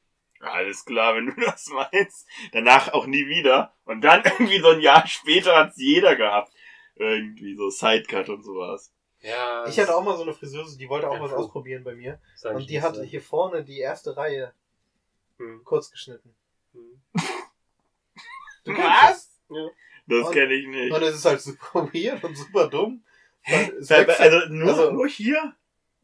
[0.43, 2.27] Alles klar, wenn du das meinst.
[2.51, 3.73] Danach auch nie wieder.
[3.85, 6.51] Und dann irgendwie so ein Jahr später hat's jeder gehabt.
[6.95, 8.91] Irgendwie so Sidecut und sowas.
[9.21, 9.65] Ja.
[9.67, 12.19] Ich hatte auch mal so eine Friseuse, die wollte auch was ausprobieren bei mir.
[12.43, 14.53] Und die hatte hier vorne die erste Reihe
[15.37, 15.61] Hm.
[15.63, 16.35] kurz geschnitten.
[16.73, 17.01] Hm.
[18.65, 19.67] Du kennst Ja.
[20.07, 20.93] Das kenne ich nicht.
[20.93, 23.03] Und es ist halt super weird und super dumm.
[23.41, 23.71] Hä?
[23.77, 25.53] Also halt- nur, also- nur hier?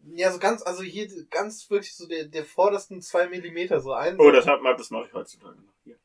[0.05, 4.19] Ja, so ganz, also hier ganz wirklich so der, der vordersten zwei Millimeter so ein.
[4.19, 5.97] Oh, das, hat, das mache ich heutzutage noch hier.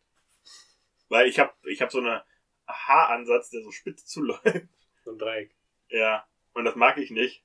[1.08, 2.20] Weil ich habe ich hab so einen
[2.66, 4.42] Haaransatz, der so spitz zuläuft.
[5.04, 5.54] So ein Dreieck.
[5.88, 6.26] Ja.
[6.54, 7.44] Und das mag ich nicht.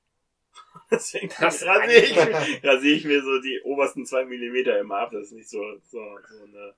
[0.90, 5.10] Deswegen Das- rasiere ich, rasiere ich mir so die obersten zwei Millimeter immer ab.
[5.12, 5.98] Das ist nicht so, so,
[6.28, 6.74] so eine.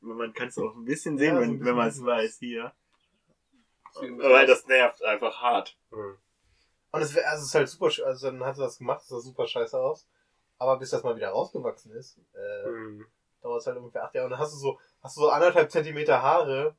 [0.00, 2.72] Man kann es auch ein bisschen sehen, Ja, so wenn, wenn man es weiß hier.
[3.94, 5.76] Weil das nervt einfach hart.
[5.90, 6.16] Hm.
[6.96, 9.20] Und es, also es ist halt super, also dann hat sie das gemacht, es sah
[9.20, 10.06] super scheiße aus.
[10.58, 13.06] Aber bis das mal wieder rausgewachsen ist, äh, Hm.
[13.42, 14.26] dauert es halt ungefähr acht Jahre.
[14.26, 16.74] Und dann hast du so, hast du so anderthalb Zentimeter Haare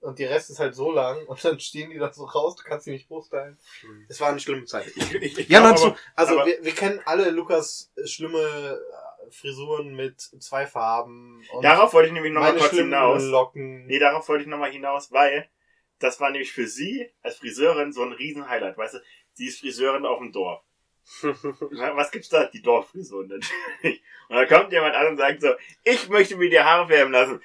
[0.00, 2.62] und die Rest ist halt so lang und dann stehen die da so raus, du
[2.64, 3.58] kannst sie nicht hochstylen.
[3.82, 4.06] Hm.
[4.08, 4.86] Es war eine schlimme Zeit.
[4.96, 8.06] Ich, ich, ich Ja, glaub dazu, aber- also aber- wir, wir kennen alle Lukas äh,
[8.06, 13.22] schlimme äh, Frisuren mit zwei Farben und Darauf wollte ich nämlich nochmal kurz hinaus.
[13.22, 13.86] Locken.
[13.86, 15.48] Nee, darauf wollte ich nochmal hinaus, weil
[15.98, 18.98] das war nämlich für sie als Friseurin so ein Riesen-Highlight, weißt du?
[19.34, 20.62] Sie ist Friseurin auf dem Dorf.
[21.22, 22.46] Was gibt's da?
[22.46, 24.02] Die Dorffrisuren natürlich.
[24.28, 27.40] Und dann kommt jemand an und sagt so, ich möchte mir die Haare färben lassen.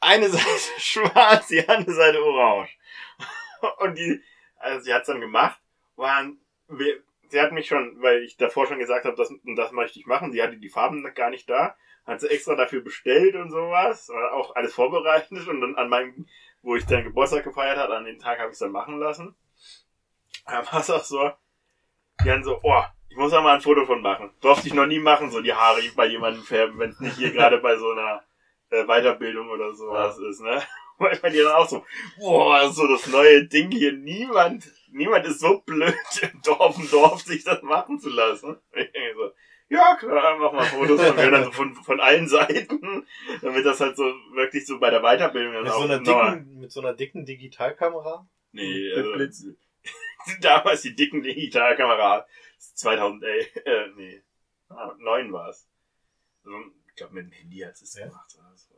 [0.00, 0.44] Eine Seite
[0.78, 2.70] schwarz, die andere Seite orange.
[3.78, 4.22] Und die,
[4.56, 5.60] also sie hat's dann gemacht.
[5.96, 9.98] Und wir, sie hat mich schon, weil ich davor schon gesagt habe, das, das möchte
[9.98, 11.76] ich machen, sie hatte die Farben gar nicht da,
[12.06, 16.26] hat sie extra dafür bestellt und sowas, auch alles vorbereitet und dann an meinem,
[16.62, 19.34] wo ich dann Geburtstag gefeiert hat, an den Tag habe ich dann machen lassen.
[20.46, 21.30] Dann war es auch so,
[22.22, 24.30] die dann so, oh, ich muss da mal ein Foto von machen.
[24.40, 27.30] Durfte ich noch nie machen, so die Haare bei jemandem färben, wenn es nicht hier
[27.32, 28.22] gerade bei so einer
[28.70, 30.62] äh, Weiterbildung oder sowas ist, ne?
[30.98, 31.84] Weil bei dir dann auch so,
[32.18, 33.92] boah, so das neue Ding hier.
[33.92, 38.56] Niemand, niemand ist so blöd im Dorf, im Dorf, sich das machen zu lassen.
[38.74, 39.30] Ich so,
[39.70, 43.06] ja klar, mach mal Fotos von mir dann so von, von allen Seiten,
[43.40, 46.60] damit das halt so wirklich so bei der Weiterbildung dann Mit auch so, einer dicken,
[46.60, 48.26] mit so einer dicken Digitalkamera.
[48.52, 49.46] Nee, Mit also, Blitz.
[50.40, 52.26] damals die dicken Digitalkamera.
[52.58, 54.22] 2011, äh, nee,
[54.68, 55.68] ah, 9 war es.
[56.44, 56.56] Also,
[56.88, 58.06] ich glaube, mit dem Handy hat es Ja.
[58.06, 58.74] gemacht oder so.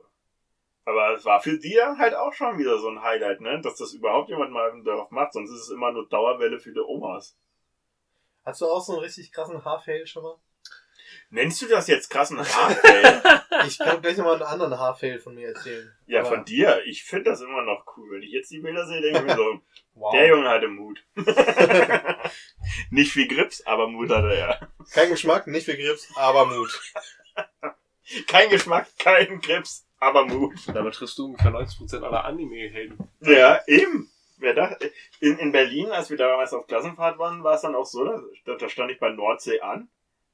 [0.84, 3.60] Aber es war für die dann halt auch schon wieder so ein Highlight, ne?
[3.60, 6.80] Dass das überhaupt jemand mal Dorf macht, sonst ist es immer nur Dauerwelle für die
[6.80, 7.36] Omas.
[8.44, 10.36] Hast du auch so einen richtig krassen Haarfail schon mal?
[11.34, 13.22] Nennst du das jetzt krassen Haarfell?
[13.66, 15.90] Ich kann gleich nochmal einen anderen Haarfail von mir erzählen.
[16.06, 16.82] ja, Aber- von dir.
[16.84, 18.10] Ich finde das immer noch cool.
[18.12, 19.60] Wenn ich jetzt die Bilder sehe, denke ich mir so,
[19.94, 20.12] Wow.
[20.14, 21.02] der Junge hatte Mut.
[22.90, 24.68] Nicht wie Grips, aber Mut hatte er.
[24.92, 26.80] Kein Geschmack, nicht viel Grips, aber Mut.
[28.26, 30.54] Kein Geschmack, kein Grips, aber Mut.
[30.72, 32.98] Damit triffst du ungefähr 90% aller Anime-Helden.
[33.20, 34.10] Ja, eben.
[34.38, 37.84] Wer dachte, in, in Berlin, als wir damals auf Klassenfahrt waren, war es dann auch
[37.86, 38.04] so,
[38.44, 39.88] da, da stand ich bei Nordsee an.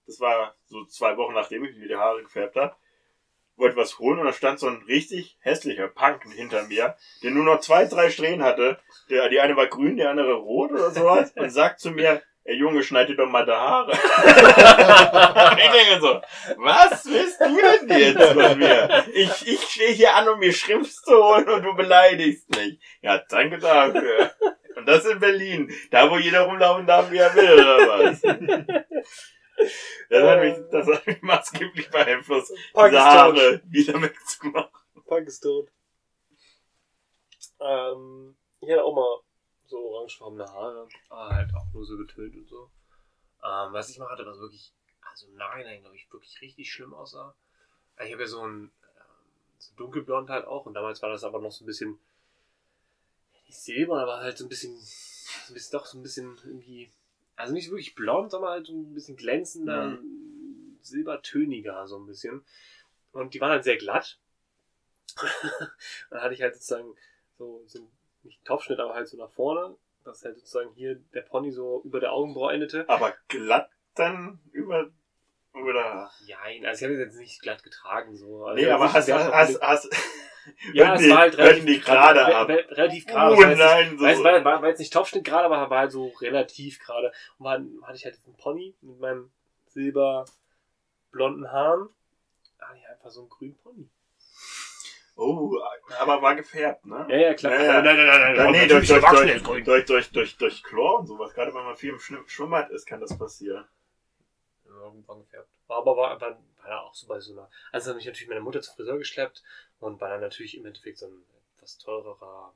[0.08, 2.74] Das war so zwei Wochen nachdem ich mir die Haare gefärbt habe.
[3.56, 7.44] Wollte was holen und da stand so ein richtig hässlicher Punk hinter mir, der nur
[7.44, 8.78] noch zwei, drei Strähnen hatte.
[9.10, 11.32] Der, die eine war grün, die andere rot oder sowas.
[11.36, 13.92] Und sagt zu mir, ey Junge, schneid dir doch mal die Haare.
[15.58, 16.22] ich denke so,
[16.56, 19.04] was willst du denn jetzt von mir?
[19.12, 22.80] Ich, ich stehe hier an, um mir Schrift zu holen und du beleidigst mich.
[23.02, 24.32] Ja, danke dafür.
[24.74, 25.70] Und das in Berlin.
[25.90, 28.22] Da, wo jeder rumlaufen darf, wie er will, oder was?
[30.08, 33.04] Das hat mich, das hat mich maßgeblich beeinflusst, Punk diese.
[33.04, 34.70] Haare wieder wegzumachen.
[35.06, 35.70] Punk ist tot.
[37.60, 39.20] Ähm, ich hatte auch mal
[39.66, 42.70] so orangefarbene Haare, aber halt auch nur so getönt und so.
[43.44, 44.72] Ähm, was ich mal hatte, was wirklich,
[45.02, 47.34] also im Nachhinein, glaube ich, wirklich richtig schlimm aussah.
[48.02, 51.40] Ich habe ja so ein ähm, so dunkelblond halt auch und damals war das aber
[51.40, 51.98] noch so ein bisschen
[53.46, 56.90] nicht silber, aber halt so ein bisschen, so ein bisschen doch so ein bisschen irgendwie,
[57.38, 59.98] also nicht wirklich blond, sondern halt so ein bisschen glänzender,
[60.80, 62.44] silbertöniger so ein bisschen.
[63.12, 64.18] Und die waren halt sehr glatt.
[66.10, 66.94] dann hatte ich halt sozusagen
[67.38, 67.88] so, so
[68.24, 69.76] nicht Topfschnitt, aber halt so nach vorne.
[70.04, 72.88] dass halt sozusagen hier der Pony so über der Augenbraue endete.
[72.88, 74.90] Aber glatt dann über,
[75.54, 76.10] oder?
[76.28, 78.44] Nein, also ich habe jetzt nicht glatt getragen, so.
[78.46, 79.90] Also Nee, aber hast, hast, hast, hast,
[80.72, 82.48] ja, es die- war halt relativ gerade re- ab.
[82.48, 83.34] re- Relativ gerade.
[83.34, 84.04] Oh das heißt, nein, so.
[84.04, 87.12] Weil es war, war, war jetzt nicht Topfschnitt gerade, aber war halt so relativ gerade.
[87.38, 89.30] Und war, hatte ich halt einen Pony mit meinem
[89.68, 91.88] silberblonden Haaren.
[92.58, 93.88] Ah, ja, einfach so einen grünen Pony.
[95.20, 95.58] Oh,
[95.98, 97.04] aber war gefärbt, ne?
[97.10, 97.52] Ja, ja, klar.
[97.52, 97.82] Ja, ja.
[97.82, 101.34] Nein, nein, nein, Ja, nee, durch, durch, durch, durch, durch, durch, durch Chlor und sowas.
[101.34, 101.98] Gerade wenn man viel im
[102.28, 103.66] Schwimmbad ist, kann das passieren.
[104.64, 105.48] Ja, irgendwann gefärbt.
[105.66, 107.50] War aber war, war, war auch so bei so einer.
[107.72, 109.42] Also hat mich natürlich meine Mutter zum Friseur geschleppt
[109.80, 111.24] und war dann natürlich im Endeffekt so ein
[111.56, 112.54] etwas teurerer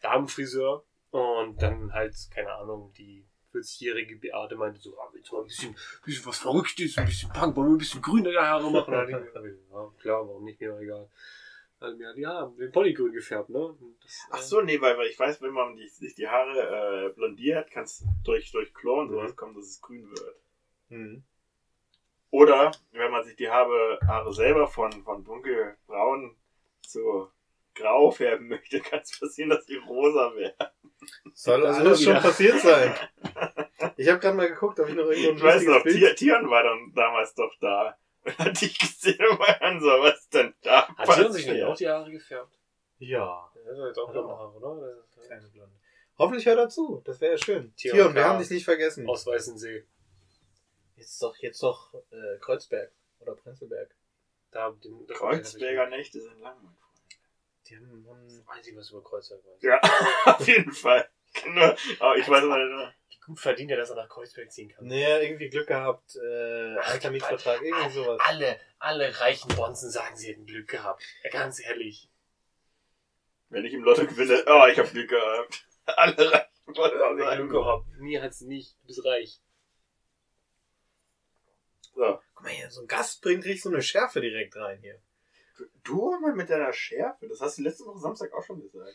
[0.00, 0.84] Damenfriseur.
[1.10, 5.46] Und dann halt, keine Ahnung, die 40-jährige Beate meinte so, ah, willst du mal ein
[5.46, 8.94] bisschen, bisschen was Verrücktes, ein bisschen Punk, wollen wir ein bisschen grüne Haare machen?
[8.94, 11.10] Und dann hab ich mir, ja, klar, warum nicht, mir doch egal.
[11.80, 13.74] Also mir Haare, den Pony grün gefärbt, ne?
[14.02, 17.12] Das, Ach so, nee, weil, weil ich weiß, wenn man die, sich die Haare äh,
[17.14, 20.36] blondiert, kann es durch, durch Chlor und sowas kommen, dass es grün wird.
[20.90, 21.24] Mhm.
[22.30, 26.36] Oder wenn man sich die Haare, Haare selber von, von dunkelbraun
[26.82, 27.28] zu
[27.74, 30.70] grau färben möchte, kann es passieren, dass die rosa werden.
[31.34, 32.94] Soll Das alles ist schon passiert sein.
[33.96, 36.16] Ich habe gerade mal geguckt, ob ich noch irgendwo ein Ich weiß noch, Bild...
[36.18, 37.96] Tion war dann damals doch da.
[38.24, 40.86] Und hat dich gesehen und war dann so, was ist denn da?
[40.96, 42.58] Hat sie sich nicht auch die Haare gefärbt?
[42.98, 45.02] Ja, Das ist jetzt auch blonde Haare, oder?
[45.26, 45.74] Kleine Blonde.
[46.18, 47.00] Hoffentlich hört er zu.
[47.06, 47.74] Das wäre ja schön.
[47.74, 49.08] Tion Tion, wir haben dich nicht vergessen.
[49.08, 49.86] Aus Weißensee.
[51.00, 53.90] Jetzt doch, jetzt doch äh, Kreuzberg oder Prenzlberg.
[54.50, 56.62] Da, den, da Kreuzberger Nächte sind lang.
[56.62, 57.00] mein Freund.
[57.66, 59.62] Die haben, haben Weiß ich, was über Kreuzberg weiß.
[59.62, 59.80] Ja,
[60.26, 61.08] auf jeden Fall.
[61.46, 62.94] Nur, aber ich weiß mal nicht.
[63.08, 64.86] Wie gut verdient er, dass er nach Kreuzberg ziehen kann.
[64.86, 68.20] naja, irgendwie Glück gehabt, äh, alter Mietvertrag, irgendwie sowas.
[68.26, 71.02] Alle, alle reichen Bonzen sagen, sie hätten Glück gehabt.
[71.30, 72.10] Ganz ehrlich.
[73.48, 75.66] Wenn ich im Lotto gewinne, oh, ich hab Glück gehabt.
[75.86, 77.48] Alle reichen Glück sagen.
[77.48, 77.86] gehabt.
[77.98, 78.76] Mir hat's nicht.
[78.82, 79.40] Du bist reich.
[82.00, 82.18] So.
[82.34, 84.98] Guck mal hier, so ein Gast bringt richtig so eine Schärfe direkt rein hier.
[85.84, 88.94] Du mal mit deiner Schärfe, das hast du letzte Woche Samstag auch schon gesagt.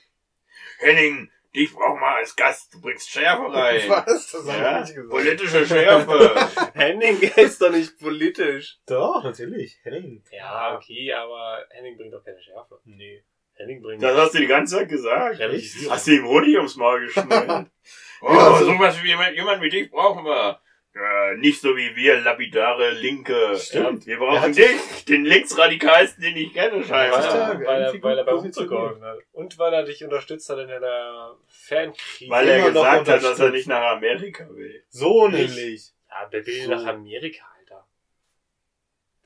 [0.79, 3.81] Henning, dich brauch mal als Gast, du bringst Schärfe rein.
[3.89, 4.31] Was?
[4.31, 5.11] Das hab Ja, ich nicht gesagt.
[5.11, 6.49] politische Schärfe.
[6.73, 8.79] Henning ist doch nicht politisch.
[8.87, 9.77] Doch, natürlich.
[9.83, 10.23] Henning.
[10.31, 12.79] Ja, okay, aber Henning bringt doch keine Schärfe.
[12.85, 13.23] Nee.
[13.53, 15.37] Henning bringt Das hast du die ganze Zeit gesagt.
[15.37, 15.93] Relativierung.
[15.93, 17.67] Hast du ihm Honig ums Maul geschnallt?
[18.21, 20.59] oh, Ja, also- sowas wie jemand, jemand wie dich brauchen wir.
[20.95, 23.57] Ja, nicht so wie wir, lapidare Linke.
[23.57, 24.05] Stimmt.
[24.05, 27.21] Wir Der brauchen dich, den linksradikalsten, den ich kenne, scheinbar.
[27.21, 28.31] Ja, weil, er, weil er bei
[28.65, 29.17] geholfen hat.
[29.33, 32.29] Und weil er dich unterstützt hat in deiner Fankrieg.
[32.29, 34.83] Weil er gesagt hat, dass er nicht nach Amerika will.
[34.87, 35.49] So Nicht.
[35.49, 35.91] nämlich.
[36.09, 36.71] Ja, wer will So.
[36.71, 37.87] nach Amerika, Alter?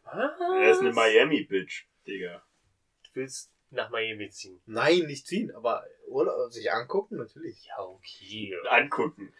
[0.05, 0.39] Was?
[0.63, 2.41] Er ist eine Miami-Bitch, Digga.
[3.03, 4.59] Du willst nach Miami ziehen.
[4.65, 7.63] Nein, nicht ziehen, aber Urlaub, sich angucken, natürlich.
[7.67, 8.55] Ja, okay.
[8.67, 9.31] Angucken.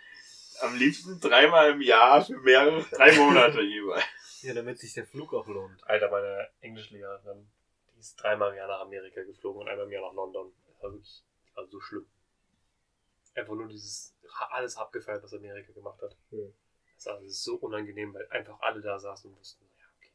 [0.62, 4.04] Am liebsten dreimal im Jahr für mehrere, drei Monate jeweils.
[4.42, 5.86] Ja, damit sich der Flug auch lohnt.
[5.86, 7.52] Alter, meine Englischlehrerin,
[7.94, 10.54] die ist dreimal im Jahr nach Amerika geflogen und einmal im Jahr nach London.
[10.66, 12.06] Das war wirklich das war so schlimm.
[13.36, 14.16] Einfach nur dieses
[14.52, 16.16] alles abgefeiert, was Amerika gemacht hat.
[16.30, 16.54] Hm.
[16.96, 20.12] Das war so unangenehm, weil einfach alle da saßen und wussten, ja, okay,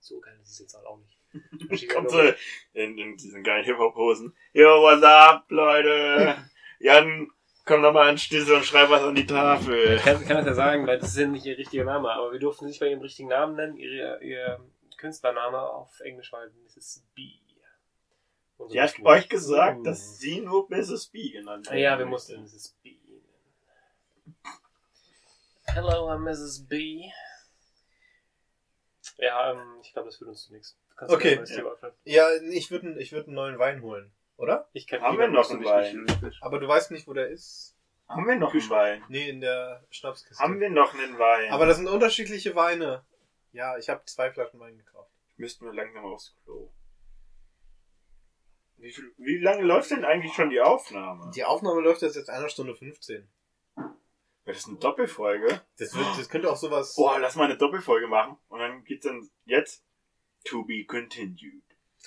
[0.00, 1.88] so geil ist es jetzt halt auch nicht.
[1.94, 2.20] Kommt so
[2.72, 4.36] in, in diesen geilen Hip-Hop-Hosen.
[4.52, 6.36] Yo, what's up, Leute?
[6.78, 7.30] Jan,
[7.64, 9.96] komm doch mal an den Schlüssel und schreib was an die Tafel.
[9.96, 12.32] Ich kann, kann das ja sagen, weil das ist ja nicht ihr richtiger Name, aber
[12.32, 13.76] wir durften nicht bei ihrem richtigen Namen nennen.
[13.76, 14.60] Ihr, ihr
[14.98, 17.04] Künstlername auf Englisch war Mrs.
[17.14, 17.30] B.
[18.70, 19.82] Die hat euch gesagt, Uh.
[19.82, 21.08] dass sie nur Mrs.
[21.08, 21.78] B genannt Ah hat.
[21.78, 22.76] Ja, wir mussten Mrs.
[22.82, 24.36] B nennen.
[25.64, 26.66] Hello, I'm Mrs.
[26.68, 27.10] B.
[29.18, 30.76] Ja, ähm, ich glaube, das führt uns zu nichts.
[30.90, 31.38] Du kannst Okay.
[31.38, 31.92] öffnen.
[32.04, 34.68] Ja, ich würde ich würd einen neuen Wein holen, oder?
[34.72, 35.70] Ich kenn Haben wir noch einen nicht.
[35.70, 36.06] Wein?
[36.40, 37.76] Aber du weißt nicht, wo der ist.
[38.08, 39.04] Haben wir noch einen Wein?
[39.08, 40.42] Nee, in der Schnapskiste.
[40.42, 41.50] Haben wir noch einen Wein?
[41.52, 43.04] Aber das sind unterschiedliche Weine.
[43.52, 45.10] Ja, ich habe zwei Flaschen Wein gekauft.
[45.36, 46.72] müssten wir langsam aufs Klo.
[48.76, 51.30] Wie, viel, wie lange läuft denn eigentlich schon die Aufnahme?
[51.34, 53.28] Die Aufnahme läuft jetzt jetzt einer Stunde 15.
[54.44, 55.60] Das ist eine Doppelfolge.
[55.78, 56.96] Das, wird, das könnte auch sowas.
[56.96, 58.36] Boah, lass mal eine Doppelfolge machen.
[58.48, 59.84] Und dann geht's dann jetzt
[60.44, 61.62] to be continued.